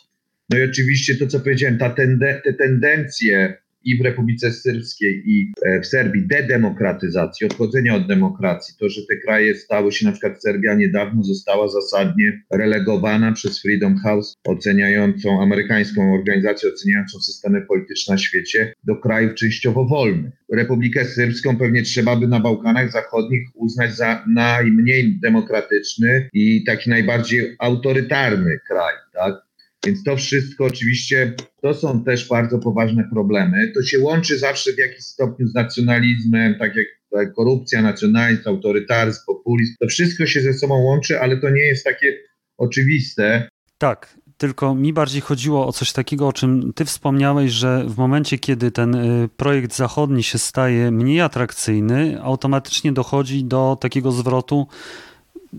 No 0.50 0.58
i 0.58 0.62
oczywiście 0.62 1.16
to, 1.16 1.26
co 1.26 1.40
powiedziałem, 1.40 1.78
ta 1.78 1.90
tende 1.90 2.40
te 2.44 2.52
tendencje 2.52 3.61
i 3.84 3.98
w 3.98 4.04
Republice 4.04 4.52
Syrbskiej, 4.52 5.22
i 5.26 5.52
e, 5.62 5.80
w 5.80 5.86
Serbii 5.86 6.26
dedemokratyzacji, 6.26 7.46
odchodzenia 7.46 7.94
od 7.94 8.06
demokracji. 8.06 8.74
To, 8.78 8.88
że 8.88 9.00
te 9.08 9.16
kraje 9.16 9.54
stały 9.54 9.92
się, 9.92 10.06
na 10.06 10.12
przykład 10.12 10.42
Serbia 10.42 10.74
niedawno 10.74 11.22
została 11.22 11.68
zasadnie 11.68 12.42
relegowana 12.50 13.32
przez 13.32 13.62
Freedom 13.62 13.96
House, 13.96 14.34
oceniającą, 14.44 15.42
amerykańską 15.42 16.14
organizację 16.14 16.68
oceniającą 16.68 17.18
systemy 17.18 17.62
polityczne 17.62 18.14
na 18.14 18.18
świecie, 18.18 18.74
do 18.84 18.96
krajów 18.96 19.34
częściowo 19.34 19.84
wolnych. 19.84 20.32
Republikę 20.52 21.04
Syrbską 21.04 21.56
pewnie 21.56 21.82
trzeba 21.82 22.16
by 22.16 22.28
na 22.28 22.40
Bałkanach 22.40 22.92
Zachodnich 22.92 23.48
uznać 23.54 23.96
za 23.96 24.24
najmniej 24.34 25.18
demokratyczny 25.22 26.28
i 26.32 26.64
taki 26.64 26.90
najbardziej 26.90 27.56
autorytarny 27.58 28.58
kraj, 28.68 28.94
tak? 29.12 29.51
Więc 29.86 30.04
to 30.04 30.16
wszystko 30.16 30.64
oczywiście 30.64 31.34
to 31.62 31.74
są 31.74 32.04
też 32.04 32.28
bardzo 32.28 32.58
poważne 32.58 33.04
problemy. 33.12 33.72
To 33.74 33.82
się 33.82 33.98
łączy 33.98 34.38
zawsze 34.38 34.72
w 34.72 34.78
jakimś 34.78 35.04
stopniu 35.04 35.46
z 35.46 35.54
nacjonalizmem, 35.54 36.54
tak 36.58 36.72
jak 36.76 36.86
korupcja, 37.34 37.82
nacjonalizm, 37.82 38.48
autorytaryzm, 38.48 39.20
populizm. 39.26 39.74
To 39.80 39.86
wszystko 39.86 40.26
się 40.26 40.40
ze 40.40 40.54
sobą 40.54 40.74
łączy, 40.74 41.20
ale 41.20 41.36
to 41.36 41.50
nie 41.50 41.62
jest 41.62 41.84
takie 41.84 42.18
oczywiste. 42.58 43.48
Tak, 43.78 44.18
tylko 44.36 44.74
mi 44.74 44.92
bardziej 44.92 45.20
chodziło 45.20 45.66
o 45.66 45.72
coś 45.72 45.92
takiego, 45.92 46.28
o 46.28 46.32
czym 46.32 46.72
ty 46.72 46.84
wspomniałeś, 46.84 47.52
że 47.52 47.84
w 47.88 47.96
momencie, 47.96 48.38
kiedy 48.38 48.70
ten 48.70 48.94
y, 48.94 49.28
projekt 49.36 49.76
zachodni 49.76 50.22
się 50.22 50.38
staje 50.38 50.90
mniej 50.90 51.20
atrakcyjny, 51.20 52.22
automatycznie 52.22 52.92
dochodzi 52.92 53.44
do 53.44 53.78
takiego 53.80 54.12
zwrotu 54.12 54.66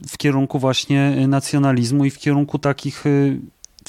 w 0.07 0.17
kierunku 0.17 0.59
właśnie 0.59 1.27
nacjonalizmu 1.27 2.05
i 2.05 2.09
w 2.09 2.19
kierunku 2.19 2.59
takich 2.59 3.03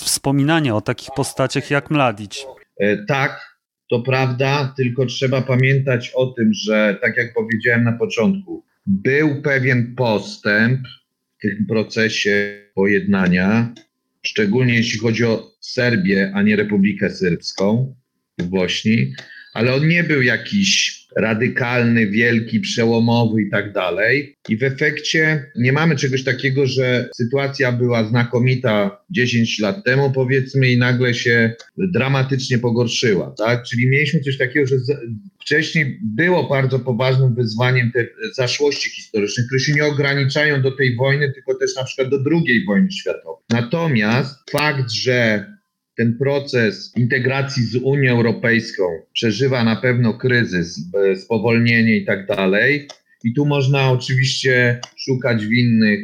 wspominania 0.01 0.77
o 0.77 0.81
takich 0.81 1.09
postaciach 1.17 1.71
jak 1.71 1.91
Mladić. 1.91 2.47
E, 2.81 3.05
tak, 3.05 3.59
to 3.91 4.01
prawda, 4.01 4.75
tylko 4.77 5.07
trzeba 5.07 5.43
pamiętać 5.43 6.13
o 6.15 6.27
tym, 6.27 6.51
że 6.55 6.99
tak 7.03 7.17
jak 7.17 7.35
powiedziałem 7.35 7.85
na 7.85 7.93
początku, 7.93 8.65
był 8.87 9.43
pewien 9.43 9.95
postęp 9.95 10.81
w 11.39 11.43
tym 11.43 11.67
procesie 11.69 12.61
pojednania, 12.75 13.75
szczególnie 14.23 14.75
jeśli 14.75 14.99
chodzi 14.99 15.25
o 15.25 15.51
Serbię, 15.61 16.33
a 16.35 16.43
nie 16.43 16.57
Republikę 16.57 17.11
Syrbską 17.11 17.95
w 18.39 18.47
Bośni, 18.47 19.15
ale 19.55 19.75
on 19.75 19.89
nie 19.89 20.05
był 20.05 20.23
jakiś 20.23 21.05
radykalny, 21.17 22.07
wielki, 22.07 22.61
przełomowy 22.61 23.43
i 23.43 23.51
tak 23.51 23.73
dalej. 23.73 24.37
I 24.49 24.57
w 24.57 24.63
efekcie 24.63 25.51
nie 25.57 25.73
mamy 25.73 25.97
czegoś 25.97 26.25
takiego, 26.25 26.67
że 26.67 27.09
sytuacja 27.17 27.73
była 27.73 28.05
znakomita 28.05 29.05
10 29.11 29.59
lat 29.59 29.85
temu, 29.85 30.13
powiedzmy, 30.13 30.71
i 30.71 30.79
nagle 30.79 31.15
się 31.15 31.53
dramatycznie 31.79 32.59
pogorszyła. 32.59 33.35
Tak? 33.39 33.63
Czyli 33.63 33.87
mieliśmy 33.89 34.21
coś 34.21 34.39
takiego, 34.39 34.67
że 34.67 34.77
wcześniej 35.41 35.99
było 36.03 36.49
bardzo 36.49 36.79
poważnym 36.79 37.35
wyzwaniem 37.35 37.93
te 37.93 38.07
zaszłości 38.37 38.91
historyczne, 38.91 39.45
które 39.47 39.61
się 39.61 39.73
nie 39.73 39.85
ograniczają 39.85 40.63
do 40.63 40.71
tej 40.71 40.97
wojny, 40.97 41.33
tylko 41.33 41.55
też 41.55 41.77
na 41.77 41.85
przykład 41.85 42.09
do 42.09 42.17
II 42.31 42.65
wojny 42.67 42.93
światowej. 42.93 43.45
Natomiast 43.51 44.51
fakt, 44.51 44.91
że 44.91 45.47
ten 45.97 46.19
proces 46.19 46.93
integracji 46.97 47.63
z 47.63 47.77
Unią 47.77 48.13
Europejską 48.13 48.85
przeżywa 49.13 49.65
na 49.65 49.77
pewno 49.77 50.15
kryzys, 50.15 50.81
spowolnienie 51.17 51.97
i 51.97 52.05
tak 52.05 52.27
dalej. 52.27 52.89
I 53.25 53.35
tu 53.35 53.47
można 53.47 53.91
oczywiście 53.91 54.81
szukać 54.97 55.47
winnych 55.47 56.01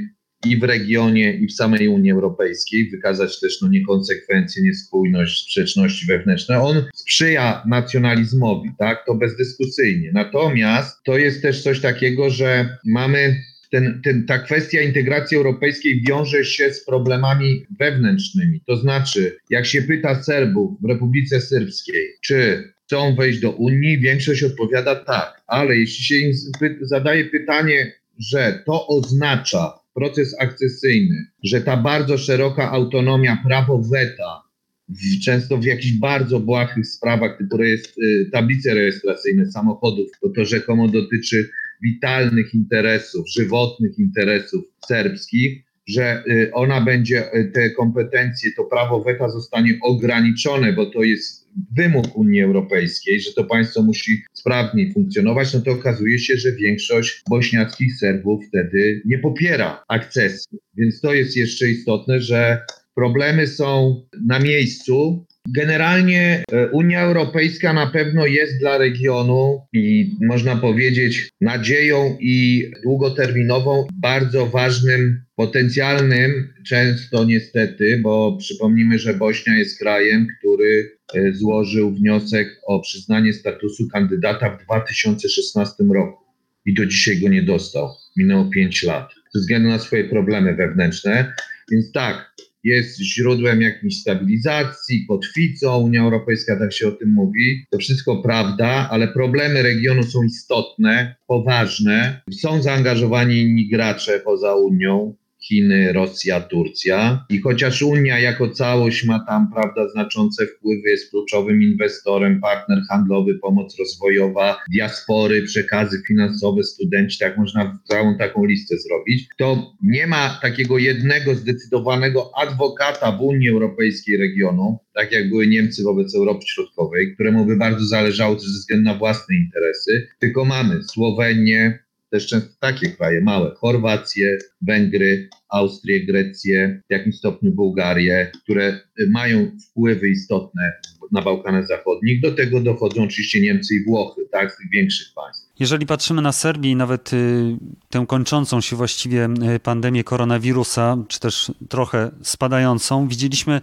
i 0.46 0.56
w 0.56 0.62
regionie, 0.62 1.32
i 1.32 1.46
w 1.46 1.52
samej 1.52 1.88
Unii 1.88 2.10
Europejskiej, 2.10 2.90
wykazać 2.90 3.40
też 3.40 3.60
no, 3.62 3.68
niekonsekwencje, 3.68 4.62
niespójność, 4.62 5.42
sprzeczności 5.42 6.06
wewnętrzne. 6.06 6.62
On 6.62 6.84
sprzyja 6.94 7.62
nacjonalizmowi, 7.66 8.70
tak, 8.78 9.04
to 9.06 9.14
bezdyskusyjnie. 9.14 10.10
Natomiast 10.14 10.96
to 11.04 11.18
jest 11.18 11.42
też 11.42 11.62
coś 11.62 11.80
takiego, 11.80 12.30
że 12.30 12.78
mamy 12.86 13.42
ten, 13.70 14.00
ten, 14.04 14.26
ta 14.26 14.38
kwestia 14.38 14.80
integracji 14.80 15.36
europejskiej 15.36 16.02
wiąże 16.08 16.44
się 16.44 16.74
z 16.74 16.84
problemami 16.84 17.66
wewnętrznymi. 17.78 18.60
To 18.66 18.76
znaczy, 18.76 19.36
jak 19.50 19.66
się 19.66 19.82
pyta 19.82 20.22
Serbów 20.22 20.80
w 20.82 20.88
Republice 20.88 21.40
Syrbskiej, 21.40 22.02
czy 22.22 22.72
chcą 22.84 23.16
wejść 23.16 23.40
do 23.40 23.50
Unii, 23.50 24.00
większość 24.00 24.42
odpowiada 24.42 24.94
tak, 24.96 25.42
ale 25.46 25.76
jeśli 25.76 26.04
się 26.04 26.16
im 26.16 26.32
zadaje 26.80 27.24
pytanie, 27.24 27.92
że 28.18 28.62
to 28.66 28.86
oznacza 28.86 29.72
proces 29.94 30.36
akcesyjny, 30.40 31.26
że 31.44 31.60
ta 31.60 31.76
bardzo 31.76 32.18
szeroka 32.18 32.70
autonomia, 32.70 33.42
prawo 33.46 33.82
weta, 33.92 34.42
w, 34.88 35.24
często 35.24 35.58
w 35.58 35.64
jakichś 35.64 35.92
bardzo 35.92 36.40
błahych 36.40 36.86
sprawach, 36.86 37.38
typu 37.38 37.56
rejestr, 37.56 38.02
y, 38.02 38.30
tablice 38.32 38.74
rejestracyjne 38.74 39.46
samochodów, 39.46 40.08
bo 40.22 40.28
to 40.28 40.44
rzekomo 40.44 40.88
dotyczy 40.88 41.50
witalnych 41.82 42.54
interesów, 42.54 43.24
żywotnych 43.36 43.98
interesów 43.98 44.64
serbskich, 44.88 45.62
że 45.88 46.24
y, 46.28 46.50
ona 46.54 46.80
będzie, 46.80 47.34
y, 47.34 47.50
te 47.54 47.70
kompetencje, 47.70 48.50
to 48.56 48.64
prawo 48.64 49.02
weta 49.04 49.28
zostanie 49.28 49.78
ograniczone, 49.82 50.72
bo 50.72 50.86
to 50.86 51.02
jest 51.02 51.48
wymóg 51.76 52.16
Unii 52.16 52.42
Europejskiej, 52.42 53.20
że 53.20 53.32
to 53.32 53.44
państwo 53.44 53.82
musi 53.82 54.22
sprawniej 54.32 54.92
funkcjonować, 54.92 55.54
no 55.54 55.60
to 55.60 55.70
okazuje 55.70 56.18
się, 56.18 56.36
że 56.36 56.52
większość 56.52 57.22
bośniackich 57.30 57.96
Serbów 57.96 58.44
wtedy 58.48 59.02
nie 59.04 59.18
popiera 59.18 59.84
akcesji. 59.88 60.58
Więc 60.76 61.00
to 61.00 61.14
jest 61.14 61.36
jeszcze 61.36 61.68
istotne, 61.68 62.20
że 62.20 62.62
problemy 62.94 63.46
są 63.46 64.02
na 64.26 64.38
miejscu. 64.38 65.26
Generalnie 65.48 66.44
e, 66.52 66.68
Unia 66.68 67.00
Europejska 67.00 67.72
na 67.72 67.86
pewno 67.86 68.26
jest 68.26 68.58
dla 68.60 68.78
regionu 68.78 69.66
i 69.72 70.16
można 70.20 70.56
powiedzieć 70.56 71.30
nadzieją 71.40 72.16
i 72.20 72.64
długoterminową 72.82 73.86
bardzo 73.94 74.46
ważnym, 74.46 75.22
potencjalnym, 75.36 76.52
często 76.66 77.24
niestety, 77.24 78.00
bo 78.02 78.36
przypomnijmy, 78.36 78.98
że 78.98 79.14
Bośnia 79.14 79.58
jest 79.58 79.78
krajem, 79.78 80.26
który 80.38 80.96
e, 81.14 81.32
złożył 81.32 81.94
wniosek 81.94 82.60
o 82.66 82.80
przyznanie 82.80 83.32
statusu 83.32 83.88
kandydata 83.88 84.50
w 84.50 84.64
2016 84.64 85.84
roku 85.94 86.24
i 86.66 86.74
do 86.74 86.86
dzisiaj 86.86 87.20
go 87.20 87.28
nie 87.28 87.42
dostał. 87.42 87.88
Minęło 88.16 88.44
5 88.44 88.82
lat 88.82 89.10
ze 89.34 89.40
względu 89.40 89.68
na 89.68 89.78
swoje 89.78 90.04
problemy 90.04 90.54
wewnętrzne. 90.54 91.32
Więc 91.70 91.92
tak, 91.92 92.32
jest 92.64 93.00
źródłem 93.00 93.62
jakiejś 93.62 94.00
stabilizacji, 94.00 95.06
kotwicą, 95.08 95.78
Unia 95.78 96.02
Europejska 96.02 96.58
tak 96.58 96.72
się 96.72 96.88
o 96.88 96.92
tym 96.92 97.12
mówi. 97.12 97.66
To 97.70 97.78
wszystko 97.78 98.22
prawda, 98.22 98.88
ale 98.90 99.08
problemy 99.08 99.62
regionu 99.62 100.02
są 100.02 100.22
istotne, 100.22 101.16
poważne. 101.26 102.22
Są 102.32 102.62
zaangażowani 102.62 103.40
inni 103.40 103.68
gracze 103.68 104.20
poza 104.20 104.54
Unią. 104.54 105.14
Chiny, 105.42 105.92
Rosja, 105.92 106.40
Turcja. 106.40 107.24
I 107.28 107.40
chociaż 107.40 107.82
Unia 107.82 108.18
jako 108.18 108.50
całość 108.50 109.04
ma 109.04 109.24
tam 109.26 109.52
prawda, 109.52 109.88
znaczące 109.88 110.46
wpływy, 110.46 110.90
jest 110.90 111.10
kluczowym 111.10 111.62
inwestorem, 111.62 112.40
partner 112.40 112.78
handlowy, 112.90 113.34
pomoc 113.34 113.78
rozwojowa, 113.78 114.56
diaspory, 114.72 115.42
przekazy 115.42 116.02
finansowe, 116.08 116.62
studenci, 116.62 117.18
tak 117.18 117.38
można 117.38 117.78
całą 117.88 118.18
taką 118.18 118.44
listę 118.44 118.76
zrobić, 118.78 119.28
to 119.38 119.76
nie 119.82 120.06
ma 120.06 120.38
takiego 120.42 120.78
jednego 120.78 121.34
zdecydowanego 121.34 122.30
adwokata 122.36 123.12
w 123.12 123.20
Unii 123.20 123.48
Europejskiej 123.48 124.16
regionu, 124.16 124.78
tak 124.94 125.12
jak 125.12 125.28
były 125.28 125.46
Niemcy 125.46 125.82
wobec 125.82 126.14
Europy 126.14 126.44
Środkowej, 126.46 127.14
któremu 127.14 127.46
by 127.46 127.56
bardzo 127.56 127.86
zależało 127.86 128.38
ze 128.38 128.46
względu 128.46 128.84
na 128.84 128.94
własne 128.94 129.36
interesy, 129.36 130.08
tylko 130.18 130.44
mamy 130.44 130.82
Słowenię, 130.82 131.78
też 132.10 132.26
często 132.26 132.50
takie 132.60 132.90
kraje 132.90 133.20
małe, 133.20 133.54
Chorwację, 133.54 134.38
Węgry, 134.62 135.28
Austrię, 135.48 136.06
Grecję, 136.06 136.82
w 136.88 136.92
jakimś 136.92 137.16
stopniu 137.16 137.52
Bułgarię, 137.52 138.32
które 138.42 138.80
mają 139.10 139.50
wpływy 139.70 140.08
istotne 140.08 140.72
na 141.12 141.22
Bałkanach 141.22 141.66
Zachodnich. 141.66 142.20
Do 142.20 142.32
tego 142.32 142.60
dochodzą 142.60 143.02
oczywiście 143.02 143.40
Niemcy 143.40 143.74
i 143.74 143.84
Włochy, 143.84 144.22
tak, 144.32 144.52
z 144.52 144.56
tych 144.56 144.70
większych 144.70 145.06
państw. 145.14 145.50
Jeżeli 145.60 145.86
patrzymy 145.86 146.22
na 146.22 146.32
Serbię 146.32 146.70
i 146.70 146.76
nawet 146.76 147.12
y, 147.12 147.56
tę 147.90 148.04
kończącą 148.08 148.60
się 148.60 148.76
właściwie 148.76 149.28
y, 149.54 149.60
pandemię 149.60 150.04
koronawirusa, 150.04 151.04
czy 151.08 151.20
też 151.20 151.52
trochę 151.68 152.10
spadającą, 152.22 153.08
widzieliśmy 153.08 153.60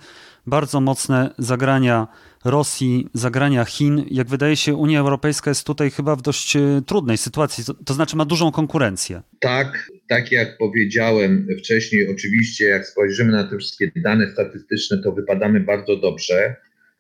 bardzo 0.48 0.82
mocne 0.82 1.34
zagrania 1.38 2.08
Rosji, 2.46 3.08
zagrania 3.14 3.66
Chin. 3.66 4.06
Jak 4.12 4.28
wydaje 4.28 4.56
się, 4.56 4.76
Unia 4.76 5.00
Europejska 5.00 5.52
jest 5.52 5.68
tutaj 5.68 5.92
chyba 5.92 6.16
w 6.16 6.22
dość 6.22 6.56
e, 6.56 6.82
trudnej 6.86 7.18
sytuacji, 7.18 7.64
to, 7.86 7.94
znaczy 7.94 8.16
ma 8.16 8.26
dużą 8.26 8.52
konkurencję. 8.52 9.22
Tak, 9.40 9.92
tak 10.10 10.32
jak 10.32 10.58
powiedziałem 10.58 11.48
wcześniej, 11.60 12.12
oczywiście 12.12 12.66
jak 12.66 12.88
spojrzymy 12.88 13.32
na 13.32 13.44
te 13.44 13.58
wszystkie 13.58 13.92
dane 13.96 14.32
statystyczne, 14.32 14.98
to 15.04 15.12
wypadamy 15.12 15.60
bardzo 15.60 15.96
dobrze. 15.96 16.56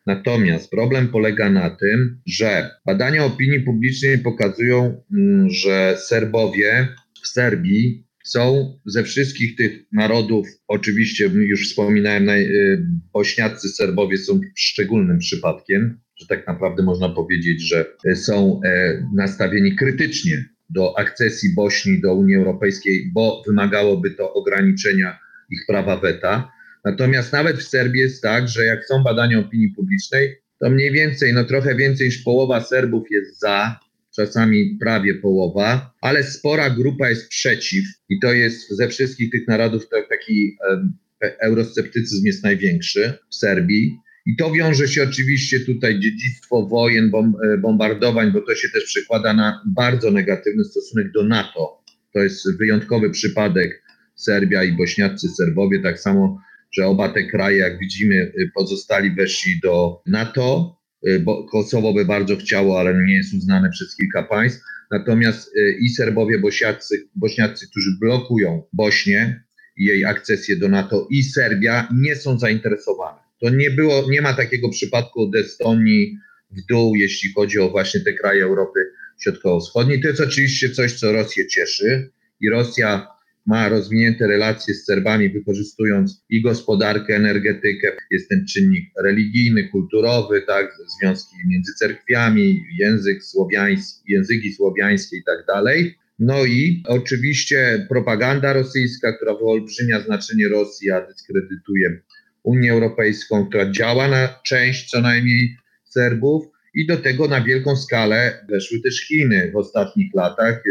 Natomiast 0.05 0.71
problem 0.71 1.07
polega 1.07 1.49
na 1.49 1.69
tym, 1.69 2.21
że 2.25 2.69
badania 2.85 3.25
opinii 3.25 3.59
publicznej 3.59 4.19
pokazują, 4.19 5.03
mm, 5.13 5.49
że 5.49 5.97
Serbowie 5.97 6.87
w 7.23 7.27
Serbii 7.27 8.06
są 8.29 8.73
ze 8.85 9.03
wszystkich 9.03 9.55
tych 9.55 9.85
narodów, 9.91 10.47
oczywiście 10.67 11.25
już 11.25 11.69
wspominałem, 11.69 12.29
y, 12.29 12.85
bośniacy 13.13 13.69
Serbowie 13.69 14.17
są 14.17 14.41
szczególnym 14.55 15.19
przypadkiem, 15.19 15.99
że 16.19 16.27
tak 16.27 16.47
naprawdę 16.47 16.83
można 16.83 17.09
powiedzieć, 17.09 17.61
że 17.61 17.85
y, 18.05 18.15
są 18.15 18.59
e, 18.65 19.03
nastawieni 19.15 19.75
krytycznie 19.75 20.45
do 20.69 20.99
akcesji 20.99 21.55
Bośni 21.55 22.01
do 22.01 22.13
Unii 22.13 22.35
Europejskiej, 22.35 23.11
bo 23.13 23.43
wymagałoby 23.47 24.11
to 24.11 24.33
ograniczenia 24.33 25.19
ich 25.49 25.59
prawa 25.67 25.97
weta. 25.97 26.51
Natomiast 26.85 27.33
nawet 27.33 27.57
w 27.57 27.63
Serbii 27.63 28.01
jest 28.01 28.23
tak, 28.23 28.47
że 28.47 28.65
jak 28.65 28.85
są 28.85 29.03
badania 29.03 29.39
opinii 29.39 29.69
publicznej, 29.69 30.35
to 30.59 30.69
mniej 30.69 30.91
więcej, 30.91 31.33
no 31.33 31.43
trochę 31.43 31.75
więcej 31.75 32.07
niż 32.07 32.17
połowa 32.17 32.61
Serbów 32.61 33.03
jest 33.11 33.39
za, 33.39 33.79
czasami 34.17 34.77
prawie 34.79 35.13
połowa, 35.15 35.93
ale 36.01 36.23
spora 36.23 36.69
grupa 36.69 37.09
jest 37.09 37.29
przeciw 37.29 37.85
i 38.09 38.19
to 38.19 38.33
jest 38.33 38.69
ze 38.69 38.87
wszystkich 38.87 39.31
tych 39.31 39.47
narodów 39.47 39.89
taki 40.09 40.57
um, 40.69 40.97
eurosceptycyzm 41.39 42.25
jest 42.25 42.43
największy 42.43 43.13
w 43.31 43.35
Serbii. 43.35 43.97
I 44.25 44.35
to 44.35 44.51
wiąże 44.51 44.87
się 44.87 45.03
oczywiście 45.03 45.59
tutaj 45.59 45.99
dziedzictwo 45.99 46.67
wojen, 46.67 47.11
e, 47.15 47.57
bombardowań, 47.57 48.31
bo 48.31 48.41
to 48.41 48.55
się 48.55 48.69
też 48.69 48.83
przekłada 48.83 49.33
na 49.33 49.61
bardzo 49.75 50.11
negatywny 50.11 50.63
stosunek 50.63 51.11
do 51.11 51.23
NATO. 51.23 51.83
To 52.13 52.19
jest 52.19 52.57
wyjątkowy 52.57 53.09
przypadek 53.09 53.83
Serbia 54.15 54.63
i 54.63 54.71
bośniacy 54.71 55.29
Serbowie, 55.29 55.79
tak 55.79 55.99
samo, 55.99 56.41
że 56.71 56.85
oba 56.85 57.09
te 57.09 57.23
kraje, 57.23 57.57
jak 57.57 57.79
widzimy, 57.79 58.33
pozostali 58.55 59.11
weszli 59.11 59.59
do 59.63 60.01
NATO, 60.05 60.76
Y, 60.76 60.76
bo 61.19 61.43
Kosowo 61.43 61.93
by 61.93 62.05
bardzo 62.05 62.35
chciało, 62.35 62.79
ale 62.79 63.03
nie 63.03 63.15
jest 63.15 63.33
uznane 63.33 63.69
przez 63.69 63.95
kilka 63.95 64.23
państw. 64.23 64.63
Natomiast 64.91 65.55
y, 65.55 65.77
i 65.79 65.89
Serbowie, 65.89 66.39
Bośniacy, 66.39 67.07
Bośniacy 67.15 67.67
którzy 67.69 67.89
blokują 68.01 68.63
Bośnię 68.73 69.43
i 69.77 69.85
jej 69.85 70.05
akcesję 70.05 70.57
do 70.57 70.69
NATO, 70.69 71.07
i 71.09 71.23
Serbia 71.23 71.87
nie 71.95 72.15
są 72.15 72.39
zainteresowane. 72.39 73.19
To 73.41 73.49
nie 73.49 73.71
było, 73.71 74.05
nie 74.09 74.21
ma 74.21 74.33
takiego 74.33 74.69
przypadku 74.69 75.21
od 75.21 75.35
Estonii 75.35 76.17
w 76.51 76.65
dół, 76.69 76.95
jeśli 76.95 77.33
chodzi 77.33 77.59
o 77.59 77.69
właśnie 77.69 77.99
te 77.99 78.13
kraje 78.13 78.43
Europy 78.43 78.79
Środkowo-Wschodniej. 79.23 80.01
To 80.01 80.07
jest 80.07 80.21
oczywiście 80.21 80.69
coś, 80.69 80.93
co 80.93 81.11
Rosję 81.11 81.47
cieszy 81.47 82.11
i 82.41 82.49
Rosja 82.49 83.07
ma 83.47 83.69
rozwinięte 83.69 84.27
relacje 84.27 84.73
z 84.73 84.85
Serbami, 84.85 85.29
wykorzystując 85.29 86.25
i 86.29 86.41
gospodarkę, 86.41 87.15
energetykę. 87.15 87.91
Jest 88.11 88.29
ten 88.29 88.45
czynnik 88.45 88.89
religijny, 89.03 89.69
kulturowy, 89.69 90.41
tak, 90.47 90.77
związki 90.99 91.35
między 91.47 91.73
cerkwiami, 91.73 92.63
język 92.79 93.23
słowiański, 93.23 94.13
języki 94.13 94.53
słowiańskie 94.53 95.17
i 95.17 95.23
tak 95.23 95.45
dalej. 95.47 95.95
No 96.19 96.45
i 96.45 96.83
oczywiście 96.87 97.85
propaganda 97.89 98.53
rosyjska, 98.53 99.13
która 99.13 99.33
wyolbrzymia 99.33 100.01
znaczenie 100.01 100.47
Rosji, 100.47 100.91
a 100.91 101.07
dyskredytuje 101.07 102.01
Unię 102.43 102.71
Europejską, 102.71 103.47
która 103.47 103.71
działa 103.71 104.07
na 104.07 104.39
część 104.45 104.89
co 104.89 105.01
najmniej 105.01 105.57
Serbów 105.83 106.45
i 106.73 106.87
do 106.87 106.97
tego 106.97 107.27
na 107.27 107.43
wielką 107.43 107.75
skalę 107.75 108.45
weszły 108.49 108.79
też 108.81 109.07
Chiny 109.07 109.51
w 109.53 109.57
ostatnich 109.57 110.13
latach 110.15 110.63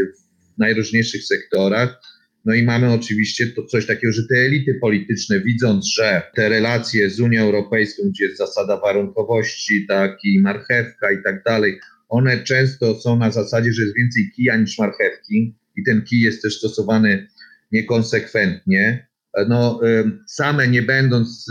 w 0.57 0.59
najróżniejszych 0.59 1.25
sektorach 1.25 2.01
no 2.47 2.55
i 2.55 2.63
mamy 2.63 2.93
oczywiście 2.93 3.47
to 3.47 3.65
coś 3.65 3.87
takiego, 3.87 4.13
że 4.13 4.23
te 4.29 4.35
elity 4.35 4.75
polityczne, 4.75 5.41
widząc, 5.41 5.87
że 5.87 6.23
te 6.37 6.49
relacje 6.49 7.11
z 7.11 7.21
Unią 7.21 7.43
Europejską, 7.43 8.03
gdzie 8.11 8.25
jest 8.25 8.39
zasada 8.39 8.81
warunkowości, 8.81 9.87
tak 9.89 10.19
i 10.25 10.41
marchewka 10.41 11.13
i 11.13 11.23
tak 11.25 11.43
dalej, 11.45 11.81
one 12.09 12.45
często 12.45 13.01
są 13.01 13.19
na 13.19 13.31
zasadzie, 13.31 13.73
że 13.73 13.83
jest 13.83 13.97
więcej 13.97 14.31
kija 14.37 14.57
niż 14.57 14.79
marchewki 14.79 15.55
i 15.77 15.85
ten 15.85 16.03
kij 16.03 16.21
jest 16.21 16.43
też 16.43 16.59
stosowany 16.59 17.27
niekonsekwentnie. 17.73 19.07
No, 19.49 19.81
same 20.29 20.69
nie 20.69 20.83
będąc, 20.83 21.47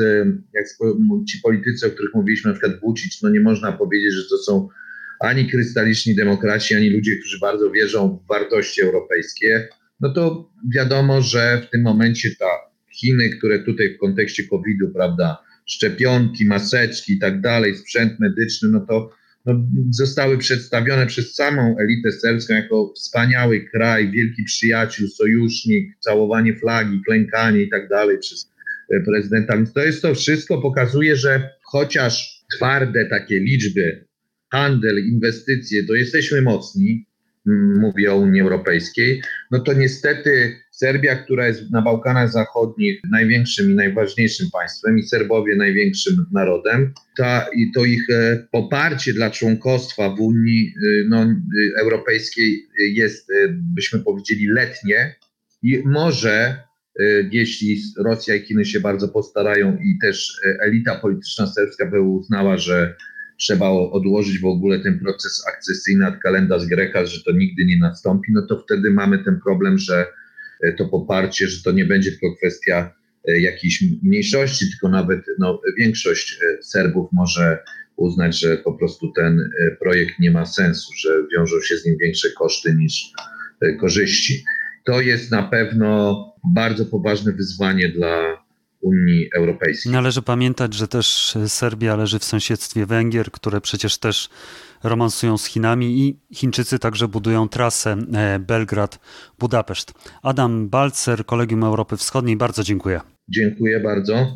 jak 0.54 0.66
ci 1.30 1.40
politycy, 1.44 1.88
o 1.88 1.90
których 1.90 2.14
mówiliśmy, 2.14 2.52
na 2.52 2.60
przykład 2.60 2.82
Vucic, 2.82 3.22
no 3.22 3.30
nie 3.30 3.40
można 3.40 3.72
powiedzieć, 3.72 4.14
że 4.14 4.30
to 4.30 4.38
są 4.38 4.68
ani 5.20 5.50
krystaliczni 5.50 6.16
demokraci, 6.16 6.76
ani 6.76 6.90
ludzie, 6.90 7.16
którzy 7.16 7.40
bardzo 7.40 7.72
wierzą 7.72 8.20
w 8.26 8.28
wartości 8.28 8.82
europejskie 8.82 9.68
no 10.00 10.14
to 10.14 10.52
wiadomo, 10.76 11.22
że 11.22 11.62
w 11.68 11.70
tym 11.70 11.82
momencie 11.82 12.30
ta 12.40 12.46
Chiny, 12.96 13.30
które 13.30 13.60
tutaj 13.60 13.96
w 13.96 13.98
kontekście 13.98 14.44
COVID-u, 14.48 14.94
prawda, 14.94 15.38
szczepionki, 15.66 16.46
maseczki 16.46 17.14
i 17.14 17.20
tak 17.20 17.42
dalej, 17.42 17.78
sprzęt 17.78 18.20
medyczny, 18.20 18.70
no 18.70 18.80
to 18.80 19.10
no, 19.46 19.70
zostały 19.90 20.38
przedstawione 20.38 21.08
przez 21.08 21.36
samą 21.36 21.76
elitę 21.80 22.12
serbską 22.12 22.54
jako 22.54 22.94
wspaniały 22.96 23.66
kraj, 23.72 24.12
wielki 24.12 24.44
przyjaciel, 24.44 25.08
sojusznik, 25.08 26.00
całowanie 26.00 26.56
flagi, 26.56 27.02
klękanie 27.06 27.62
i 27.62 27.70
tak 27.70 27.90
dalej 27.90 28.18
przez 28.20 28.52
e, 28.94 29.00
prezydenta. 29.00 29.56
Więc 29.56 29.74
to 29.74 29.86
jest 29.86 30.02
to 30.02 30.16
wszystko, 30.16 30.62
pokazuje, 30.62 31.16
że 31.16 31.50
chociaż 31.64 32.44
twarde 32.56 33.06
takie 33.06 33.40
liczby, 33.40 34.06
handel, 34.52 35.08
inwestycje, 35.08 35.84
to 35.84 35.94
jesteśmy 35.94 36.42
mocni, 36.42 37.06
mówię 37.80 38.14
o 38.14 38.18
Unii 38.18 38.42
Europejskiej, 38.42 39.22
no 39.52 39.60
to 39.60 39.74
niestety 39.74 40.56
Serbia, 40.76 41.16
która 41.16 41.48
jest 41.48 41.72
na 41.72 41.82
Bałkanach 41.82 42.32
Zachodnich 42.32 43.00
największym 43.12 43.72
i 43.72 43.76
najważniejszym 43.76 44.48
państwem 44.54 45.00
i 45.00 45.04
Serbowie 45.04 45.56
największym 45.56 46.26
narodem, 46.32 46.94
ta, 47.18 47.48
i 47.56 47.72
to 47.72 47.86
ich 47.86 48.10
e, 48.10 48.48
poparcie 48.52 49.14
dla 49.14 49.32
członkostwa 49.32 50.10
w 50.10 50.20
Unii 50.20 50.74
e, 50.78 50.90
no, 51.10 51.22
e, 51.22 51.36
Europejskiej 51.82 52.68
jest, 52.80 53.32
byśmy 53.50 54.00
powiedzieli, 54.00 54.48
letnie. 54.48 55.16
I 55.64 55.82
może, 55.86 56.64
jeśli 57.32 57.82
Rosja 57.98 58.36
i 58.36 58.46
Chiny 58.46 58.66
się 58.66 58.80
bardzo 58.80 59.08
postarają 59.08 59.78
i 59.78 59.98
też 60.02 60.42
elita 60.60 60.96
polityczna 60.96 61.48
serbska 61.48 61.86
by 61.86 62.02
uznała, 62.02 62.58
że 62.58 62.96
trzeba 63.38 63.70
odłożyć 63.70 64.40
w 64.40 64.46
ogóle 64.46 64.80
ten 64.80 65.00
proces 65.00 65.44
akcesyjny 65.48 66.06
ad 66.06 66.20
kalendarz 66.20 66.66
Greka, 66.66 67.06
że 67.06 67.24
to 67.24 67.32
nigdy 67.32 67.66
nie 67.66 67.78
nastąpi, 67.78 68.32
no 68.32 68.42
to 68.42 68.64
wtedy 68.66 68.90
mamy 68.92 69.24
ten 69.24 69.40
problem, 69.44 69.78
że 69.78 70.06
e, 70.64 70.74
to 70.74 70.86
poparcie, 70.86 71.48
że 71.48 71.64
to 71.64 71.72
nie 71.72 71.86
będzie 71.86 72.12
tylko 72.12 72.36
kwestia 72.36 72.94
e, 73.28 73.40
jakiejś 73.42 73.84
mniejszości, 74.04 74.66
tylko 74.72 74.90
nawet 74.90 75.22
no, 75.40 75.62
większość 75.78 76.34
e, 76.34 76.64
Serbów 76.64 77.10
może 77.14 77.60
uznać, 77.96 78.40
że 78.40 78.58
po 78.58 78.74
prostu 78.74 79.12
ten 79.12 79.50
projekt 79.80 80.20
nie 80.20 80.32
ma 80.32 80.46
sensu, 80.46 80.94
że 80.98 81.10
wiążą 81.36 81.62
się 81.62 81.78
z 81.78 81.86
nim 81.86 81.96
większe 82.02 82.30
koszty 82.38 82.76
niż 82.76 83.12
korzyści. 83.80 84.44
To 84.86 85.02
jest 85.02 85.32
na 85.32 85.44
pewno 85.44 86.22
bardzo 86.54 86.86
poważne 86.86 87.32
wyzwanie 87.32 87.90
dla 87.90 88.45
Unii 88.86 89.30
Europejskiej. 89.36 89.92
Należy 89.92 90.22
pamiętać, 90.22 90.74
że 90.74 90.88
też 90.88 91.38
Serbia 91.48 91.96
leży 91.96 92.20
w 92.20 92.24
sąsiedztwie 92.24 92.86
Węgier, 92.86 93.32
które 93.32 93.62
przecież 93.62 93.98
też 93.98 94.30
romansują 94.84 95.38
z 95.38 95.46
Chinami 95.46 96.00
i 96.00 96.20
Chińczycy 96.36 96.80
także 96.80 97.08
budują 97.08 97.50
trasę 97.50 97.98
e, 98.14 98.40
Belgrad-Budapeszt. 98.40 99.94
Adam 100.24 100.70
Balcer, 100.70 101.26
Kolegium 101.26 101.64
Europy 101.64 101.98
Wschodniej, 101.98 102.38
bardzo 102.38 102.64
dziękuję. 102.64 103.02
Dziękuję 103.30 103.80
bardzo. 103.80 104.34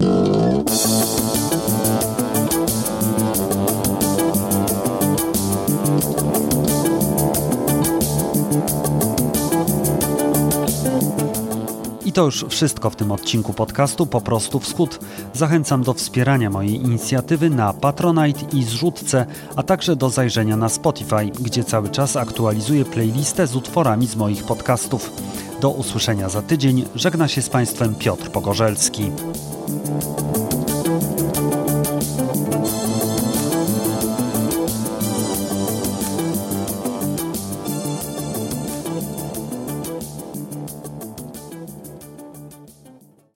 To 12.19 12.25
już 12.25 12.45
wszystko 12.49 12.89
w 12.89 12.95
tym 12.95 13.11
odcinku 13.11 13.53
podcastu 13.53 14.05
Po 14.05 14.21
prostu 14.21 14.59
Wschód. 14.59 14.99
Zachęcam 15.33 15.83
do 15.83 15.93
wspierania 15.93 16.49
mojej 16.49 16.75
inicjatywy 16.75 17.49
na 17.49 17.73
Patronite 17.73 18.57
i 18.57 18.63
Zrzutce, 18.63 19.25
a 19.55 19.63
także 19.63 19.95
do 19.95 20.09
zajrzenia 20.09 20.57
na 20.57 20.69
Spotify, 20.69 21.25
gdzie 21.39 21.63
cały 21.63 21.89
czas 21.89 22.15
aktualizuję 22.15 22.85
playlistę 22.85 23.47
z 23.47 23.55
utworami 23.55 24.07
z 24.07 24.15
moich 24.15 24.43
podcastów. 24.43 25.11
Do 25.61 25.69
usłyszenia 25.69 26.29
za 26.29 26.41
tydzień. 26.41 26.85
Żegna 26.95 27.27
się 27.27 27.41
z 27.41 27.49
Państwem 27.49 27.95
Piotr 27.95 28.31
Pogorzelski. 28.31 29.11